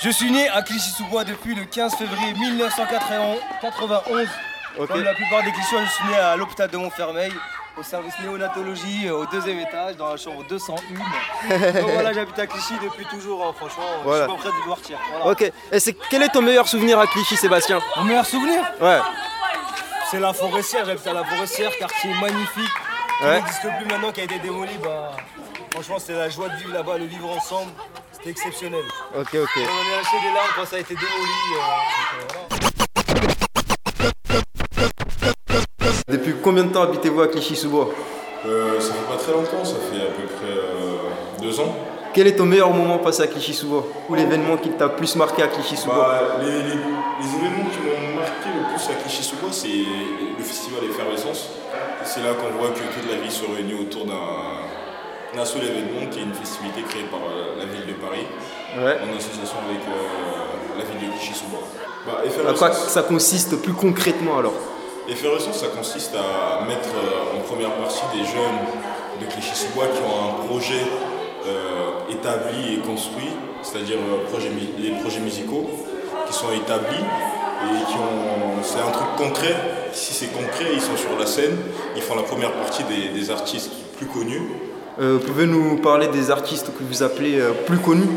Je 0.00 0.10
suis 0.10 0.30
né 0.30 0.48
à 0.48 0.62
Clichy-sous-Bois 0.62 1.24
depuis 1.24 1.54
le 1.54 1.64
15 1.64 1.94
février 1.96 2.32
1991. 2.34 3.38
Ok. 4.78 4.88
Comme 4.88 5.02
la 5.02 5.14
plupart 5.14 5.42
des 5.42 5.52
Clichyens, 5.52 5.84
je 5.84 5.90
suis 5.90 6.08
né 6.08 6.16
à 6.16 6.36
l'hôpital 6.36 6.70
de 6.70 6.76
Montfermeil, 6.78 7.32
au 7.76 7.82
service 7.82 8.14
néonatologie, 8.22 9.06
euh, 9.08 9.16
au 9.16 9.26
deuxième 9.26 9.58
étage, 9.58 9.96
dans 9.96 10.08
la 10.08 10.16
chambre 10.16 10.44
201. 10.48 10.76
Donc 11.80 11.90
voilà, 11.90 12.12
j'habite 12.14 12.38
à 12.38 12.46
Clichy 12.46 12.74
depuis 12.82 13.04
toujours, 13.06 13.44
hein, 13.46 13.52
franchement, 13.54 13.84
Voilà. 14.04 14.24
je 14.26 14.30
suis 14.30 14.36
pas 14.38 14.42
près 14.48 14.56
de 14.56 14.60
devoir 14.62 14.80
tirer. 14.80 14.98
Voilà. 15.10 15.26
Ok. 15.30 15.52
Et 15.72 15.80
c'est 15.80 15.94
quel 16.08 16.22
est 16.22 16.28
ton 16.30 16.40
meilleur 16.40 16.66
souvenir 16.68 16.98
à 16.98 17.06
Clichy 17.06 17.36
Sébastien? 17.36 17.80
Mon 17.98 18.04
meilleur 18.04 18.24
souvenir? 18.24 18.62
Ouais. 18.80 18.98
C'est 20.12 20.20
la 20.20 20.32
forestière, 20.34 20.84
j'habite 20.84 21.06
à 21.06 21.14
la 21.14 21.24
forestière, 21.24 21.70
quartier 21.78 22.10
magnifique, 22.20 22.70
qui 23.18 23.24
Ouais. 23.24 23.36
n'existe 23.40 23.62
plus 23.62 23.86
maintenant, 23.90 24.12
qui 24.12 24.20
a 24.20 24.24
été 24.24 24.38
démoli. 24.40 24.72
Bah, 24.84 25.12
franchement, 25.70 25.98
c'était 25.98 26.18
la 26.18 26.28
joie 26.28 26.48
de 26.50 26.56
vivre 26.56 26.74
là-bas, 26.74 26.98
le 26.98 27.06
vivre 27.06 27.30
ensemble, 27.30 27.70
c'était 28.12 28.28
exceptionnel. 28.30 28.84
Ok, 29.18 29.28
ok. 29.34 29.48
On 29.56 29.60
a 29.60 29.96
lâché 29.96 30.16
des 30.20 30.34
larmes 30.34 30.50
quand 30.54 30.66
ça 30.66 30.76
a 30.76 30.80
été 30.80 30.94
démoli. 30.94 31.10
euh, 31.54 31.60
donc, 32.28 32.36
euh, 32.36 32.44
voilà. 35.78 35.92
Depuis 36.08 36.34
combien 36.42 36.64
de 36.64 36.72
temps 36.72 36.82
habitez-vous 36.82 37.22
à 37.22 37.28
Clichy-sous-Bois 37.28 37.88
Euh, 38.44 38.80
ça 38.80 38.92
fait 38.92 39.06
pas 39.08 39.16
très 39.22 39.32
longtemps, 39.32 39.64
ça 39.64 39.76
fait 39.76 40.02
à 40.02 40.10
peu 40.10 40.26
près 40.26 40.50
euh, 40.52 40.96
deux 41.40 41.58
ans. 41.60 41.74
Quel 42.12 42.26
est 42.26 42.34
ton 42.36 42.44
meilleur 42.44 42.70
moment 42.70 42.98
passé 42.98 43.22
à 43.22 43.26
Clichy-sous-Bois 43.28 43.86
Ou 44.10 44.14
l'événement 44.14 44.56
qui 44.58 44.68
t'a 44.70 44.88
plus 44.90 45.14
marqué 45.16 45.42
à 45.44 45.46
Clichy-sous-Bois 45.46 45.96
Bah, 45.96 46.38
les, 46.42 46.50
les- 46.50 46.62
les 46.64 47.34
événements 47.38 47.70
qui 47.70 47.78
m'ont 47.78 48.11
plus 48.74 48.90
à 48.90 48.94
Clichy-sous-Bois, 49.00 49.50
c'est 49.52 49.68
le 50.38 50.42
festival 50.44 50.80
Effervescence. 50.84 51.48
C'est 52.04 52.20
là 52.20 52.34
qu'on 52.34 52.50
voit 52.58 52.70
que 52.70 52.80
toute 52.80 53.10
la 53.10 53.18
ville 53.20 53.30
se 53.30 53.44
réunit 53.44 53.74
autour 53.80 54.06
d'un 54.06 55.44
seul 55.44 55.62
événement 55.64 56.06
qui 56.10 56.18
est 56.20 56.22
une 56.22 56.34
festivité 56.34 56.82
créée 56.82 57.04
par 57.04 57.20
euh, 57.20 57.56
la 57.58 57.64
ville 57.66 57.86
de 57.86 57.92
Paris 57.94 58.26
Ouais. 58.74 58.96
en 59.04 59.16
association 59.16 59.58
avec 59.68 59.82
euh, 59.84 60.78
la 60.78 60.84
ville 60.84 61.08
de 61.10 61.12
Clichy-sous-Bois. 61.18 61.60
Bah, 62.06 62.22
À 62.48 62.54
quoi 62.54 62.72
ça 62.72 63.02
consiste 63.02 63.56
plus 63.60 63.74
concrètement 63.74 64.38
alors? 64.38 64.54
Effervescence, 65.08 65.58
ça 65.58 65.66
consiste 65.68 66.14
à 66.14 66.64
mettre 66.64 66.88
euh, 66.96 67.36
en 67.36 67.40
première 67.40 67.72
partie 67.72 68.02
des 68.16 68.24
jeunes 68.24 68.60
de 69.20 69.26
Clichy-sous-Bois 69.26 69.86
qui 69.94 70.00
ont 70.02 70.28
un 70.42 70.46
projet 70.46 70.82
euh, 71.46 72.10
établi 72.10 72.74
et 72.74 72.78
construit, 72.78 73.28
c'est-à-dire 73.62 73.98
euh, 73.98 74.24
projet 74.30 74.50
les 74.78 74.90
projets 75.00 75.20
musicaux 75.20 75.68
qui 76.26 76.32
sont 76.32 76.50
établis 76.52 77.04
et 77.70 77.84
qui 77.90 77.96
ont. 77.98 78.62
C'est 78.62 78.78
un 78.80 78.90
truc 78.92 79.08
concret. 79.16 79.56
Si 79.92 80.14
c'est 80.14 80.26
concret, 80.32 80.66
ils 80.72 80.80
sont 80.80 80.96
sur 80.96 81.18
la 81.18 81.26
scène, 81.26 81.56
ils 81.96 82.02
font 82.02 82.14
la 82.14 82.22
première 82.22 82.52
partie 82.52 82.84
des, 82.84 83.08
des 83.18 83.30
artistes 83.30 83.70
plus 83.98 84.06
connus. 84.06 84.42
Euh, 85.00 85.18
Vous 85.20 85.26
pouvez 85.26 85.46
nous 85.46 85.76
parler 85.78 86.06
des 86.08 86.30
artistes 86.30 86.66
que 86.66 86.82
vous 86.84 87.02
appelez 87.02 87.40
euh, 87.40 87.50
plus 87.66 87.78
connus? 87.78 88.08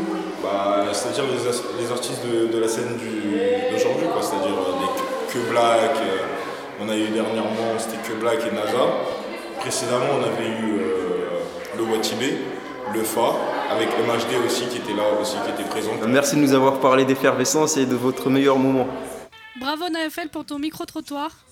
Bah, 0.42 0.84
c'est-à-dire 0.92 1.24
les, 1.24 1.82
les 1.84 1.90
artistes 1.90 2.22
de, 2.24 2.46
de 2.54 2.58
la 2.60 2.68
scène 2.68 2.84
d'aujourd'hui. 2.96 4.06
C'est-à-dire 4.20 4.56
euh, 4.56 4.80
des 4.80 5.32
Que 5.32 5.50
Black, 5.50 5.96
euh, 5.96 6.82
on 6.82 6.88
a 6.88 6.96
eu 6.96 7.08
dernièrement, 7.08 7.74
c'était 7.78 7.96
Que 8.08 8.14
Black 8.20 8.38
et 8.50 8.54
NASA. 8.54 8.84
Précédemment, 9.58 10.20
on 10.20 10.22
avait 10.22 10.48
eu 10.48 10.78
euh, 10.78 11.76
le 11.76 11.82
Watibé, 11.92 12.38
le 12.94 13.00
Fa, 13.02 13.32
avec 13.74 13.88
MHD 13.88 14.46
aussi 14.46 14.66
qui 14.66 14.76
était 14.78 14.94
là 14.94 15.02
aussi, 15.20 15.36
qui 15.44 15.50
était 15.60 15.68
présent. 15.68 15.90
Merci 16.06 16.36
de 16.36 16.40
nous 16.42 16.54
avoir 16.54 16.78
parlé 16.78 17.04
d'effervescence 17.04 17.76
et 17.76 17.84
de 17.86 17.96
votre 17.96 18.30
meilleur 18.30 18.58
moment. 18.58 18.86
Bravo 19.58 19.88
Naëfel 19.88 20.28
pour 20.28 20.44
ton 20.44 20.58
micro-trottoir. 20.58 21.44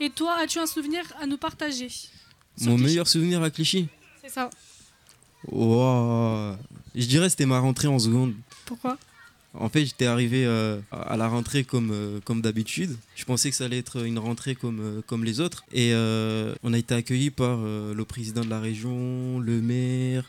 Et 0.00 0.10
toi, 0.10 0.36
as-tu 0.38 0.58
un 0.58 0.66
souvenir 0.66 1.02
à 1.20 1.26
nous 1.26 1.36
partager? 1.36 1.88
Mon 2.62 2.78
meilleur 2.78 3.06
souvenir 3.06 3.42
à 3.42 3.50
Clichy? 3.50 3.88
C'est 4.22 4.30
ça. 4.30 4.48
Ouah. 5.50 6.58
Je 6.94 7.06
dirais 7.06 7.26
que 7.26 7.30
c'était 7.30 7.46
ma 7.46 7.58
rentrée 7.58 7.88
en 7.88 7.98
seconde. 7.98 8.34
Pourquoi? 8.64 8.98
En 9.52 9.68
fait, 9.68 9.84
j'étais 9.84 10.06
arrivé 10.06 10.46
euh, 10.46 10.80
à 10.92 11.16
la 11.16 11.28
rentrée 11.28 11.64
comme, 11.64 11.90
euh, 11.92 12.20
comme 12.24 12.40
d'habitude. 12.40 12.96
Je 13.16 13.24
pensais 13.24 13.50
que 13.50 13.56
ça 13.56 13.64
allait 13.64 13.78
être 13.78 14.04
une 14.04 14.18
rentrée 14.18 14.54
comme, 14.54 14.80
euh, 14.80 15.02
comme 15.06 15.24
les 15.24 15.40
autres. 15.40 15.64
Et 15.72 15.92
on 16.62 16.72
a 16.72 16.78
été 16.78 16.94
accueillis 16.94 17.30
par 17.30 17.58
le 17.58 18.04
président 18.04 18.44
de 18.44 18.50
la 18.50 18.60
région, 18.60 19.38
le 19.38 19.60
maire, 19.60 20.24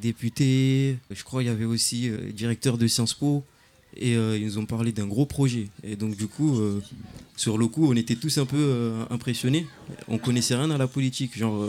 député. 0.00 0.98
Je 1.10 1.24
crois 1.24 1.40
qu'il 1.40 1.50
y 1.50 1.54
avait 1.54 1.64
aussi 1.64 2.10
directeur 2.32 2.78
de 2.78 2.86
Sciences 2.86 3.14
Po. 3.14 3.44
Et 3.96 4.16
euh, 4.16 4.36
ils 4.36 4.46
nous 4.46 4.58
ont 4.58 4.66
parlé 4.66 4.92
d'un 4.92 5.06
gros 5.06 5.26
projet. 5.26 5.68
Et 5.82 5.96
donc, 5.96 6.16
du 6.16 6.26
coup, 6.26 6.58
euh, 6.58 6.80
sur 7.36 7.58
le 7.58 7.66
coup, 7.66 7.90
on 7.90 7.96
était 7.96 8.14
tous 8.14 8.38
un 8.38 8.46
peu 8.46 8.56
euh, 8.56 9.04
impressionnés. 9.10 9.66
On 10.08 10.18
connaissait 10.18 10.54
rien 10.54 10.70
à 10.70 10.78
la 10.78 10.86
politique. 10.86 11.36
Genre, 11.36 11.68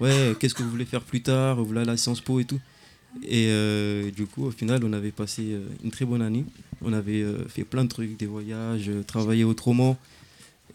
ouais, 0.00 0.34
qu'est-ce 0.38 0.54
que 0.54 0.62
vous 0.62 0.70
voulez 0.70 0.84
faire 0.84 1.02
plus 1.02 1.22
tard? 1.22 1.62
Voilà 1.62 1.84
la 1.84 1.96
Sciences 1.96 2.20
Po 2.20 2.40
et 2.40 2.44
tout. 2.44 2.60
Et 3.26 3.50
du 4.14 4.26
coup, 4.26 4.44
au 4.44 4.50
final, 4.50 4.84
on 4.84 4.92
avait 4.92 5.10
passé 5.10 5.56
une 5.82 5.90
très 5.90 6.04
bonne 6.04 6.22
année. 6.22 6.44
On 6.82 6.92
avait 6.92 7.24
fait 7.48 7.64
plein 7.64 7.84
de 7.84 7.88
trucs, 7.88 8.16
des 8.16 8.26
voyages, 8.26 8.90
travaillé 9.06 9.44
autrement. 9.44 9.96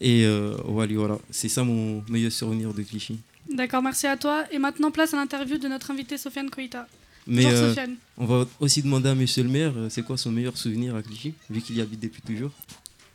Et 0.00 0.26
voilà, 0.66 1.18
c'est 1.30 1.48
ça 1.48 1.64
mon 1.64 2.04
meilleur 2.08 2.32
souvenir 2.32 2.74
de 2.74 2.82
Clichy. 2.82 3.20
D'accord, 3.48 3.82
merci 3.82 4.06
à 4.06 4.16
toi. 4.16 4.44
Et 4.50 4.58
maintenant, 4.58 4.90
place 4.90 5.14
à 5.14 5.16
l'interview 5.16 5.58
de 5.58 5.68
notre 5.68 5.90
invité 5.90 6.18
Sofiane 6.18 6.50
Koïta. 6.50 6.86
Mais 7.26 7.44
Bonjour 7.44 7.58
euh, 7.58 7.68
Sofiane. 7.68 7.96
on 8.18 8.26
va 8.26 8.46
aussi 8.60 8.82
demander 8.82 9.08
à 9.08 9.14
monsieur 9.14 9.42
le 9.42 9.48
maire, 9.48 9.72
euh, 9.76 9.88
c'est 9.88 10.02
quoi 10.02 10.16
son 10.18 10.30
meilleur 10.30 10.56
souvenir 10.58 10.94
à 10.94 11.02
Clichy, 11.02 11.34
vu 11.48 11.60
qu'il 11.62 11.76
y 11.76 11.80
habite 11.80 12.00
depuis 12.00 12.20
toujours? 12.22 12.50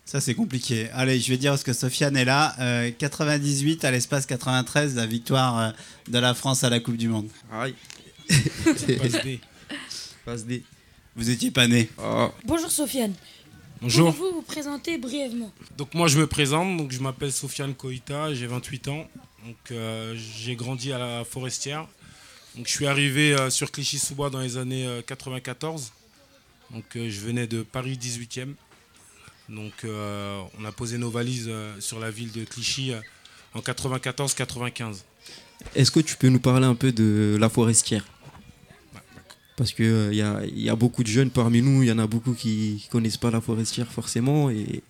Ça, 0.06 0.20
c'est 0.20 0.34
compliqué. 0.34 0.90
Allez, 0.94 1.20
je 1.20 1.30
vais 1.30 1.38
dire 1.38 1.52
parce 1.52 1.62
que 1.64 1.72
Sofiane 1.74 2.18
est 2.18 2.26
là. 2.26 2.56
Euh, 2.60 2.90
98 2.98 3.86
à 3.86 3.92
l'espace 3.92 4.26
93, 4.26 4.96
la 4.96 5.06
victoire 5.06 5.60
euh, 5.60 5.70
de 6.08 6.18
la 6.18 6.34
France 6.34 6.64
à 6.64 6.70
la 6.72 6.80
Coupe 6.80 6.98
du 6.98 7.08
Monde. 7.08 7.30
Aïe. 7.52 7.76
Passe 8.66 8.86
D. 9.24 9.40
Passe 10.26 10.46
D. 10.46 10.64
Vous 11.16 11.30
étiez 11.30 11.52
pas 11.52 11.68
né. 11.68 11.90
Bonjour 12.46 12.72
Sofiane. 12.72 13.14
Bonjour. 13.82 14.14
Pouvez-vous 14.16 14.36
vous 14.38 14.42
présenter 14.42 14.98
brièvement? 14.98 15.52
Donc 15.78 15.94
moi 15.94 16.08
je 16.08 16.18
me 16.20 16.26
présente, 16.28 16.76
donc 16.76 16.92
je 16.92 17.00
m'appelle 17.00 17.32
Sofiane 17.32 17.76
Koïta, 17.76 18.34
j'ai 18.34 18.48
28 18.48 18.88
ans. 18.88 19.08
Donc 19.46 19.58
euh, 19.72 20.16
j'ai 20.18 20.56
grandi 20.56 20.92
à 20.92 20.98
la 20.98 21.24
Forestière. 21.24 21.88
Donc 22.60 22.68
je 22.68 22.74
suis 22.74 22.88
arrivé 22.88 23.34
euh, 23.34 23.50
sur 23.50 23.72
Clichy-sous-Bois 23.72 24.30
dans 24.30 24.42
les 24.42 24.58
années 24.58 24.86
euh, 24.86 25.02
94. 25.02 25.94
Donc 26.72 26.84
euh, 26.98 27.10
je 27.10 27.22
venais 27.22 27.48
de 27.48 27.64
Paris 27.64 27.98
18e. 27.98 28.50
Donc 29.48 29.72
euh, 29.86 30.42
on 30.60 30.66
a 30.66 30.74
posé 30.74 30.98
nos 30.98 31.10
valises 31.10 31.46
euh, 31.48 31.74
sur 31.80 32.02
la 32.02 32.12
ville 32.12 32.34
de 32.34 32.44
Clichy 32.44 32.92
euh, 32.92 33.00
en 33.54 33.62
94-95. 33.62 35.04
Est-ce 35.74 35.90
que 35.90 36.02
tu 36.02 36.18
peux 36.18 36.28
nous 36.28 36.42
parler 36.42 36.66
un 36.66 36.76
peu 36.76 36.92
de 36.92 37.38
la 37.40 37.48
forestière? 37.48 38.06
Parce 39.56 39.72
qu'il 39.72 40.14
y, 40.14 40.22
a, 40.22 40.42
y 40.46 40.70
a 40.70 40.76
beaucoup 40.76 41.04
de 41.04 41.08
jeunes 41.08 41.32
parmi 41.32 41.62
nous, 41.62 41.84
il 41.84 41.88
y 41.88 41.92
en 41.94 42.00
a 42.00 42.08
beaucoup 42.08 42.34
qui 42.34 42.84
ne 42.86 42.92
connaissent 42.92 43.16
pas 43.16 43.32
la 43.32 43.40
forestière 43.40 43.90
forcément. 43.90 44.50
Et 44.50 44.84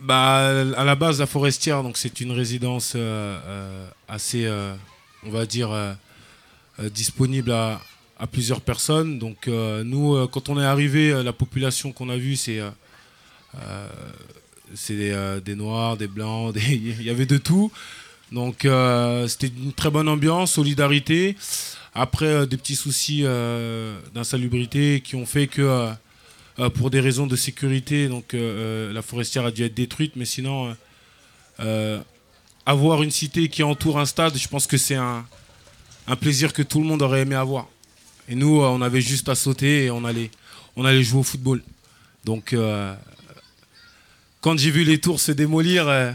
Bah, 0.00 0.48
à 0.76 0.82
la 0.82 0.96
base, 0.96 1.20
la 1.20 1.26
forestière, 1.26 1.84
donc 1.84 1.98
c'est 1.98 2.20
une 2.20 2.32
résidence 2.32 2.94
euh, 2.96 3.38
euh, 3.44 3.88
assez, 4.08 4.44
euh, 4.44 4.74
on 5.22 5.30
va 5.30 5.46
dire, 5.46 5.70
euh, 5.70 5.92
euh, 5.92 5.94
disponible 6.84 7.52
à, 7.52 7.80
plusieurs 8.32 8.60
personnes. 8.60 9.18
Donc 9.18 9.48
euh, 9.48 9.84
nous, 9.84 10.14
euh, 10.14 10.26
quand 10.26 10.48
on 10.48 10.58
est 10.58 10.64
arrivé, 10.64 11.10
euh, 11.10 11.22
la 11.22 11.32
population 11.32 11.92
qu'on 11.92 12.08
a 12.08 12.16
vue, 12.16 12.36
c'est 12.36 12.60
euh, 12.60 12.70
euh, 13.62 13.88
des, 14.88 15.10
euh, 15.10 15.54
noirs, 15.54 15.96
des 15.96 16.06
blancs, 16.06 16.54
il 16.68 17.02
y 17.02 17.10
avait 17.10 17.26
de 17.26 17.38
tout. 17.38 17.70
Donc 18.32 18.64
euh, 18.64 19.28
c'était 19.28 19.48
une 19.48 19.72
très 19.72 19.90
bonne 19.90 20.08
ambiance, 20.08 20.52
solidarité. 20.52 21.36
Après, 21.94 22.26
euh, 22.26 22.46
des 22.46 22.56
petits 22.56 22.76
soucis 22.76 23.22
euh, 23.24 23.98
d'insalubrité 24.14 25.00
qui 25.00 25.16
ont 25.16 25.26
fait 25.26 25.46
que, 25.46 25.62
euh, 25.62 25.90
euh, 26.58 26.68
pour 26.68 26.90
des 26.90 27.00
raisons 27.00 27.26
de 27.26 27.36
sécurité, 27.36 28.08
donc 28.08 28.34
euh, 28.34 28.88
euh, 28.90 28.92
la 28.92 29.02
forestière 29.02 29.46
a 29.46 29.50
dû 29.50 29.64
être 29.64 29.74
détruite. 29.74 30.12
Mais 30.16 30.24
sinon, 30.24 30.68
euh, 30.68 30.72
euh, 31.60 32.00
avoir 32.66 33.02
une 33.02 33.10
cité 33.10 33.48
qui 33.48 33.62
entoure 33.62 33.98
un 33.98 34.06
stade, 34.06 34.36
je 34.36 34.48
pense 34.48 34.66
que 34.66 34.76
c'est 34.76 34.96
un, 34.96 35.24
un 36.06 36.16
plaisir 36.16 36.52
que 36.52 36.62
tout 36.62 36.80
le 36.80 36.86
monde 36.86 37.02
aurait 37.02 37.22
aimé 37.22 37.34
avoir. 37.34 37.68
Et 38.28 38.34
nous, 38.34 38.60
euh, 38.60 38.66
on 38.68 38.80
avait 38.82 39.00
juste 39.00 39.28
à 39.28 39.34
sauter 39.34 39.84
et 39.84 39.90
on 39.90 40.04
allait, 40.04 40.30
on 40.76 40.84
allait 40.84 41.02
jouer 41.02 41.20
au 41.20 41.24
football. 41.24 41.62
Donc, 42.24 42.52
euh, 42.52 42.94
quand 44.40 44.58
j'ai 44.58 44.70
vu 44.70 44.84
les 44.84 45.00
tours 45.00 45.20
se 45.20 45.32
démolir, 45.32 45.88
euh, 45.88 46.12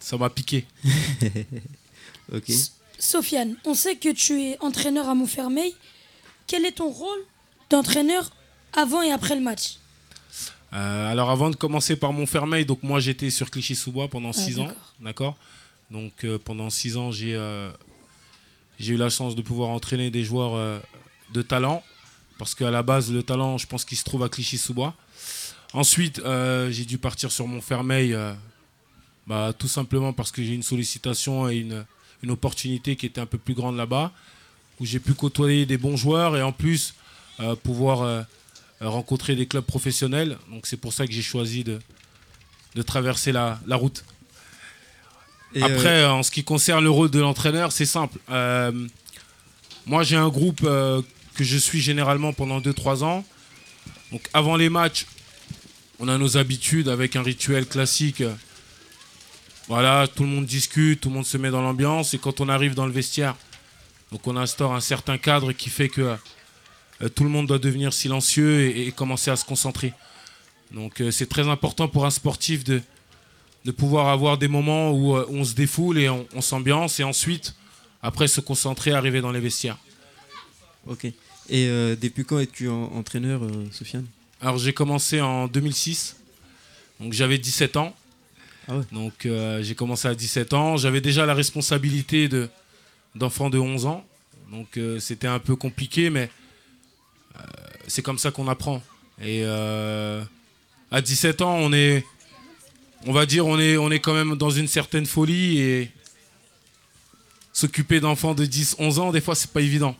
ça 0.00 0.16
m'a 0.16 0.30
piqué. 0.30 0.66
ok. 2.32 2.50
Sofiane, 2.98 3.56
on 3.64 3.74
sait 3.74 3.96
que 3.96 4.10
tu 4.12 4.40
es 4.42 4.56
entraîneur 4.60 5.08
à 5.08 5.14
Montfermeil. 5.14 5.74
Quel 6.46 6.64
est 6.64 6.72
ton 6.72 6.90
rôle 6.90 7.18
d'entraîneur 7.70 8.30
avant 8.72 9.02
et 9.02 9.10
après 9.10 9.34
le 9.34 9.40
match? 9.40 9.76
Euh, 10.72 11.10
alors 11.10 11.30
avant 11.30 11.50
de 11.50 11.56
commencer 11.56 11.96
par 11.96 12.12
Montfermeil, 12.12 12.64
donc 12.66 12.82
moi 12.82 12.98
j'étais 13.00 13.30
sur 13.30 13.50
Clichy-sous-Bois 13.50 14.08
pendant 14.08 14.30
Ah, 14.30 14.32
6 14.32 14.58
ans, 14.58 14.64
d'accord. 14.66 14.94
d'accord? 15.00 15.36
Donc 15.90 16.12
euh, 16.24 16.38
pendant 16.42 16.68
6 16.68 16.96
ans 16.96 17.12
j'ai 17.12 17.34
euh, 17.34 17.70
j'ai 18.78 18.94
eu 18.94 18.96
la 18.96 19.10
chance 19.10 19.34
de 19.34 19.42
pouvoir 19.42 19.70
entraîner 19.70 20.10
des 20.10 20.24
joueurs 20.24 20.54
euh, 20.54 20.78
de 21.32 21.42
talent, 21.42 21.82
parce 22.38 22.54
qu'à 22.54 22.70
la 22.70 22.82
base 22.82 23.12
le 23.12 23.22
talent 23.22 23.58
je 23.58 23.66
pense 23.66 23.84
qu'il 23.84 23.98
se 23.98 24.04
trouve 24.04 24.22
à 24.22 24.28
Clichy-sous-Bois. 24.28 24.94
Ensuite 25.72 26.20
euh, 26.20 26.70
j'ai 26.70 26.84
dû 26.84 26.98
partir 26.98 27.32
sur 27.32 27.46
Montfermeil, 27.46 28.14
euh, 28.14 28.32
bah, 29.26 29.52
tout 29.56 29.68
simplement 29.68 30.12
parce 30.12 30.30
que 30.30 30.42
j'ai 30.42 30.54
une 30.54 30.62
sollicitation 30.62 31.48
et 31.48 31.56
une, 31.56 31.84
opportunité 32.30 32.96
qui 32.96 33.04
était 33.04 33.20
un 33.20 33.26
peu 33.26 33.36
plus 33.36 33.52
grande 33.52 33.76
là-bas, 33.76 34.10
où 34.80 34.86
j'ai 34.86 34.98
pu 34.98 35.12
côtoyer 35.12 35.66
des 35.66 35.76
bons 35.76 35.94
joueurs 35.94 36.38
et 36.38 36.42
en 36.42 36.52
plus 36.52 36.94
euh, 37.40 37.54
pouvoir 37.54 38.24
rencontrer 38.80 39.36
des 39.36 39.46
clubs 39.46 39.64
professionnels. 39.64 40.38
Donc 40.50 40.66
c'est 40.66 40.78
pour 40.78 40.94
ça 40.94 41.06
que 41.06 41.12
j'ai 41.12 41.20
choisi 41.20 41.64
de, 41.64 41.80
traverser 42.82 43.30
la 43.30 43.58
route. 43.72 44.04
Et, 45.54 45.62
Après, 45.62 46.02
euh, 46.02 46.12
en 46.12 46.22
ce 46.22 46.30
qui 46.30 46.42
concerne 46.42 46.82
le 46.82 46.90
rôle 46.90 47.10
de 47.10 47.20
l'entraîneur, 47.20 47.70
c'est 47.70 47.86
simple. 47.86 48.18
Euh, 48.30 48.72
moi, 49.86 50.02
j'ai 50.02 50.16
un 50.16 50.28
groupe 50.28 50.62
euh, 50.64 51.00
que 51.34 51.44
je 51.44 51.56
suis 51.56 51.80
généralement 51.80 52.32
pendant 52.32 52.60
2-3 52.60 53.04
ans. 53.04 53.24
Donc 54.10 54.28
avant 54.32 54.56
les 54.56 54.68
matchs, 54.68 55.06
on 56.00 56.08
a 56.08 56.18
nos 56.18 56.36
habitudes 56.36 56.88
avec 56.88 57.14
un 57.14 57.22
rituel 57.22 57.66
classique. 57.66 58.22
Voilà, 59.68 60.08
tout 60.08 60.24
le 60.24 60.28
monde 60.28 60.44
discute, 60.44 61.00
tout 61.00 61.08
le 61.08 61.14
monde 61.14 61.26
se 61.26 61.38
met 61.38 61.50
dans 61.50 61.62
l'ambiance. 61.62 62.14
Et 62.14 62.18
quand 62.18 62.40
on 62.40 62.48
arrive 62.48 62.74
dans 62.74 62.86
le 62.86 62.92
vestiaire, 62.92 63.36
donc 64.12 64.26
on 64.26 64.36
instaure 64.36 64.74
un 64.74 64.80
certain 64.80 65.18
cadre 65.18 65.52
qui 65.52 65.70
fait 65.70 65.88
que 65.88 66.16
tout 67.14 67.24
le 67.24 67.30
monde 67.30 67.46
doit 67.46 67.58
devenir 67.58 67.92
silencieux 67.92 68.60
et, 68.60 68.88
et 68.88 68.92
commencer 68.92 69.30
à 69.30 69.36
se 69.36 69.44
concentrer. 69.44 69.92
Donc 70.72 71.02
c'est 71.10 71.28
très 71.28 71.48
important 71.48 71.88
pour 71.88 72.06
un 72.06 72.10
sportif 72.10 72.64
de, 72.64 72.82
de 73.64 73.70
pouvoir 73.70 74.08
avoir 74.08 74.36
des 74.38 74.48
moments 74.48 74.90
où 74.92 75.16
euh, 75.16 75.26
on 75.30 75.44
se 75.44 75.54
défoule 75.54 75.98
et 75.98 76.08
on, 76.08 76.26
on 76.34 76.40
s'ambiance 76.40 77.00
et 77.00 77.04
ensuite, 77.04 77.54
après, 78.02 78.28
se 78.28 78.40
concentrer, 78.40 78.92
arriver 78.92 79.20
dans 79.20 79.32
les 79.32 79.40
vestiaires. 79.40 79.78
Ok. 80.86 81.04
Et 81.06 81.14
euh, 81.50 81.96
depuis 81.96 82.24
quand 82.24 82.38
es-tu 82.38 82.68
en- 82.68 82.92
entraîneur, 82.94 83.42
euh, 83.44 83.66
Sofiane? 83.72 84.06
Alors 84.40 84.58
j'ai 84.58 84.74
commencé 84.74 85.20
en 85.22 85.46
2006, 85.48 86.16
donc 87.00 87.12
j'avais 87.14 87.38
17 87.38 87.76
ans. 87.78 87.94
Donc 88.92 89.24
euh, 89.26 89.62
j'ai 89.62 89.74
commencé 89.74 90.08
à 90.08 90.14
17 90.14 90.52
ans. 90.52 90.76
J'avais 90.76 91.00
déjà 91.00 91.24
la 91.26 91.34
responsabilité 91.34 92.28
de 92.28 92.48
d'enfants 93.14 93.48
de 93.48 93.58
11 93.58 93.86
ans, 93.86 94.04
donc 94.50 94.78
c'était 94.98 95.28
un 95.28 95.38
peu 95.38 95.54
compliqué, 95.54 96.10
mais 96.10 96.28
c'est 97.86 98.02
comme 98.02 98.18
ça 98.18 98.30
qu'on 98.32 98.48
apprend. 98.48 98.82
Et 99.22 99.44
à 99.44 101.00
17 101.00 101.40
ans, 101.42 101.54
on 101.60 101.72
est, 101.72 102.04
on 103.06 103.12
va 103.12 103.26
dire, 103.26 103.46
on 103.46 103.58
est, 103.58 103.76
on 103.76 103.90
est 103.90 104.00
quand 104.00 104.14
même 104.14 104.36
dans 104.36 104.50
une 104.50 104.68
certaine 104.68 105.06
folie 105.06 105.58
et 105.58 105.90
s'occuper 107.52 108.00
d'enfants 108.00 108.34
de 108.34 108.44
10-11 108.44 108.98
ans, 108.98 109.12
des 109.12 109.20
fois, 109.20 109.34
c'est 109.34 109.50
pas 109.50 109.60
évident. 109.60 109.96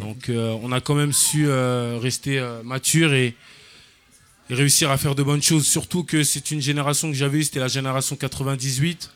Donc 0.00 0.28
euh, 0.28 0.56
on 0.62 0.72
a 0.72 0.80
quand 0.80 0.94
même 0.94 1.12
su 1.12 1.46
euh, 1.46 1.98
rester 2.00 2.38
euh, 2.38 2.62
mature 2.64 3.14
et, 3.14 3.36
et 4.50 4.54
réussir 4.54 4.90
à 4.90 4.98
faire 4.98 5.14
de 5.14 5.22
bonnes 5.22 5.42
choses. 5.42 5.66
Surtout 5.66 6.02
que 6.02 6.24
c'est 6.24 6.50
une 6.50 6.60
génération 6.60 7.08
que 7.08 7.16
j'avais 7.16 7.38
eue, 7.38 7.44
c'était 7.44 7.60
la 7.60 7.68
génération 7.68 8.16
98. 8.16 9.10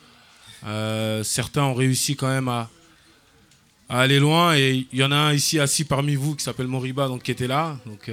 Euh, 0.64 1.24
certains 1.24 1.64
ont 1.64 1.74
réussi 1.74 2.16
quand 2.16 2.28
même 2.28 2.48
à, 2.48 2.70
à 3.88 4.00
aller 4.00 4.20
loin 4.20 4.56
et 4.56 4.86
il 4.92 4.98
y 4.98 5.04
en 5.04 5.10
a 5.12 5.16
un 5.16 5.32
ici 5.32 5.58
assis 5.58 5.84
parmi 5.84 6.14
vous 6.14 6.36
qui 6.36 6.44
s'appelle 6.44 6.68
Moriba, 6.68 7.08
donc 7.08 7.24
qui 7.24 7.32
était 7.32 7.46
là, 7.46 7.78
donc 7.84 8.10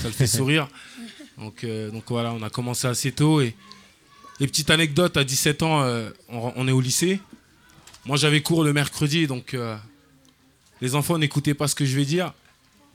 ça 0.00 0.08
le 0.08 0.12
fait 0.12 0.26
sourire. 0.38 0.68
Donc, 1.38 1.66
donc 1.92 2.04
voilà, 2.08 2.32
on 2.32 2.42
a 2.42 2.50
commencé 2.50 2.86
assez 2.86 3.12
tôt 3.12 3.40
et 3.40 3.54
les 4.42 4.48
petites 4.48 4.70
anecdotes 4.70 5.16
à 5.16 5.22
17 5.22 5.62
ans, 5.62 5.82
euh, 5.84 6.10
on, 6.28 6.52
on 6.56 6.66
est 6.66 6.72
au 6.72 6.80
lycée. 6.80 7.20
Moi 8.06 8.16
j'avais 8.16 8.42
cours 8.42 8.64
le 8.64 8.72
mercredi, 8.72 9.28
donc 9.28 9.54
euh, 9.54 9.76
les 10.80 10.96
enfants 10.96 11.16
n'écoutaient 11.16 11.54
pas 11.54 11.68
ce 11.68 11.76
que 11.76 11.84
je 11.84 11.96
vais 11.96 12.04
dire. 12.04 12.34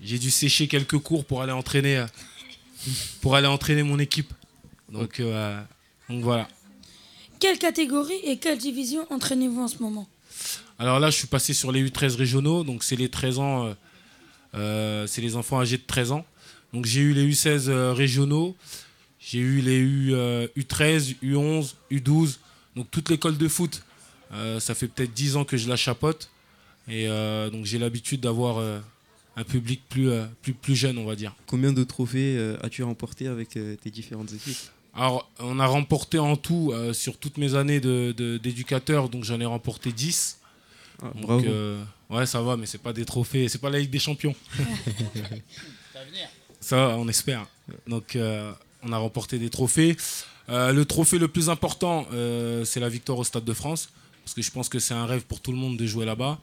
J'ai 0.01 0.19
dû 0.19 0.29
sécher 0.29 0.67
quelques 0.67 0.97
cours 0.97 1.23
pour 1.23 1.41
aller 1.41 1.53
entraîner, 1.53 1.99
euh, 1.99 2.05
pour 3.21 3.37
aller 3.37 3.47
entraîner 3.47 3.81
mon 3.83 3.97
équipe. 3.97 4.33
Donc, 4.91 5.21
donc 6.09 6.21
voilà. 6.21 6.49
Quelle 7.39 7.57
catégorie 7.57 8.19
et 8.25 8.37
quelle 8.37 8.57
division 8.57 9.07
entraînez-vous 9.09 9.61
en 9.61 9.67
ce 9.69 9.77
moment? 9.79 10.05
Alors 10.77 10.99
là, 10.99 11.09
je 11.09 11.15
suis 11.15 11.27
passé 11.27 11.53
sur 11.53 11.71
les 11.71 11.81
U13 11.89 12.17
régionaux, 12.17 12.65
donc 12.65 12.83
c'est 12.83 12.97
les 12.97 13.07
13 13.09 13.39
ans, 13.39 13.73
c'est 14.53 15.21
les 15.21 15.37
enfants 15.37 15.61
âgés 15.61 15.77
de 15.77 15.83
13 15.87 16.11
ans. 16.11 16.25
Donc 16.73 16.85
j'ai 16.85 17.01
eu 17.01 17.13
les 17.13 17.25
U16 17.31 17.69
euh, 17.69 17.93
régionaux, 17.93 18.55
j'ai 19.29 19.39
eu 19.39 19.59
les 19.61 19.77
U, 19.77 20.13
euh, 20.13 20.47
U13, 20.57 21.15
U11, 21.21 21.73
U12, 21.91 22.37
donc 22.77 22.89
toute 22.91 23.09
l'école 23.09 23.37
de 23.37 23.47
foot. 23.49 23.83
Euh, 24.31 24.59
ça 24.59 24.73
fait 24.75 24.87
peut-être 24.87 25.13
10 25.13 25.35
ans 25.35 25.43
que 25.45 25.57
je 25.57 25.67
la 25.67 25.75
chapote. 25.75 26.29
Et 26.87 27.07
euh, 27.09 27.49
donc 27.49 27.65
j'ai 27.65 27.77
l'habitude 27.77 28.21
d'avoir 28.21 28.57
euh, 28.59 28.79
un 29.35 29.43
public 29.43 29.81
plus, 29.89 30.09
euh, 30.09 30.25
plus, 30.41 30.53
plus 30.53 30.75
jeune, 30.75 30.97
on 30.97 31.05
va 31.05 31.15
dire. 31.17 31.35
Combien 31.45 31.73
de 31.73 31.83
trophées 31.83 32.37
euh, 32.37 32.55
as-tu 32.63 32.83
remporté 32.83 33.27
avec 33.27 33.57
euh, 33.57 33.75
tes 33.75 33.91
différentes 33.91 34.31
équipes? 34.31 34.57
Alors, 34.95 35.29
on 35.39 35.59
a 35.59 35.65
remporté 35.67 36.17
en 36.19 36.37
tout, 36.37 36.71
euh, 36.73 36.93
sur 36.93 37.17
toutes 37.17 37.37
mes 37.37 37.53
années 37.55 37.79
de- 37.81 38.13
de- 38.17 38.37
d'éducateur, 38.37 39.09
donc 39.09 39.25
j'en 39.25 39.39
ai 39.41 39.45
remporté 39.45 39.91
10. 39.91 40.39
Ah, 41.03 41.11
Donc, 41.13 41.21
bravo. 41.27 41.45
euh, 41.45 41.83
ouais, 42.09 42.25
ça 42.25 42.41
va, 42.41 42.55
mais 42.57 42.65
c'est 42.65 42.81
pas 42.81 42.93
des 42.93 43.05
trophées, 43.05 43.47
c'est 43.49 43.59
pas 43.61 43.69
la 43.69 43.77
Ligue 43.79 43.91
des 43.91 43.99
Champions. 43.99 44.33
ça, 46.59 46.95
on 46.97 47.07
espère. 47.07 47.45
Donc, 47.87 48.15
euh, 48.15 48.51
on 48.83 48.91
a 48.91 48.97
remporté 48.97 49.39
des 49.39 49.49
trophées. 49.49 49.97
Euh, 50.49 50.71
le 50.71 50.85
trophée 50.85 51.19
le 51.19 51.27
plus 51.27 51.49
important, 51.49 52.07
euh, 52.13 52.63
c'est 52.63 52.79
la 52.79 52.89
victoire 52.89 53.17
au 53.17 53.23
Stade 53.23 53.43
de 53.43 53.53
France, 53.53 53.89
parce 54.23 54.33
que 54.33 54.41
je 54.41 54.51
pense 54.51 54.69
que 54.69 54.79
c'est 54.79 54.93
un 54.93 55.05
rêve 55.05 55.23
pour 55.23 55.41
tout 55.41 55.51
le 55.51 55.57
monde 55.57 55.77
de 55.77 55.85
jouer 55.85 56.05
là-bas. 56.05 56.39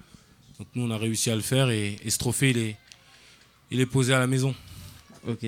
Donc, 0.59 0.69
nous, 0.75 0.85
on 0.85 0.91
a 0.91 0.99
réussi 0.99 1.31
à 1.31 1.37
le 1.37 1.43
faire, 1.43 1.71
et, 1.71 1.97
et 2.05 2.11
ce 2.11 2.19
trophée, 2.19 2.51
il 2.51 2.59
est, 2.59 2.77
il 3.71 3.81
est 3.81 3.87
posé 3.87 4.13
à 4.13 4.19
la 4.19 4.27
maison. 4.27 4.55
Ok. 5.27 5.47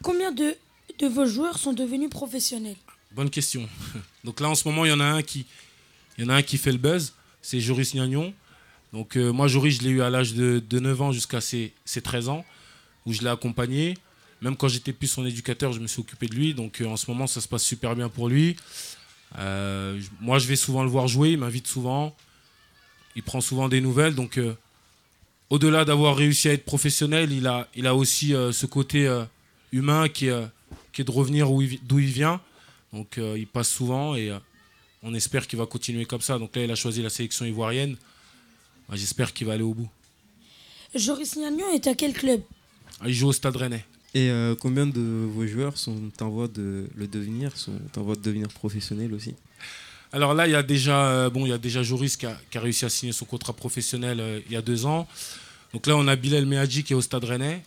Combien 0.00 0.32
de, 0.32 0.54
de 0.98 1.06
vos 1.06 1.26
joueurs 1.26 1.58
sont 1.58 1.72
devenus 1.72 2.08
professionnels? 2.08 2.76
Bonne 3.12 3.30
question. 3.30 3.68
Donc 4.24 4.40
là, 4.40 4.48
en 4.48 4.54
ce 4.54 4.66
moment, 4.66 4.84
il 4.84 4.88
y 4.88 4.92
en 4.92 5.00
a 5.00 5.04
un 5.04 5.22
qui, 5.22 5.44
il 6.16 6.24
y 6.24 6.26
en 6.26 6.30
a 6.30 6.36
un 6.36 6.42
qui 6.42 6.56
fait 6.56 6.72
le 6.72 6.78
buzz, 6.78 7.12
c'est 7.42 7.60
Joris 7.60 7.94
Gnagnon. 7.94 8.32
Donc 8.92 9.16
euh, 9.16 9.32
moi, 9.32 9.48
Joris, 9.48 9.78
je 9.78 9.82
l'ai 9.82 9.90
eu 9.90 10.02
à 10.02 10.10
l'âge 10.10 10.34
de, 10.34 10.62
de 10.66 10.78
9 10.78 11.02
ans 11.02 11.12
jusqu'à 11.12 11.40
ses, 11.40 11.72
ses 11.84 12.00
13 12.02 12.28
ans, 12.28 12.44
où 13.06 13.12
je 13.12 13.22
l'ai 13.22 13.28
accompagné. 13.28 13.96
Même 14.42 14.56
quand 14.56 14.68
j'étais 14.68 14.92
plus 14.92 15.06
son 15.06 15.24
éducateur, 15.24 15.72
je 15.72 15.80
me 15.80 15.86
suis 15.86 16.00
occupé 16.00 16.26
de 16.26 16.34
lui. 16.34 16.52
Donc 16.52 16.80
euh, 16.80 16.86
en 16.86 16.96
ce 16.96 17.10
moment, 17.10 17.26
ça 17.26 17.40
se 17.40 17.48
passe 17.48 17.62
super 17.62 17.94
bien 17.94 18.08
pour 18.08 18.28
lui. 18.28 18.56
Euh, 19.38 20.00
moi, 20.20 20.38
je 20.38 20.46
vais 20.46 20.56
souvent 20.56 20.82
le 20.82 20.90
voir 20.90 21.06
jouer, 21.08 21.30
il 21.30 21.38
m'invite 21.38 21.66
souvent. 21.66 22.14
Il 23.14 23.22
prend 23.22 23.40
souvent 23.40 23.68
des 23.68 23.80
nouvelles. 23.80 24.14
Donc 24.14 24.38
euh, 24.38 24.54
au-delà 25.48 25.84
d'avoir 25.84 26.16
réussi 26.16 26.48
à 26.48 26.52
être 26.52 26.64
professionnel, 26.64 27.32
il 27.32 27.46
a, 27.46 27.68
il 27.74 27.86
a 27.86 27.94
aussi 27.94 28.34
euh, 28.34 28.52
ce 28.52 28.66
côté 28.66 29.08
humain 29.70 30.08
qui 30.08 30.26
est, 30.26 30.46
qui 30.92 31.02
est 31.02 31.04
de 31.04 31.10
revenir 31.10 31.48
il 31.60 31.78
d'où 31.84 32.00
il 32.00 32.10
vient. 32.10 32.40
Donc 32.92 33.18
il 33.18 33.46
passe 33.46 33.70
souvent 33.70 34.16
et 34.16 34.30
on 35.02 35.14
espère 35.14 35.46
qu'il 35.46 35.58
va 35.58 35.66
continuer 35.66 36.04
comme 36.04 36.20
ça. 36.20 36.38
Donc 36.38 36.54
là, 36.56 36.64
il 36.64 36.70
a 36.70 36.74
choisi 36.74 37.00
la 37.00 37.10
sélection 37.10 37.46
ivoirienne. 37.46 37.96
Bah, 38.88 38.96
J'espère 38.96 39.32
qu'il 39.32 39.46
va 39.46 39.54
aller 39.54 39.62
au 39.62 39.72
bout. 39.72 39.88
Joris 40.94 41.36
Gnagnon 41.36 41.70
est 41.72 41.86
à 41.86 41.94
quel 41.94 42.12
club? 42.12 42.42
Il 43.06 43.14
joue 43.14 43.28
au 43.28 43.32
Stade 43.32 43.56
Rennais. 43.56 43.84
Et 44.14 44.30
euh, 44.30 44.54
combien 44.54 44.86
de 44.86 45.00
vos 45.00 45.46
joueurs 45.46 45.78
sont 45.78 46.10
en 46.20 46.28
voie 46.28 46.48
de 46.48 46.86
le 46.94 47.06
devenir, 47.06 47.56
sont 47.56 47.72
en 47.96 48.02
voie 48.02 48.14
de 48.14 48.20
devenir 48.20 48.48
professionnels 48.48 49.14
aussi? 49.14 49.34
Alors 50.12 50.34
là, 50.34 50.46
il 50.46 50.50
y 50.50 50.54
a 50.54 50.62
déjà, 50.62 51.06
euh, 51.06 51.30
bon, 51.30 51.46
il 51.46 51.48
y 51.48 51.54
a 51.54 51.58
déjà 51.58 51.82
Joris 51.82 52.18
qui 52.18 52.26
a, 52.26 52.38
réussi 52.54 52.84
à 52.84 52.90
signer 52.90 53.12
son 53.12 53.24
contrat 53.24 53.54
professionnel 53.54 54.20
euh, 54.20 54.40
il 54.46 54.52
y 54.52 54.56
a 54.56 54.60
deux 54.60 54.84
ans. 54.84 55.08
Donc 55.72 55.86
là, 55.86 55.96
on 55.96 56.06
a 56.08 56.16
Bilal 56.16 56.44
Mehadji 56.44 56.84
qui 56.84 56.92
est 56.92 56.96
au 56.96 57.00
Stade 57.00 57.24
Rennais. 57.24 57.62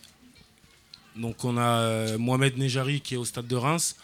Donc 1.16 1.44
on 1.44 1.56
a 1.56 2.16
Mohamed 2.18 2.58
Nejari 2.58 3.00
qui 3.00 3.14
est 3.14 3.16
au 3.16 3.24
Stade 3.24 3.48
de 3.48 3.56
Reims. 3.56 3.96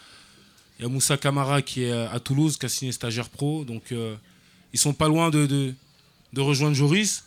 Il 0.78 0.82
y 0.82 0.86
a 0.86 0.88
Moussa 0.88 1.16
Kamara 1.16 1.62
qui 1.62 1.84
est 1.84 1.92
à 1.92 2.18
Toulouse, 2.18 2.56
qui 2.56 2.66
a 2.66 2.68
signé 2.68 2.90
stagiaire 2.90 3.28
pro. 3.28 3.64
Donc 3.64 3.92
ils 4.72 4.78
sont 4.78 4.94
pas 4.94 5.08
loin 5.08 5.28
de, 5.28 5.46
de, 5.46 6.40
rejoindre 6.40 6.74
Joris. 6.74 7.24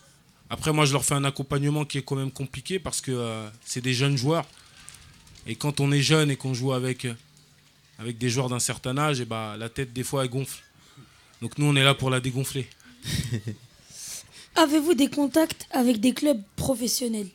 Après, 0.49 0.73
moi, 0.73 0.85
je 0.85 0.91
leur 0.91 1.05
fais 1.05 1.13
un 1.13 1.23
accompagnement 1.23 1.85
qui 1.85 1.99
est 1.99 2.01
quand 2.01 2.15
même 2.15 2.31
compliqué 2.31 2.79
parce 2.79 2.99
que 2.99 3.45
c'est 3.63 3.81
des 3.81 3.93
jeunes 3.93 4.17
joueurs. 4.17 4.45
Et 5.45 5.55
quand 5.55 5.79
on 5.79 5.91
est 5.91 6.01
jeune 6.01 6.31
et 6.31 6.35
qu'on 6.35 6.53
joue 6.53 6.73
avec, 6.73 7.05
euh, 7.05 7.13
avec 7.99 8.17
des 8.17 8.29
joueurs 8.29 8.49
d'un 8.49 8.59
certain 8.59 8.97
âge, 8.97 9.21
et 9.21 9.25
bah, 9.25 9.55
la 9.57 9.69
tête, 9.69 9.93
des 9.93 10.03
fois, 10.03 10.23
elle 10.23 10.29
gonfle. 10.29 10.63
Donc 11.41 11.57
nous, 11.57 11.65
on 11.65 11.75
est 11.75 11.83
là 11.83 11.93
pour 11.93 12.09
la 12.09 12.19
dégonfler. 12.19 12.67
Avez-vous 14.55 14.93
des 14.93 15.09
contacts 15.09 15.67
avec 15.71 15.99
des 15.99 16.13
clubs 16.13 16.41
professionnels? 16.55 17.27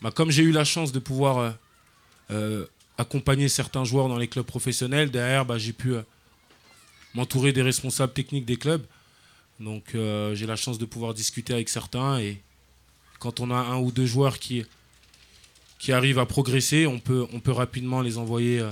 Bah, 0.00 0.12
comme 0.12 0.30
j'ai 0.30 0.44
eu 0.44 0.52
la 0.52 0.64
chance 0.64 0.92
de 0.92 1.00
pouvoir 1.00 1.38
euh, 1.38 1.50
euh, 2.30 2.66
accompagner 2.96 3.48
certains 3.48 3.84
joueurs 3.84 4.08
dans 4.08 4.16
les 4.16 4.28
clubs 4.28 4.46
professionnels, 4.46 5.10
derrière, 5.10 5.44
bah, 5.44 5.58
j'ai 5.58 5.72
pu 5.72 5.94
euh, 5.94 6.02
m'entourer 7.14 7.52
des 7.52 7.62
responsables 7.62 8.12
techniques 8.12 8.44
des 8.44 8.56
clubs. 8.56 8.84
Donc 9.58 9.86
j'ai 9.92 10.46
la 10.46 10.54
chance 10.54 10.78
de 10.78 10.84
pouvoir 10.84 11.14
discuter 11.14 11.52
avec 11.52 11.68
certains. 11.68 12.20
Et 12.20 12.40
quand 13.18 13.40
on 13.40 13.50
a 13.50 13.56
un 13.56 13.78
ou 13.78 13.90
deux 13.90 14.06
joueurs 14.06 14.38
qui, 14.38 14.64
qui 15.78 15.92
arrivent 15.92 16.18
à 16.18 16.26
progresser, 16.26 16.86
on 16.86 16.98
peut, 16.98 17.26
on 17.32 17.40
peut 17.40 17.52
rapidement 17.52 18.00
les 18.02 18.18
envoyer 18.18 18.60
euh, 18.60 18.70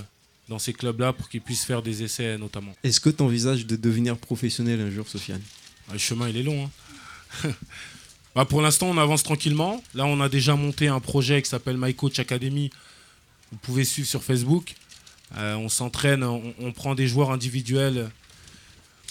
dans 0.49 0.59
ces 0.59 0.73
clubs-là 0.73 1.13
pour 1.13 1.29
qu'ils 1.29 1.41
puissent 1.41 1.65
faire 1.65 1.83
des 1.83 2.03
essais 2.03 2.37
notamment. 2.39 2.73
Est-ce 2.83 3.01
que 3.01 3.11
tu 3.11 3.23
envisages 3.23 3.67
de 3.67 3.77
devenir 3.77 4.17
professionnel 4.17 4.81
un 4.81 4.91
jour, 4.91 5.07
Sofiane? 5.09 5.43
Ah, 5.89 5.93
Le 5.93 5.99
chemin, 5.99 6.29
il 6.29 6.37
est 6.37 6.43
long. 6.43 6.69
hein. 7.45 7.51
Bah, 8.35 8.45
pour 8.45 8.61
l'instant, 8.61 8.89
on 8.91 8.99
avance 8.99 9.23
tranquillement. 9.23 9.83
Là, 9.95 10.05
on 10.05 10.21
a 10.21 10.29
déjà 10.29 10.57
monté 10.57 10.89
un 10.89 11.01
projet 11.01 11.41
qui 11.41 11.49
s'appelle 11.49 11.79
My 11.79 11.95
Coach 11.95 12.19
Academy. 12.19 12.69
Vous 13.51 13.57
pouvez 13.57 13.83
suivre 13.83 14.07
sur 14.07 14.23
Facebook. 14.23 14.75
Euh, 15.39 15.55
on 15.55 15.71
s'entraîne, 15.71 16.23
on, 16.23 16.43
on 16.61 16.71
prend 16.73 16.95
des 16.95 17.07
joueurs 17.07 17.31
individuels 17.31 18.11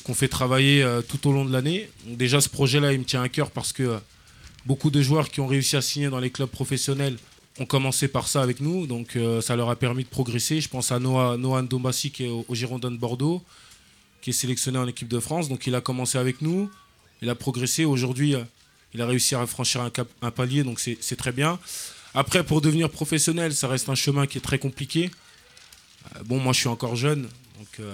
qu'on 0.03 0.13
fait 0.13 0.27
travailler 0.27 0.83
euh, 0.83 1.01
tout 1.01 1.27
au 1.27 1.31
long 1.31 1.43
de 1.43 1.51
l'année. 1.51 1.89
Déjà, 2.05 2.39
ce 2.39 2.49
projet-là, 2.49 2.93
il 2.93 2.99
me 2.99 3.03
tient 3.03 3.23
à 3.23 3.29
cœur 3.29 3.49
parce 3.49 3.73
que 3.73 3.81
euh, 3.81 3.97
beaucoup 4.67 4.91
de 4.91 5.01
joueurs 5.01 5.29
qui 5.31 5.39
ont 5.41 5.47
réussi 5.47 5.75
à 5.75 5.81
signer 5.81 6.09
dans 6.09 6.19
les 6.19 6.29
clubs 6.29 6.47
professionnels 6.49 7.17
ont 7.60 7.66
commencé 7.66 8.08
par 8.08 8.28
ça 8.28 8.41
avec 8.41 8.60
nous. 8.60 8.88
Donc 8.88 9.16
euh, 9.16 9.41
ça 9.41 9.56
leur 9.56 9.70
a 9.70 9.76
permis 9.76 10.03
de 10.03 10.10
progresser. 10.10 10.62
Je 10.62 10.70
pense 10.70 10.91
à 10.91 10.99
Noah, 10.99 11.38
Noah 11.38 11.64
qui 11.91 12.26
est 12.26 12.30
au, 12.30 12.45
Girondin 12.51 12.91
de 12.91 12.97
Bordeaux, 12.97 13.43
qui 14.22 14.32
est 14.32 14.34
sélectionné 14.34 14.78
en 14.78 14.88
équipe 14.88 15.08
de 15.08 15.20
France. 15.20 15.49
Donc 15.49 15.68
il 15.68 15.76
a 15.76 15.82
commencé 15.82 16.18
avec 16.18 16.41
nous. 16.41 16.70
Il 17.22 17.30
a 17.30 17.36
progressé. 17.36 17.86
Aujourd'hui, 17.86 18.36
euh, 18.36 18.43
il 18.93 19.01
a 19.01 19.06
réussi 19.06 19.36
à 19.36 19.45
franchir 19.45 19.89
un, 20.22 20.32
palier, 20.32 20.64
donc 20.64 20.80
c'est 20.80 21.16
très 21.18 21.32
bien. 21.32 21.60
Après, 22.14 22.45
pour 22.45 22.62
devenir 22.62 22.89
professionnel, 22.89 23.53
ça 23.53 23.68
reste 23.68 23.89
un 23.89 23.95
chemin 23.95 24.26
qui 24.26 24.38
est 24.38 24.41
très 24.41 24.60
compliqué. 24.60 25.12
Euh, 26.16 26.24
bon, 26.24 26.39
moi, 26.39 26.53
je 26.53 26.60
suis 26.60 26.70
encore 26.70 26.95
jeune, 26.95 27.24
donc 27.58 27.88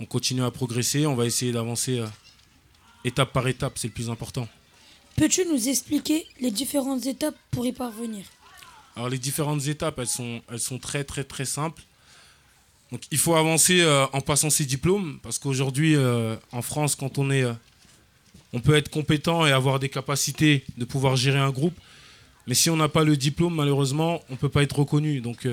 on 0.00 0.04
continue 0.04 0.42
à 0.42 0.50
progresser. 0.50 1.06
On 1.06 1.14
va 1.14 1.24
essayer 1.24 1.50
d'avancer 1.50 2.02
étape 3.04 3.32
par 3.32 3.48
étape, 3.48 3.78
c'est 3.78 3.88
le 3.88 3.94
plus 3.94 4.10
important. 4.10 4.48
Peux-tu 5.16 5.46
nous 5.46 5.68
expliquer 5.68 6.26
les 6.40 6.50
différentes 6.50 7.06
étapes 7.06 7.36
pour 7.50 7.66
y 7.66 7.72
parvenir? 7.72 8.24
Alors, 8.98 9.10
les 9.10 9.18
différentes 9.18 9.64
étapes, 9.68 10.00
elles 10.00 10.08
sont, 10.58 10.78
très, 10.80 11.04
très, 11.04 11.22
très 11.22 11.44
simples. 11.44 11.82
Donc, 12.90 13.02
il 13.12 13.18
faut 13.18 13.36
avancer 13.36 13.80
euh, 13.80 14.06
en 14.12 14.20
passant 14.20 14.50
ses 14.50 14.64
diplômes, 14.64 15.20
parce 15.22 15.38
qu'aujourd'hui, 15.38 15.94
euh, 15.94 16.34
en 16.50 16.62
France, 16.62 16.96
quand 16.96 17.16
on 17.16 17.30
est, 17.30 17.44
euh, 17.44 17.52
on 18.52 18.58
peut 18.58 18.74
être 18.74 18.90
compétent 18.90 19.46
et 19.46 19.52
avoir 19.52 19.78
des 19.78 19.88
capacités 19.88 20.64
de 20.78 20.84
pouvoir 20.84 21.14
gérer 21.14 21.38
un 21.38 21.50
groupe, 21.50 21.78
mais 22.48 22.54
si 22.54 22.70
on 22.70 22.76
n'a 22.76 22.88
pas 22.88 23.04
le 23.04 23.16
diplôme, 23.16 23.54
malheureusement, 23.54 24.20
on 24.30 24.32
ne 24.32 24.36
peut 24.36 24.48
pas 24.48 24.64
être 24.64 24.80
reconnu. 24.80 25.20
Donc, 25.20 25.46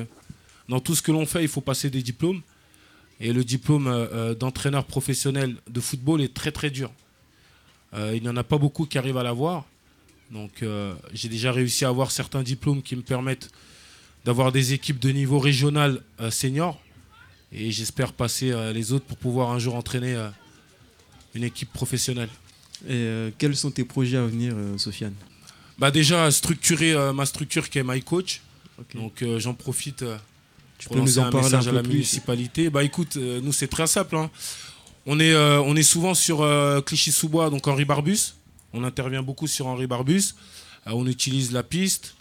dans 0.68 0.80
tout 0.80 0.96
ce 0.96 1.04
que 1.04 1.12
l'on 1.12 1.28
fait, 1.28 1.44
il 1.44 1.48
faut 1.48 1.62
passer 1.62 1.92
des 1.92 2.02
diplômes. 2.02 2.42
Et 3.20 3.32
le 3.32 3.44
diplôme 3.44 4.36
d'entraîneur 4.40 4.86
professionnel 4.86 5.56
de 5.70 5.82
football 5.82 6.22
est 6.22 6.34
très, 6.34 6.52
très 6.52 6.72
dur. 6.72 6.90
Il 7.96 8.24
n'y 8.24 8.30
en 8.30 8.38
a 8.38 8.44
pas 8.44 8.58
beaucoup 8.58 8.88
qui 8.88 8.98
arrivent 8.98 9.18
à 9.18 9.24
l'avoir. 9.24 9.66
Donc, 10.32 10.64
euh, 10.64 10.94
j'ai 11.14 11.30
déjà 11.30 11.52
réussi 11.52 11.86
à 11.86 11.90
avoir 11.90 12.12
certains 12.12 12.44
diplômes 12.44 12.82
qui 12.82 12.96
me 12.96 13.02
permettent 13.02 13.50
d'avoir 14.26 14.52
des 14.52 14.74
équipes 14.74 15.00
de 15.00 15.10
niveau 15.10 15.40
régional 15.40 16.02
euh, 16.20 16.32
senior. 16.32 16.82
Et 17.52 17.72
j'espère 17.72 18.12
passer 18.12 18.52
euh, 18.52 18.74
les 18.74 18.92
autres 18.92 19.06
pour 19.06 19.18
pouvoir 19.18 19.52
un 19.52 19.60
jour 19.60 19.76
entraîner 19.76 20.18
une 21.36 21.44
équipe 21.44 21.72
professionnelle. 21.72 22.30
Et 22.90 23.08
quels 23.38 23.56
sont 23.56 23.72
tes 23.72 23.86
projets 23.86 24.18
à 24.18 24.26
venir, 24.26 24.54
Sofiane? 24.78 25.14
Bah 25.78 25.92
déjà 25.92 26.30
structurer 26.32 26.94
ma 27.14 27.26
structure 27.26 27.70
qui 27.70 27.80
est 27.80 27.84
My 27.86 28.02
Coach. 28.02 28.42
Donc 28.94 29.24
j'en 29.38 29.54
profite 29.54 30.04
Tu 30.78 30.88
pour 30.88 30.98
peux 30.98 31.02
nous 31.02 31.20
en 31.20 31.24
un 31.26 31.32
parler 31.32 31.46
message 31.48 31.68
un 31.68 31.72
à 31.72 31.74
la 31.76 31.84
plus? 31.84 31.94
municipalité. 31.94 32.70
Bah 32.70 32.84
écoute, 32.84 33.16
nous 33.16 33.54
c'est 33.54 33.68
très 33.68 33.88
simple. 33.88 34.18
hein. 34.18 34.30
On, 35.06 35.20
est, 35.20 35.36
on 35.36 35.76
est 35.76 35.84
souvent 35.84 36.14
sur 36.14 36.46
Clichy-sous-Bois, 36.86 37.50
donc 37.50 37.66
Henri 37.68 37.86
Barbus. 37.86 38.34
On 38.78 38.84
intervient 38.84 39.24
beaucoup 39.24 39.48
sur 39.48 39.68
Henri 39.68 39.88
Barbus. 39.88 40.36
Euh, 40.86 40.92
on 40.92 41.08
utilise 41.08 41.54
la 41.54 41.64
piste, 41.64 42.16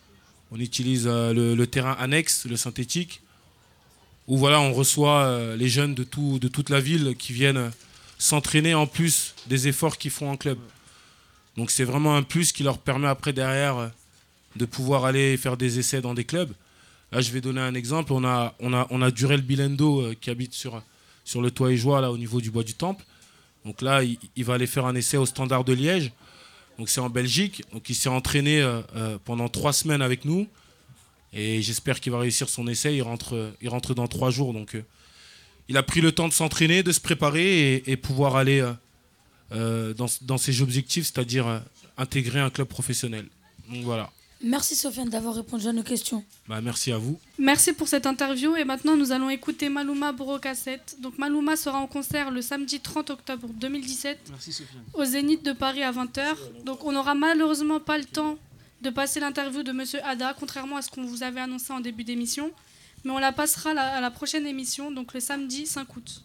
on 0.53 0.61
utilise 0.61 1.07
euh, 1.07 1.35
le, 1.35 1.67
terrain 1.67 1.97
annexe, 1.99 2.47
le 2.47 2.57
synthétique, 2.57 3.23
où 4.29 4.39
voilà, 4.39 4.61
on 4.61 4.73
reçoit 4.73 5.25
euh, 5.25 5.57
les 5.57 5.69
jeunes 5.69 5.95
de, 5.95 6.05
tout, 6.05 6.39
de 6.39 6.47
toute 6.47 6.71
la 6.71 6.81
ville 6.81 7.17
qui 7.19 7.33
viennent 7.33 7.73
s'entraîner 8.19 8.73
en 8.73 8.87
plus 8.87 9.35
des 9.49 9.67
efforts 9.67 9.99
qu'ils 9.99 10.13
font 10.13 10.31
en 10.31 10.37
club. 10.37 10.59
Donc 11.57 11.73
c'est 11.73 11.83
vraiment 11.83 12.17
un 12.17 12.23
plus 12.23 12.53
qui 12.53 12.63
leur 12.63 12.79
permet 12.79 13.09
après 13.09 13.33
derrière 13.33 13.91
de 14.55 14.65
pouvoir 14.65 15.05
aller 15.05 15.37
faire 15.37 15.57
des 15.57 15.81
essais 15.81 16.01
dans 16.01 16.15
des 16.15 16.25
clubs. 16.25 16.53
Là, 17.11 17.21
je 17.21 17.33
vais 17.33 17.41
donner 17.41 17.61
un 17.61 17.75
exemple. 17.75 18.13
On 18.13 18.25
a, 18.25 18.55
on 18.61 19.09
Durel 19.11 19.43
Bilendo 19.43 20.13
qui 20.21 20.31
habite 20.31 20.55
sur, 20.55 20.83
le 21.41 21.51
toit 21.51 21.73
et 21.73 21.77
joie 21.77 22.01
là 22.01 22.13
au 22.13 22.19
niveau 22.19 22.41
du 22.41 22.53
bois 22.53 22.63
du 22.63 22.75
Temple. 22.75 23.05
Donc 23.65 23.83
là, 23.83 24.03
il 24.03 24.45
va 24.45 24.55
aller 24.55 24.67
faire 24.67 24.87
un 24.87 24.95
essai 24.95 25.17
au 25.17 25.27
Standard 25.27 25.65
de 25.65 25.73
Liège. 25.73 26.13
Donc 26.79 26.89
c'est 26.89 27.01
en 27.01 27.11
Belgique. 27.11 27.63
Donc 27.73 27.89
il 27.89 27.95
s'est 27.95 28.09
entraîné 28.09 28.61
euh, 28.61 28.81
euh, 28.97 29.19
pendant 29.25 29.49
trois 29.49 29.73
semaines 29.73 30.03
avec 30.03 30.25
nous. 30.25 30.47
Et 31.33 31.63
j'espère 31.63 32.01
qu'il 32.01 32.13
va 32.13 32.21
réussir 32.21 32.49
son 32.49 32.69
essai. 32.69 32.95
Il 32.95 33.03
rentre, 33.03 33.55
il 33.61 33.69
rentre 33.69 33.95
dans 33.95 34.07
trois 34.07 34.31
jours. 34.31 34.53
Donc, 34.53 34.77
euh, 34.77 34.85
il 35.69 35.77
a 35.77 35.83
pris 35.83 36.01
le 36.01 36.13
temps 36.13 36.29
de 36.29 36.33
s'entraîner, 36.33 36.83
de 36.83 36.93
se 36.93 37.01
préparer 37.01 37.75
et, 37.75 37.91
et 37.91 37.97
pouvoir 37.97 38.37
aller 38.37 38.61
euh, 38.61 38.73
euh, 39.53 39.95
dans, 39.95 40.07
dans 40.23 40.39
ses 40.39 40.63
objectifs, 40.63 41.07
c'est-à-dire 41.07 41.47
euh, 41.47 41.59
intégrer 41.99 42.41
un 42.41 42.51
club 42.51 42.69
professionnel. 42.69 43.27
Donc 43.69 43.83
voilà. 43.83 44.13
Merci 44.45 44.77
Sofiane 44.77 45.09
d'avoir 45.09 45.35
répondu 45.35 45.67
à 45.67 45.73
nos 45.73 45.83
questions. 45.83 46.23
Bah, 46.47 46.61
merci 46.61 46.93
à 46.93 46.99
vous. 46.99 47.19
Merci 47.39 47.73
pour 47.73 47.89
cette 47.89 48.07
interview 48.07 48.55
et 48.57 48.65
maintenant 48.65 48.95
nous 48.95 49.11
allons 49.11 49.31
écouter 49.31 49.71
Maluma 49.71 50.13
Borocassette. 50.13 50.97
Donc 51.01 51.17
Maluma 51.17 51.57
sera 51.57 51.79
en 51.79 51.87
concert 51.87 52.31
le 52.31 52.43
samedi 52.43 52.79
30 52.81 53.09
octobre 53.11 53.49
2017 53.55 54.19
Merci 54.31 54.53
Sofiane. 54.53 54.83
au 54.93 55.05
Zénith 55.05 55.43
de 55.43 55.53
Paris 55.53 55.83
à 55.83 55.93
20h. 55.93 56.37
Donc 56.65 56.85
on 56.85 56.93
n'aura 56.93 57.15
malheureusement 57.15 57.81
pas 57.81 57.97
le 57.97 58.05
temps 58.05 58.37
de 58.83 58.91
passer 58.91 59.19
l'interview 59.19 59.63
de 59.63 59.73
Monsieur 59.73 60.01
Ada, 60.05 60.35
contrairement 60.39 60.77
à 60.77 60.83
ce 60.83 60.91
qu'on 60.91 61.05
vous 61.07 61.23
avait 61.23 61.41
annoncé 61.41 61.73
en 61.73 61.81
début 61.81 62.05
d'émission. 62.05 62.51
Mais 63.05 63.13
on 63.13 63.19
la 63.19 63.33
passera 63.33 63.71
à 63.71 63.75
la, 63.75 63.95
à 63.97 64.01
la 64.03 64.11
prochaine 64.11 64.47
émission, 64.47 64.91
donc 64.91 65.15
le 65.15 65.21
samedi 65.21 65.67
5 65.67 65.97
août. 65.97 66.23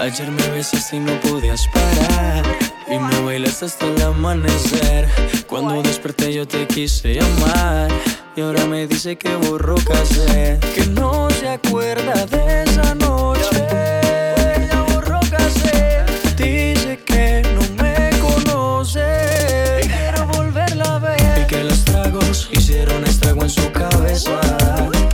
Ayer 0.00 0.30
me 0.30 0.48
besaste 0.48 0.96
y 0.96 1.00
no 1.00 1.12
podías 1.20 1.66
parar 1.68 2.44
Y 2.90 2.98
me 2.98 3.20
bailaste 3.20 3.66
hasta 3.66 3.86
el 3.86 4.02
amanecer. 4.02 5.08
Cuando 5.46 5.82
desperté 5.82 6.32
yo 6.32 6.46
te 6.46 6.66
quise 6.66 7.14
llamar 7.14 7.90
Y 8.36 8.40
ahora 8.40 8.66
me 8.66 8.86
dice 8.86 9.16
que 9.16 9.34
borró 9.36 9.76
cassette. 9.76 10.64
Que 10.74 10.86
no 10.86 11.30
se 11.30 11.48
acuerda 11.48 12.26
de 12.26 12.62
esa 12.62 12.94
noche. 12.94 13.66
Ya 14.70 14.84
borró 14.92 15.20
cassette. 15.30 16.36
Dice 16.36 16.98
que 17.04 17.42
no 17.54 17.82
me 17.82 18.10
conoce. 18.20 19.80
Y 19.84 19.88
quiero 19.88 20.26
volverla 20.28 20.96
a 20.96 20.98
ver. 20.98 21.42
Y 21.42 21.46
que 21.46 21.64
los 21.64 21.84
tragos 21.84 22.48
hicieron 22.52 23.04
estrago 23.04 23.42
en 23.42 23.50
su 23.50 23.70
cabeza. 23.72 24.40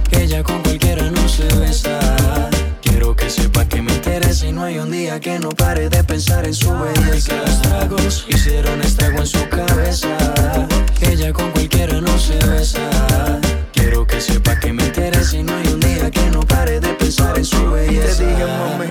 Que 0.09 0.23
ella 0.23 0.43
con 0.43 0.63
cualquiera 0.63 1.11
no 1.11 1.29
se 1.29 1.45
besa 1.57 2.08
hay 4.79 4.85
un 4.85 4.91
día 4.93 5.21
que 5.21 5.39
no 5.39 5.49
pare 5.51 5.89
de 5.89 6.05
pensar 6.05 6.47
en 6.47 6.55
su 6.55 6.73
belleza. 6.73 7.33
Que 7.33 7.37
los 7.39 7.63
tragos 7.63 8.27
hicieron 8.29 8.81
estrago 8.83 9.19
en 9.19 9.27
su 9.27 9.49
cabeza. 9.49 10.09
Ella 11.01 11.33
con 11.33 11.51
cualquiera 11.51 12.01
no 12.01 12.19
se 12.19 12.35
besa. 12.47 12.81
Quiero 13.73 14.07
que 14.07 14.21
sepa 14.21 14.59
que 14.59 14.73
me 14.73 14.85
interesa 14.85 15.37
y 15.37 15.43
no 15.43 15.57
hay 15.57 15.69
un 15.69 15.81
día 15.81 16.11
que 16.11 16.31
no 16.31 16.41
pare 16.41 16.81
de 16.81 16.89
pensar 16.95 17.37
en 17.37 17.45
su 17.45 17.71
belleza. 17.71 18.19
Te 18.19 18.27
dije, 18.27 18.45
mami, 18.45 18.87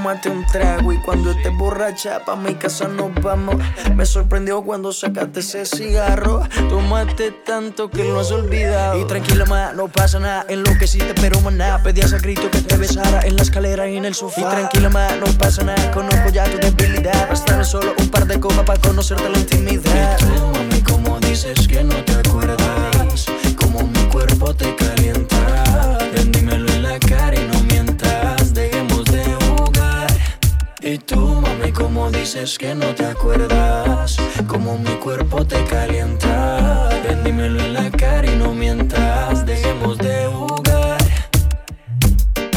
tómate 0.00 0.30
un 0.30 0.46
trago 0.46 0.94
y 0.94 0.98
cuando 0.98 1.30
estés 1.30 1.54
borracha 1.54 2.24
pa' 2.24 2.34
mi 2.34 2.54
casa 2.54 2.88
nos 2.88 3.12
vamos. 3.20 3.56
Me 3.94 4.06
sorprendió 4.06 4.62
cuando 4.62 4.94
sacaste 4.94 5.40
ese 5.40 5.66
cigarro. 5.66 6.42
Tomaste 6.70 7.32
tanto 7.44 7.90
que 7.90 8.02
lo 8.04 8.20
has 8.20 8.32
olvidado. 8.32 8.98
Y 8.98 9.04
tranquila, 9.04 9.44
ma, 9.44 9.74
no 9.74 9.88
pasa 9.88 10.18
nada. 10.18 10.46
En 10.48 10.64
lo 10.64 10.70
que 10.78 10.86
sí 10.86 10.98
te 10.98 11.12
pero 11.20 11.38
maná. 11.42 11.82
Pedías 11.82 12.14
a 12.14 12.18
grito 12.18 12.50
que 12.50 12.62
te 12.62 12.78
besara 12.78 13.20
en 13.26 13.36
la 13.36 13.42
escalera 13.42 13.90
y 13.90 13.98
en 13.98 14.06
el 14.06 14.14
sofá. 14.14 14.40
Y 14.40 14.44
tranquila, 14.44 14.88
ma, 14.88 15.06
no 15.16 15.26
pasa 15.38 15.64
nada. 15.64 15.90
Conozco 15.90 16.30
ya 16.30 16.44
tu 16.44 16.56
debilidad. 16.56 17.28
Bastaron 17.28 17.66
solo 17.66 17.92
un 17.98 18.08
par 18.08 18.26
de 18.26 18.40
copas 18.40 18.64
para 18.64 18.80
conocerte 18.80 19.28
la 19.28 19.38
intimidad. 19.38 20.18
Y 20.18 20.24
tú, 20.24 20.46
mami, 20.46 20.80
como 20.80 21.20
dices 21.20 21.68
que 21.68 21.84
no 21.84 21.96
te 22.04 22.14
acuerdas, 22.14 23.26
como 23.54 23.82
mi 23.82 24.02
cuerpo 24.04 24.54
te 24.54 24.74
calienta. 24.76 25.98
Ven, 26.14 26.32
dímelo 26.32 26.69
Y 30.92 30.98
tú, 30.98 31.20
mami, 31.20 31.70
como 31.70 32.10
dices 32.10 32.58
que 32.58 32.74
no 32.74 32.92
te 32.96 33.06
acuerdas, 33.06 34.16
como 34.48 34.76
mi 34.76 34.90
cuerpo 34.96 35.46
te 35.46 35.62
calienta. 35.62 36.88
Ven, 37.04 37.22
dímelo 37.22 37.60
en 37.60 37.74
la 37.74 37.88
cara 37.92 38.28
y 38.28 38.34
no 38.34 38.52
mientas, 38.52 39.46
dejemos 39.46 39.98
de 39.98 40.26
jugar. 40.26 40.98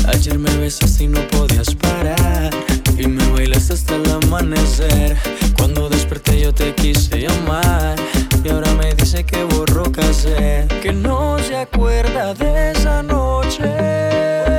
Ayer 0.08 0.40
me 0.40 0.50
besaste 0.58 1.04
y 1.04 1.08
no 1.10 1.20
podías 1.28 1.76
parar 1.76 2.50
Y 2.98 3.08
me 3.08 3.24
bailaste 3.30 3.74
hasta 3.74 3.96
el 3.96 4.12
amanecer 4.12 5.16
Cuando 5.58 5.88
desperté 5.88 6.42
yo 6.42 6.54
te 6.54 6.74
quise 6.76 7.22
llamar 7.22 7.96
Y 8.44 8.50
ahora 8.50 8.74
me 8.74 8.94
dice 8.96 9.24
que 9.24 9.44
borró 9.44 9.92
cassette 9.92 10.82
Que 10.82 10.92
no 10.92 11.38
se 11.40 11.56
acuerda 11.56 12.34
de 12.34 12.72
esa 12.72 13.04
noche. 13.04 14.53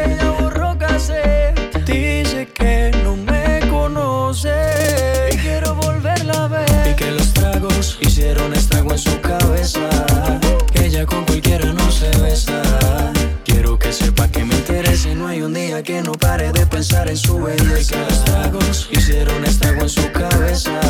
Que 15.84 16.00
no 16.02 16.12
pare 16.12 16.50
de 16.50 16.66
pensar 16.66 17.08
en 17.10 17.16
su 17.16 17.38
belleza 17.38 17.96
los 18.08 18.24
tragos 18.24 18.88
hicieron 18.90 19.44
estrago 19.44 19.82
en 19.82 19.88
su 19.90 20.10
cabeza 20.12 20.80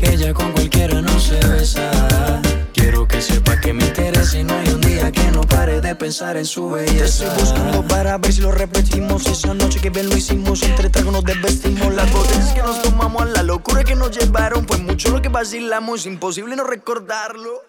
ella 0.00 0.32
con 0.32 0.52
cualquiera 0.52 1.02
no 1.02 1.18
se 1.18 1.44
besa 1.48 1.90
Quiero 2.72 3.06
que 3.06 3.22
sepa 3.22 3.60
que 3.60 3.72
me 3.72 3.84
interesa 3.84 4.38
y 4.38 4.44
no 4.44 4.54
hay 4.54 4.68
un 4.70 4.80
día 4.80 5.12
que 5.12 5.30
no 5.30 5.42
pare 5.42 5.80
de 5.80 5.94
pensar 5.94 6.36
en 6.36 6.44
su 6.44 6.72
Te 6.72 6.84
estoy 6.84 6.96
belleza 6.96 7.34
buscando 7.34 7.86
para 7.86 8.18
ver 8.18 8.32
si 8.32 8.40
lo 8.40 8.50
repetimos. 8.50 9.24
Esa 9.26 9.54
noche 9.54 9.78
que 9.80 9.90
bien 9.90 10.08
lo 10.08 10.16
hicimos, 10.16 10.62
entre 10.64 10.90
tragos 10.90 11.12
nos 11.12 11.22
desvestimos. 11.22 11.94
Las 11.94 12.10
botellas 12.10 12.52
que 12.54 12.62
nos 12.62 12.82
tomamos, 12.82 13.30
la 13.30 13.44
locura 13.44 13.84
que 13.84 13.94
nos 13.94 14.10
llevaron. 14.10 14.66
Fue 14.66 14.78
mucho 14.78 15.10
lo 15.10 15.22
que 15.22 15.28
vacilamos, 15.28 16.06
imposible 16.06 16.56
no 16.56 16.64
recordarlo. 16.64 17.62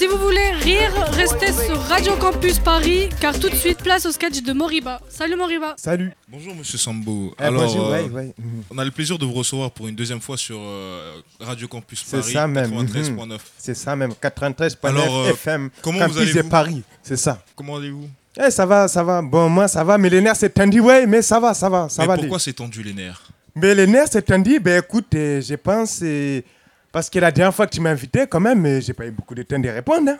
Si 0.00 0.06
vous 0.06 0.16
voulez 0.16 0.52
rire, 0.62 0.90
restez 1.12 1.52
sur 1.52 1.78
Radio 1.78 2.16
Campus 2.16 2.58
Paris, 2.58 3.10
car 3.20 3.38
tout 3.38 3.50
de 3.50 3.54
suite, 3.54 3.82
place 3.82 4.06
au 4.06 4.10
sketch 4.10 4.40
de 4.40 4.54
Moriba. 4.54 4.98
Salut 5.10 5.36
Moriba. 5.36 5.74
Salut. 5.76 6.10
Bonjour 6.26 6.54
Monsieur 6.54 6.78
Sambo. 6.78 7.34
Eh, 7.38 7.42
Alors, 7.42 7.64
bonjour, 7.64 7.86
euh, 7.88 8.04
ouais, 8.04 8.08
ouais. 8.08 8.34
Mhm. 8.38 8.62
on 8.70 8.78
a 8.78 8.84
le 8.86 8.92
plaisir 8.92 9.18
de 9.18 9.26
vous 9.26 9.34
recevoir 9.34 9.70
pour 9.72 9.88
une 9.88 9.94
deuxième 9.94 10.22
fois 10.22 10.38
sur 10.38 10.56
euh, 10.58 11.20
Radio 11.38 11.68
Campus 11.68 12.02
C'est 12.06 12.16
Paris 12.20 12.32
ça 12.32 12.46
même. 12.46 12.70
93.9. 12.70 13.26
mhm. 13.28 13.38
C'est 13.58 13.74
ça 13.74 13.94
même. 13.94 14.12
93.9 14.12 14.76
Alors, 14.88 15.18
euh, 15.18 15.30
FM. 15.32 15.68
comment 15.82 15.98
Campus 15.98 16.14
vous 16.14 16.20
allez 16.22 16.32
de 16.32 16.40
vous 16.44 16.48
Paris. 16.48 16.82
C'est 17.02 17.18
ça. 17.18 17.44
Comment 17.54 17.76
allez-vous? 17.76 18.08
Eh, 18.42 18.50
ça 18.50 18.64
va, 18.64 18.88
ça 18.88 19.04
va. 19.04 19.20
Bon, 19.20 19.50
moi, 19.50 19.68
ça 19.68 19.84
va. 19.84 19.98
Mais 19.98 20.08
les 20.08 20.22
nerfs, 20.22 20.36
c'est 20.36 20.48
tendu, 20.54 20.80
ouais, 20.80 21.04
mais 21.04 21.20
ça 21.20 21.38
va, 21.38 21.52
ça 21.52 21.68
va, 21.68 21.90
ça 21.90 22.00
Mais 22.00 22.08
va. 22.08 22.16
pourquoi 22.16 22.38
c'est 22.38 22.54
tendu 22.54 22.82
les 22.82 22.94
nerfs? 22.94 23.20
Mais 23.54 23.74
les 23.74 23.86
nerfs, 23.86 24.08
c'est 24.12 24.22
tendu. 24.22 24.60
Ben 24.60 24.82
écoute, 24.82 25.08
je 25.12 25.54
pense. 25.56 26.00
euh, 26.02 26.40
parce 26.92 27.08
que 27.10 27.18
la 27.18 27.30
dernière 27.30 27.54
fois 27.54 27.66
que 27.66 27.74
tu 27.74 27.80
m'as 27.80 27.90
invité, 27.90 28.26
quand 28.28 28.40
même, 28.40 28.80
j'ai 28.80 28.92
pas 28.92 29.06
eu 29.06 29.10
beaucoup 29.10 29.34
de 29.34 29.42
temps 29.42 29.58
de 29.58 29.68
répondre. 29.68 30.10
hein. 30.10 30.18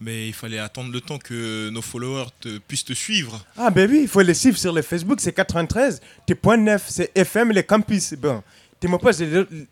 Mais 0.00 0.26
il 0.28 0.32
fallait 0.34 0.58
attendre 0.58 0.90
le 0.92 1.00
temps 1.00 1.18
que 1.18 1.70
nos 1.70 1.82
followers 1.82 2.26
te- 2.40 2.58
puissent 2.58 2.84
te 2.84 2.92
suivre. 2.92 3.40
Ah, 3.56 3.70
ben 3.70 3.88
oui, 3.88 4.00
il 4.02 4.08
faut 4.08 4.20
les 4.20 4.34
suivre 4.34 4.58
sur 4.58 4.72
le 4.72 4.82
Facebook, 4.82 5.20
c'est 5.20 5.32
93. 5.32 6.00
T'es 6.26 6.34
point 6.34 6.56
9, 6.56 6.84
c'est 6.88 7.12
FM, 7.16 7.52
les 7.52 7.62
campus. 7.62 8.14
Bon, 8.14 8.42
tu 8.80 8.88
me 8.88 8.98
poses, 8.98 9.22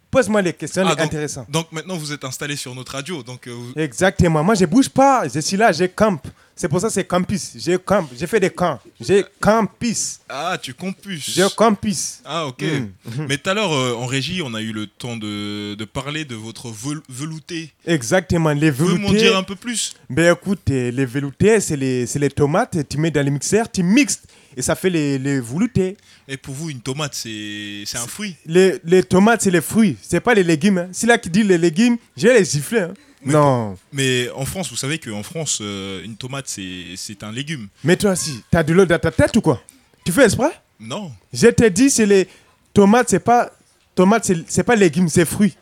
pose-moi 0.08 0.40
les 0.42 0.52
questions 0.52 0.84
Ah, 0.86 0.90
donc, 0.94 1.00
intéressantes. 1.00 1.50
donc 1.50 1.72
maintenant 1.72 1.96
vous 1.96 2.12
êtes 2.12 2.22
installé 2.24 2.54
sur 2.54 2.72
notre 2.76 2.92
radio. 2.92 3.24
Donc 3.24 3.48
euh, 3.48 3.50
vous- 3.52 3.72
Exactement. 3.74 4.44
Moi, 4.44 4.54
je 4.54 4.66
bouge 4.66 4.88
pas. 4.88 5.26
Je 5.26 5.40
suis 5.40 5.56
là, 5.56 5.72
j'ai 5.72 5.88
camp. 5.88 6.20
C'est 6.60 6.68
pour 6.68 6.78
ça 6.78 6.88
que 6.88 6.92
c'est 6.92 7.04
campus. 7.06 7.52
J'ai 7.56 7.78
camp. 7.78 8.06
J'ai 8.18 8.26
fait 8.26 8.38
des 8.38 8.50
camps. 8.50 8.78
J'ai 9.00 9.24
campus. 9.40 10.20
Ah, 10.28 10.58
tu 10.60 10.74
compus. 10.74 11.24
J'ai 11.34 11.46
campus. 11.56 12.20
Ah, 12.22 12.46
ok. 12.48 12.62
Mm. 12.62 13.24
Mais 13.28 13.38
tout 13.38 13.48
à 13.48 13.54
l'heure, 13.54 13.72
euh, 13.72 13.94
en 13.94 14.04
régie, 14.04 14.42
on 14.44 14.52
a 14.52 14.60
eu 14.60 14.70
le 14.72 14.86
temps 14.86 15.16
de, 15.16 15.74
de 15.74 15.84
parler 15.86 16.26
de 16.26 16.34
votre 16.34 16.68
vel- 16.68 17.00
velouté. 17.08 17.72
Exactement. 17.86 18.50
Les 18.52 18.70
veloutés. 18.70 18.98
m'en 19.00 19.12
dire 19.12 19.36
un 19.38 19.42
peu 19.42 19.56
plus? 19.56 19.94
Ben 20.10 20.34
écoute, 20.34 20.60
euh, 20.70 20.90
les 20.90 21.06
veloutés, 21.06 21.60
c'est 21.60 21.76
les, 21.76 22.04
c'est 22.06 22.18
les 22.18 22.28
tomates. 22.30 22.76
Tu 22.88 22.98
mets 22.98 23.10
dans 23.10 23.24
le 23.24 23.30
mixeur, 23.30 23.70
tu 23.70 23.82
mixes. 23.82 24.20
Et 24.54 24.60
ça 24.60 24.74
fait 24.74 24.90
les, 24.90 25.18
les 25.18 25.40
veloutés. 25.40 25.96
Et 26.28 26.36
pour 26.36 26.54
vous, 26.54 26.68
une 26.68 26.80
tomate, 26.80 27.14
c'est 27.14 27.84
c'est 27.86 27.96
un 27.98 28.06
fruit? 28.06 28.36
Les, 28.44 28.74
les 28.84 29.02
tomates, 29.02 29.40
c'est 29.42 29.50
les 29.50 29.62
fruits. 29.62 29.96
C'est 30.02 30.20
pas 30.20 30.34
les 30.34 30.44
légumes. 30.44 30.76
Hein. 30.78 30.88
Si 30.92 31.06
là 31.06 31.16
qui 31.16 31.30
dit 31.30 31.42
les 31.42 31.56
légumes, 31.56 31.96
je 32.16 32.26
vais 32.28 32.38
les 32.38 32.44
siffler. 32.44 32.80
hein. 32.80 32.94
Mais 33.22 33.32
non. 33.32 33.76
Mais 33.92 34.30
en 34.30 34.44
France, 34.44 34.70
vous 34.70 34.76
savez 34.76 34.98
qu'en 34.98 35.22
France, 35.22 35.58
euh, 35.60 36.02
une 36.04 36.16
tomate, 36.16 36.48
c'est 36.48 36.94
c'est 36.96 37.22
un 37.22 37.32
légume. 37.32 37.68
Mais 37.84 37.96
toi 37.96 38.12
aussi, 38.12 38.42
t'as 38.50 38.62
de 38.62 38.72
l'eau 38.72 38.86
dans 38.86 38.98
ta 38.98 39.10
tête 39.10 39.36
ou 39.36 39.40
quoi? 39.40 39.62
Tu 40.04 40.12
fais 40.12 40.24
exprès? 40.24 40.50
Non. 40.78 41.12
Je 41.32 41.48
te 41.48 41.68
dis, 41.68 41.90
c'est 41.90 42.06
les 42.06 42.26
tomates, 42.72 43.10
c'est 43.10 43.20
pas 43.20 43.50
tomates, 43.94 44.24
c'est 44.24 44.50
c'est 44.50 44.62
pas 44.64 44.76
légumes, 44.76 45.08
c'est 45.08 45.26
fruits. 45.26 45.54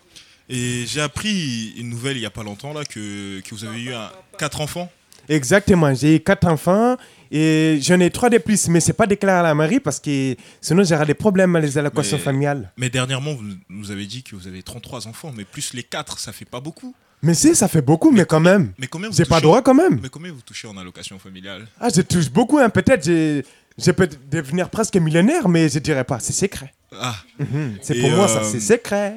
Et 0.48 0.84
j'ai 0.86 1.00
appris 1.00 1.74
une 1.76 1.90
nouvelle 1.90 2.16
il 2.16 2.22
y 2.22 2.26
a 2.26 2.30
pas 2.30 2.42
longtemps 2.42 2.72
là 2.72 2.84
que, 2.84 3.40
que 3.40 3.54
vous 3.54 3.64
avez 3.64 3.80
eu 3.82 3.92
un, 3.92 4.10
quatre 4.38 4.60
enfants. 4.60 4.90
Exactement, 5.28 5.92
j'ai 5.94 6.16
eu 6.16 6.20
quatre 6.20 6.46
enfants 6.46 6.96
et 7.30 7.78
j'en 7.82 8.00
ai 8.00 8.08
trois 8.10 8.30
de 8.30 8.38
plus, 8.38 8.68
mais 8.68 8.80
c'est 8.80 8.94
pas 8.94 9.06
déclaré 9.06 9.40
à 9.40 9.42
la 9.42 9.54
mairie 9.54 9.78
parce 9.78 10.00
que 10.00 10.34
sinon 10.62 10.84
j'aurai 10.84 11.04
des 11.04 11.12
problèmes 11.12 11.54
avec 11.54 11.68
les 11.68 11.76
allocations 11.76 12.16
Mais- 12.16 12.22
familiales. 12.22 12.72
Mais 12.78 12.88
dernièrement, 12.88 13.34
vous 13.34 13.44
nous 13.68 13.90
avez 13.90 14.06
dit 14.06 14.22
que 14.22 14.34
vous 14.36 14.46
avez 14.46 14.62
33 14.62 15.06
enfants, 15.06 15.34
mais 15.36 15.44
plus 15.44 15.74
les 15.74 15.82
4, 15.82 16.18
ça 16.18 16.32
fait 16.32 16.46
pas 16.46 16.60
beaucoup. 16.60 16.94
Mais 17.22 17.34
si, 17.34 17.54
ça 17.54 17.68
fait 17.68 17.82
beaucoup, 17.82 18.10
mais, 18.10 18.24
quand 18.24 18.40
même. 18.40 18.72
Mais 18.78 18.86
combien 18.86 19.08
vous 19.08 19.16
J'ai 19.16 19.24
pas 19.24 19.40
droit 19.40 19.60
quand 19.62 19.74
même. 19.74 19.98
Mais 20.02 20.08
combien 20.08 20.32
vous 20.32 20.40
touchez 20.42 20.68
en 20.68 20.76
allocation 20.76 21.18
familiale? 21.18 21.66
Ah, 21.80 21.88
je 21.94 22.00
touche 22.02 22.30
beaucoup, 22.30 22.58
hein. 22.58 22.68
peut-être 22.70 23.04
je, 23.04 23.42
je 23.76 23.90
peux 23.90 24.08
devenir 24.30 24.70
presque 24.70 24.96
millionnaire, 24.96 25.48
mais 25.48 25.68
je 25.68 25.78
dirais 25.80 26.04
pas, 26.04 26.18
c'est 26.20 26.32
secret. 26.32 26.72
Ah. 26.98 27.16
Mhm, 27.38 27.76
C'est 27.82 28.00
pour 28.00 28.10
moi 28.10 28.28
ça, 28.28 28.40
euh, 28.40 28.48
c'est 28.50 28.60
secret. 28.60 29.14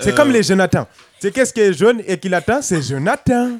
C'est 0.00 0.12
euh, 0.12 0.16
comme 0.16 0.30
les 0.32 0.42
Jonathan. 0.42 0.88
C'est 1.20 1.32
qu'est-ce 1.32 1.52
qui 1.52 1.60
est 1.60 1.72
jaune 1.72 2.02
et 2.06 2.18
qui 2.18 2.28
l'attend? 2.28 2.60
C'est 2.60 2.82
Jonathan. 2.82 3.58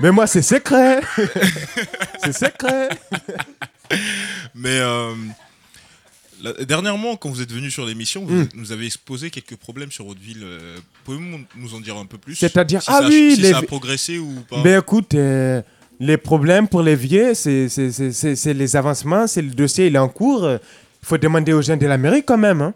Mais 0.00 0.10
moi, 0.10 0.26
c'est 0.26 0.42
secret. 0.42 1.00
c'est 2.24 2.32
secret. 2.32 2.88
Mais 4.54 4.78
euh, 4.80 5.14
la- 6.42 6.64
dernièrement, 6.64 7.16
quand 7.16 7.30
vous 7.30 7.40
êtes 7.42 7.52
venu 7.52 7.70
sur 7.70 7.86
l'émission, 7.86 8.24
vous 8.24 8.34
Hmm. 8.42 8.48
nous 8.54 8.72
avez 8.72 8.86
exposé 8.86 9.30
quelques 9.30 9.56
problèmes 9.56 9.90
sur 9.92 10.04
votre 10.06 10.20
ville. 10.20 10.42
Euh, 10.44 10.76
Pouvez-vous 11.04 11.24
nous 11.56 11.74
en 11.74 11.80
dire 11.80 11.96
un 11.96 12.06
peu 12.06 12.18
plus 12.18 12.34
C'est-à-dire, 12.34 12.82
si 12.82 12.90
ah 12.90 13.00
ça 13.00 13.08
oui, 13.08 13.34
si 13.36 13.40
les 13.42 13.50
ça 13.52 13.58
a 13.58 13.62
progressé 13.62 14.18
ou 14.18 14.32
pas? 14.48 14.62
Ben 14.62 14.78
écoute, 14.80 15.14
euh, 15.14 15.62
les 16.00 16.16
problèmes 16.16 16.68
pour 16.68 16.82
les 16.82 16.96
vieux, 16.96 17.34
c'est- 17.34 18.52
les 18.54 18.76
avancements, 18.76 19.26
c'est 19.26 19.42
le 19.42 19.50
dossier, 19.50 19.86
il 19.86 19.94
est 19.96 19.98
en 19.98 20.08
cours. 20.08 20.48
Il 20.50 21.06
faut 21.06 21.18
demander 21.18 21.52
aux 21.52 21.62
gens 21.62 21.76
de 21.76 21.86
la 21.86 21.98
mairie 21.98 22.22
quand 22.24 22.38
même. 22.38 22.60
hein. 22.62 22.74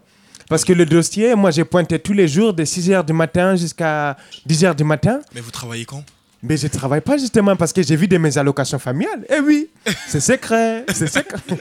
Parce 0.49 0.63
que 0.63 0.71
le 0.73 0.85
dossier, 0.85 1.35
moi 1.35 1.51
j'ai 1.51 1.65
pointé 1.65 1.99
tous 1.99 2.13
les 2.13 2.27
jours 2.27 2.53
de 2.53 2.63
6h 2.63 3.03
du 3.05 3.11
matin 3.13 3.55
jusqu'à 3.57 4.15
10h 4.45 4.75
du 4.75 4.83
matin. 4.85 5.19
Mais 5.35 5.41
vous 5.41 5.51
travaillez 5.51 5.83
quand? 5.85 6.03
Mais 6.43 6.55
je 6.55 6.67
travaille 6.67 7.01
pas 7.01 7.17
justement 7.17 7.55
parce 7.57 7.73
que 7.73 7.81
j'ai 7.83 7.95
vu 7.97 8.07
de 8.07 8.17
mes 8.17 8.37
allocations 8.37 8.79
familiales. 8.79 9.25
Eh 9.29 9.39
oui, 9.41 9.67
c'est 10.07 10.21
secret, 10.21 10.85
c'est 10.93 11.07
secret. 11.07 11.37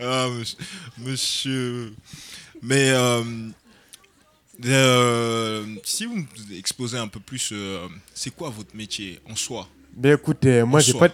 Ah, 0.00 0.28
monsieur. 0.98 1.92
Mais 2.62 2.90
euh, 2.90 3.22
euh, 4.64 5.64
si 5.84 6.06
vous 6.06 6.24
exposez 6.56 6.98
un 6.98 7.08
peu 7.08 7.20
plus, 7.20 7.50
euh, 7.52 7.86
c'est 8.14 8.34
quoi 8.34 8.50
votre 8.50 8.74
métier 8.74 9.20
en 9.30 9.36
soi? 9.36 9.68
Ben 9.94 10.14
écoute, 10.14 10.44
euh, 10.46 10.64
moi 10.66 10.80
j'ai 10.80 10.94
pas. 10.94 11.08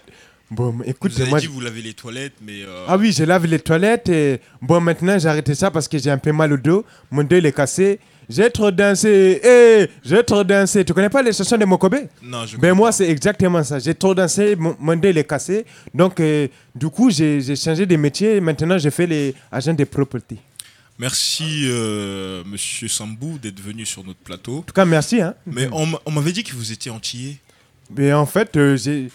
Bon, 0.50 0.78
écoute, 0.84 1.12
Vous 1.12 1.20
avez 1.22 1.30
moi. 1.30 1.40
dit 1.40 1.46
vous 1.46 1.60
lavez 1.60 1.80
les 1.80 1.94
toilettes, 1.94 2.34
mais 2.42 2.62
euh, 2.62 2.84
Ah 2.86 2.98
oui, 2.98 3.10
je 3.12 3.24
lave 3.24 3.46
les 3.46 3.58
toilettes 3.58 4.08
et 4.10 4.38
bon, 4.60 4.80
maintenant 4.82 5.18
j'ai 5.18 5.28
arrêté 5.28 5.54
ça 5.54 5.70
parce 5.70 5.88
que 5.88 5.98
j'ai 5.98 6.10
un 6.10 6.18
peu 6.18 6.30
mal 6.32 6.52
au 6.52 6.56
dos. 6.58 6.84
Mon 7.10 7.24
dos 7.24 7.36
il 7.36 7.46
est 7.46 7.52
cassé. 7.56 8.00
J'ai 8.28 8.50
trop 8.50 8.70
dansé, 8.70 9.40
eh, 9.42 9.88
j'ai 10.04 10.22
trop 10.24 10.44
dansé. 10.44 10.84
Tu 10.84 10.92
connais 10.92 11.08
pas 11.08 11.22
les 11.22 11.32
chansons 11.32 11.56
de 11.56 11.64
Mokobe? 11.64 11.96
Non, 12.22 12.46
je 12.46 12.56
Ben 12.56 12.74
moi 12.74 12.92
c'est 12.92 13.08
exactement 13.08 13.62
ça. 13.62 13.78
J'ai 13.78 13.94
trop 13.94 14.14
dansé, 14.14 14.56
mon, 14.56 15.00
il 15.02 15.18
est 15.18 15.24
cassé. 15.24 15.64
Donc 15.94 16.20
euh, 16.20 16.48
du 16.74 16.88
coup 16.88 17.10
j'ai 17.10 17.56
changé 17.56 17.86
de 17.86 17.96
métier. 17.96 18.40
Maintenant 18.40 18.78
je 18.78 18.90
fais 18.90 19.06
les 19.06 19.34
agents 19.50 19.74
de 19.74 19.84
propreté. 19.84 20.36
merci 20.98 21.64
euh, 21.64 22.42
Monsieur 22.46 22.88
Sambou 22.88 23.38
d'être 23.38 23.60
venu 23.60 23.84
sur 23.84 24.04
notre 24.04 24.20
plateau. 24.20 24.58
En 24.58 24.62
tout 24.62 24.74
cas 24.74 24.84
merci. 24.84 25.20
Hein. 25.20 25.34
Mais 25.46 25.68
on, 25.72 26.10
m'avait 26.10 26.32
dit 26.32 26.44
que 26.44 26.54
vous 26.54 26.72
étiez 26.72 26.90
antillais. 26.90 27.36
Mais 27.94 28.12
en 28.12 28.26
fait 28.26 28.56
euh, 28.56 28.76
j'ai... 28.76 29.10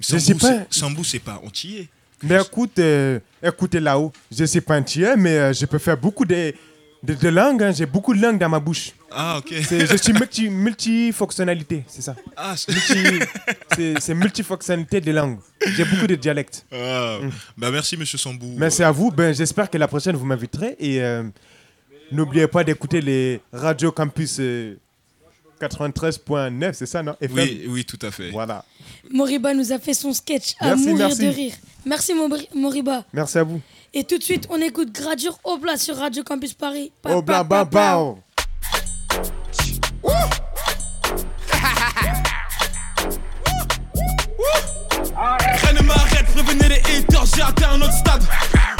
Je 0.00 0.18
sais 0.18 0.34
pas. 0.34 0.64
Sambou, 0.70 1.04
c'est 1.04 1.20
pas 1.20 1.40
antillais. 1.44 1.88
Mais 2.22 2.40
écoute, 2.40 2.78
euh, 2.78 3.18
écoutez 3.42 3.80
là-haut, 3.80 4.12
je 4.30 4.44
suis 4.44 4.60
pas 4.60 4.78
entier, 4.78 5.14
mais 5.16 5.38
euh, 5.38 5.52
je 5.52 5.66
peux 5.66 5.78
faire 5.78 5.96
beaucoup 5.96 6.24
de, 6.24 6.54
de, 7.02 7.14
de 7.14 7.28
langues. 7.28 7.62
hein. 7.62 7.72
J'ai 7.72 7.86
beaucoup 7.86 8.14
de 8.14 8.20
langues 8.22 8.38
dans 8.38 8.48
ma 8.48 8.60
bouche. 8.60 8.92
Ah, 9.10 9.38
ok. 9.38 9.52
C'est- 9.68 9.86
Je 9.86 9.96
suis 9.96 10.12
multi, 10.12 10.48
multifonctionnalité, 10.48 11.84
c'est 11.86 12.02
ça. 12.02 12.14
Ah, 12.36 12.54
c'est- 12.56 12.72
Multi- 12.72 13.94
c'est 14.00 14.14
multifonctionnalité 14.14 15.00
des 15.00 15.12
langues. 15.12 15.38
J'ai 15.76 15.84
beaucoup 15.84 16.06
de 16.06 16.14
dialectes. 16.14 16.64
Ah, 16.72 17.18
Mm. 17.22 17.30
bah 17.58 17.70
merci 17.70 17.96
Monsieur 17.96 18.18
Sambou. 18.18 18.54
Merci 18.56 18.82
à 18.82 18.90
vous. 18.90 19.10
Ben, 19.10 19.34
J'espère 19.34 19.68
que 19.70 19.78
la 19.78 19.88
prochaine, 19.88 20.16
vous 20.16 20.24
m'inviterez. 20.26 20.76
Et 20.78 21.02
euh, 21.02 21.24
n'oubliez 22.10 22.46
pas 22.46 22.64
d'écouter 22.64 23.00
les 23.00 23.40
Radio 23.52 23.90
Campus 23.92 24.36
euh, 24.40 24.76
93.9, 25.60 26.72
c'est 26.74 26.86
ça, 26.86 27.02
non 27.02 27.14
FM 27.20 27.36
Oui, 27.38 27.64
oui, 27.68 27.84
tout 27.84 27.98
à 28.02 28.10
fait. 28.10 28.30
Voilà. 28.30 28.64
Moriba 29.10 29.54
nous 29.54 29.72
a 29.72 29.78
fait 29.78 29.94
son 29.94 30.12
sketch 30.12 30.54
à 30.58 30.68
Merci, 30.68 30.88
mourir 30.88 31.06
merci. 31.08 31.22
de 31.22 31.28
rire. 31.28 31.54
Merci 31.84 32.12
Moriba. 32.54 33.04
Merci 33.12 33.38
à 33.38 33.42
vous. 33.44 33.60
Et 33.94 34.04
tout 34.04 34.16
de 34.18 34.22
suite, 34.22 34.46
on 34.50 34.60
écoute 34.60 34.90
Gradure 34.92 35.38
au 35.44 35.58
plat 35.58 35.76
sur 35.76 35.96
Radio 35.96 36.22
Campus 36.24 36.54
Paris. 36.54 36.92
Pa, 37.02 37.10
Oh, 37.14 37.22
bla, 37.22 37.44
pa, 37.44 37.64
pa, 37.64 37.64
bla. 37.66 38.14
Rien 45.62 45.72
ne 45.74 45.82
m'arrête, 45.86 46.26
prévenez 46.34 46.68
les 46.68 46.80
haters, 46.96 47.24
j'ai 47.36 47.42
atteint 47.42 47.70
un 47.72 47.80
autre 47.82 47.92
stade. 47.92 48.22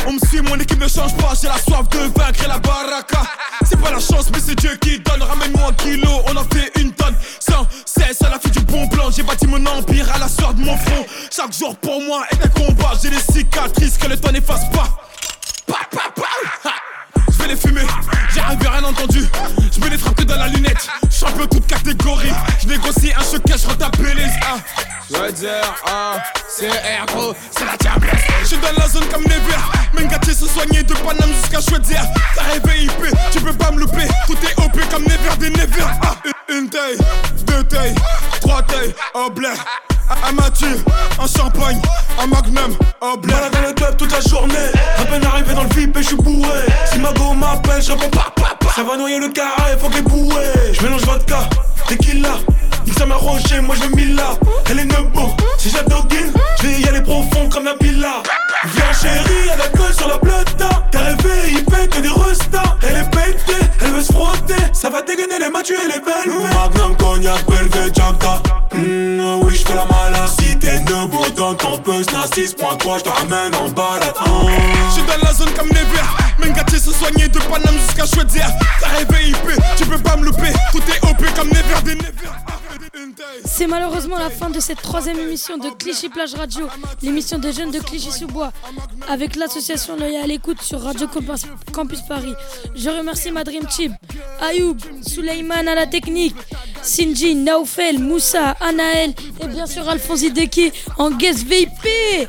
On 0.06 0.12
me 0.14 0.18
suit, 0.18 0.40
mon 0.42 0.56
équipe 0.56 0.80
ne 0.80 0.88
change 0.88 1.16
pas, 1.16 1.32
j'ai 1.40 1.48
la 1.48 1.58
soif 1.58 1.88
de 1.90 1.98
vaincre 1.98 2.44
et 2.44 2.48
la 2.48 2.58
baraka. 2.58 3.22
C'est 3.64 3.80
pas 3.80 3.90
la 3.90 4.00
chance, 4.00 4.30
mais 4.32 4.40
c'est 4.44 4.56
Dieu 4.56 4.76
qui 4.80 4.98
donne. 4.98 5.22
Ramène-moi 5.22 5.68
un 5.70 5.72
kilo, 5.74 6.08
on 6.26 6.36
en 6.36 6.44
fait 6.44 6.72
une 6.80 6.92
tonne. 6.92 7.14
Sans 7.38 7.66
cesse, 7.86 8.20
à 8.22 8.30
la 8.30 8.38
fin 8.38 8.48
du 8.48 8.60
bon 8.60 8.88
plan, 8.88 9.10
j'ai 9.10 9.22
bâti 9.22 9.46
mon 9.46 9.64
empire 9.66 10.06
à 10.14 10.18
la 10.18 10.28
sueur 10.28 10.54
de 10.54 10.62
mon 10.64 10.76
front. 10.76 11.06
Chaque 11.30 11.52
jour 11.52 11.76
pour 11.76 12.00
moi 12.02 12.24
est 12.32 12.44
un 12.44 12.48
combat, 12.48 12.92
j'ai 13.00 13.10
des 13.10 13.20
cicatrices 13.20 13.96
que 13.96 14.08
le 14.08 14.16
temps 14.16 14.32
n'efface 14.32 14.68
pas. 14.70 14.88
Je 17.30 17.38
vais 17.38 17.48
les 17.48 17.56
fumer, 17.56 17.86
j'ai 18.34 18.40
arrivé 18.40 18.68
rien 18.68 18.84
entendu. 18.84 19.24
Je 19.72 19.80
me 19.80 19.88
les 19.88 19.98
frappe 19.98 20.16
que 20.16 20.24
dans 20.24 20.36
la 20.36 20.48
lunette. 20.48 20.88
Champion 21.10 21.46
toute 21.46 21.66
catégorie. 21.66 22.32
Je 22.60 22.68
négocie 22.68 23.12
un 23.16 23.22
choquet, 23.22 23.54
je 23.56 23.68
retape 23.68 23.96
les 23.98 24.24
ah. 24.42 24.56
Dire, 25.12 25.50
ah, 25.86 26.22
c'est 26.48 26.68
gros, 27.06 27.34
c'est 27.50 27.66
la 27.66 27.76
diablesse. 27.76 28.22
Je 28.40 28.46
suis 28.46 28.56
dans 28.56 28.72
la 28.78 28.88
zone 28.88 29.04
comme 29.12 29.22
Never. 29.22 29.58
Mengati 29.92 30.34
se 30.34 30.46
soigner 30.46 30.82
de 30.82 30.94
Paname 30.94 31.32
jusqu'à 31.34 31.60
Chouedière. 31.60 32.06
T'as 32.34 32.42
rêvé 32.44 32.84
IP, 32.84 33.14
tu 33.30 33.40
peux 33.40 33.52
pas 33.52 33.70
me 33.70 33.80
louper. 33.80 34.08
Tout 34.26 34.36
est 34.42 34.58
OP 34.64 34.80
comme 34.90 35.04
Never 35.04 35.36
des 35.38 35.50
Never. 35.50 35.84
Ah, 36.02 36.16
une, 36.48 36.68
taille, 36.68 36.96
deux 37.46 37.62
tailles, 37.64 37.94
trois 38.40 38.62
tailles, 38.62 38.94
au 39.14 39.30
blé. 39.30 39.50
Un 40.28 40.32
Mathieu, 40.32 40.82
un 41.20 41.26
champagne, 41.26 41.80
un 42.18 42.26
magnum, 42.26 42.76
au 43.00 43.16
blé. 43.18 43.34
Voilà 43.34 43.50
dans 43.50 43.68
le 43.68 43.74
club 43.74 43.96
toute 43.98 44.12
la 44.12 44.20
journée. 44.20 44.54
À 44.98 45.04
peine 45.04 45.24
arrivé 45.24 45.54
dans 45.54 45.64
le 45.64 45.68
VIP 45.68 45.96
et 45.98 46.02
je 46.02 46.08
suis 46.08 46.16
bourré. 46.16 46.66
Si 46.90 46.98
ma 46.98 47.12
go 47.12 47.34
m'appelle, 47.34 47.82
je 47.82 47.92
réponds 47.92 48.08
pas, 48.08 48.32
pas, 48.34 48.56
pas. 48.58 48.72
Ça 48.74 48.82
va 48.82 48.96
noyer 48.96 49.18
le 49.18 49.28
carré, 49.28 49.76
faut 49.78 49.88
que 49.88 49.94
les 49.94 50.02
bouées. 50.02 50.72
Je 50.72 50.82
mélange 50.82 51.02
vodka, 51.02 51.48
tequila. 51.86 52.38
Ça 53.02 53.06
m'a 53.06 53.16
roché, 53.16 53.60
moi 53.60 53.74
je 53.74 53.96
mets 53.96 54.14
là. 54.14 54.38
Elle 54.70 54.78
est 54.78 54.84
nebo, 54.84 55.34
si 55.58 55.70
j'adoguine, 55.70 56.32
je 56.60 56.68
vais 56.68 56.80
y 56.82 56.88
aller 56.88 57.00
profond 57.00 57.48
comme 57.48 57.66
un 57.66 57.74
pila. 57.74 58.22
Viens 58.62 58.92
chérie, 58.92 59.50
elle 59.52 59.60
a 59.60 59.66
gueule 59.76 59.92
sur 59.92 60.06
la 60.06 60.18
plata. 60.18 60.68
T'es 60.92 60.98
rêvé, 60.98 61.50
il 61.50 61.64
pète 61.64 62.00
des 62.00 62.08
restas. 62.08 62.76
Elle 62.80 62.98
est 62.98 63.10
pétée, 63.10 63.66
elle 63.80 63.90
veut 63.90 64.04
se 64.04 64.12
frotter. 64.12 64.54
Ça 64.72 64.88
va 64.88 65.02
dégainer 65.02 65.40
les 65.40 65.50
matchs 65.50 65.70
et 65.70 65.88
les 65.88 65.98
belles. 65.98 66.32
Magnum, 66.54 66.96
cognac, 66.96 67.44
Belvé, 67.48 67.92
Jacta. 67.92 68.40
Hmm, 68.72 69.40
oui, 69.42 69.56
je 69.56 69.66
fais 69.66 69.74
la 69.74 69.84
malade. 69.84 70.30
Si 70.38 70.56
t'es 70.60 70.78
debout 70.78 71.28
dans 71.36 71.54
ton 71.54 71.78
buzz, 71.78 72.06
n'a 72.12 72.26
6.3, 72.26 72.98
je 72.98 73.02
te 73.02 73.08
ramène 73.08 73.52
en 73.56 73.68
balade. 73.70 74.14
Oh. 74.26 74.48
Je 74.90 74.92
suis 74.92 75.02
dans 75.02 75.26
la 75.26 75.32
zone 75.34 75.50
comme 75.58 75.70
Never. 75.70 76.06
Mengati 76.38 76.78
se 76.78 76.92
soigner 76.92 77.26
de 77.26 77.40
Paname 77.40 77.74
jusqu'à 77.84 78.06
Chouedière. 78.06 78.52
T'as 78.80 78.96
rêvé 78.96 79.30
IP, 79.30 79.60
tu 79.76 79.86
peux 79.86 79.98
pas 79.98 80.14
me 80.16 80.26
louper. 80.26 80.52
Tout 80.70 80.82
est 80.88 81.04
OP 81.10 81.34
comme 81.34 81.48
Never 81.48 81.82
des 81.82 81.96
Never. 81.96 82.41
C'est 83.44 83.66
malheureusement 83.66 84.18
la 84.18 84.30
fin 84.30 84.50
de 84.50 84.60
cette 84.60 84.80
troisième 84.82 85.18
émission 85.18 85.56
de 85.58 85.68
Clichy 85.70 86.08
Plage 86.08 86.34
Radio, 86.34 86.66
l'émission 87.02 87.38
des 87.38 87.52
jeunes 87.52 87.70
de 87.70 87.78
Clichy-sous-Bois, 87.78 88.52
avec 89.08 89.36
l'association 89.36 89.96
Loya 89.96 90.22
à 90.22 90.26
l'écoute 90.26 90.60
sur 90.60 90.80
Radio 90.80 91.06
Campus, 91.72 92.00
Paris. 92.08 92.34
Je 92.74 92.90
remercie 92.90 93.30
ma 93.30 93.44
Dream 93.44 93.66
Team, 93.66 93.96
Ayoub, 94.40 94.76
Souleyman 95.06 95.68
à 95.68 95.74
la 95.74 95.86
technique, 95.86 96.36
Sinji, 96.82 97.34
Naoufel, 97.34 97.98
Moussa, 97.98 98.56
Anaël 98.60 99.14
et 99.40 99.46
bien 99.46 99.66
sûr 99.66 99.88
Alphonse 99.88 100.22
Deki 100.22 100.72
en 100.98 101.10
guest 101.10 101.44
VIP. 101.44 102.28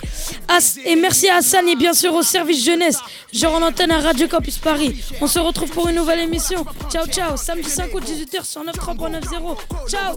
Et 0.85 0.95
merci 0.95 1.29
à 1.29 1.37
Hassan 1.37 1.67
et 1.67 1.75
bien 1.75 1.93
sûr 1.93 2.13
au 2.13 2.21
service 2.21 2.63
jeunesse. 2.63 2.99
Je 3.31 3.45
rends 3.47 3.59
l'antenne 3.59 3.91
à 3.91 3.99
Radio 3.99 4.27
Campus 4.27 4.57
Paris. 4.57 5.03
On 5.21 5.27
se 5.27 5.39
retrouve 5.39 5.71
pour 5.71 5.87
une 5.87 5.95
nouvelle 5.95 6.19
émission. 6.19 6.65
Ciao, 6.91 7.07
ciao. 7.07 7.35
Samedi 7.37 7.69
5 7.69 7.93
août, 7.93 8.03
18h 8.05 8.45
sur 8.45 8.63
93.90. 8.63 9.89
Ciao. 9.89 10.15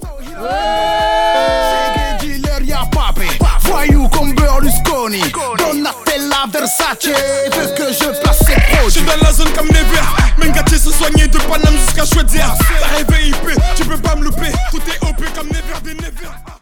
Dealer 2.21 2.63
y'a 2.63 2.85
papé 2.91 3.29
Voyou 3.63 4.09
comme 4.09 4.35
Berlusconi 4.35 5.21
Donatella 5.59 6.47
Versace 6.53 7.07
Veut 7.07 7.75
que 7.77 7.93
je 7.93 8.21
place 8.21 8.45
Je 8.49 8.77
produits 8.77 8.91
suis 8.91 9.03
dans 9.03 9.17
la 9.25 9.33
zone 9.33 9.53
comme 9.53 9.67
Never. 9.69 10.03
Mengati 10.39 10.79
se 10.79 10.91
soigner 10.93 11.27
de 11.27 11.39
Paname 11.39 11.77
jusqu'à 11.79 12.05
Chouedière. 12.05 12.55
T'as 12.81 12.97
rêvé 12.97 13.29
IP, 13.29 13.61
tu 13.75 13.85
peux 13.85 13.99
pas 13.99 14.15
me 14.15 14.25
louper. 14.25 14.53
Tout 14.71 14.79
est 14.79 15.09
OP 15.09 15.25
comme 15.35 15.49
Never 15.49 15.81
des 15.83 15.95
Never. 15.95 16.56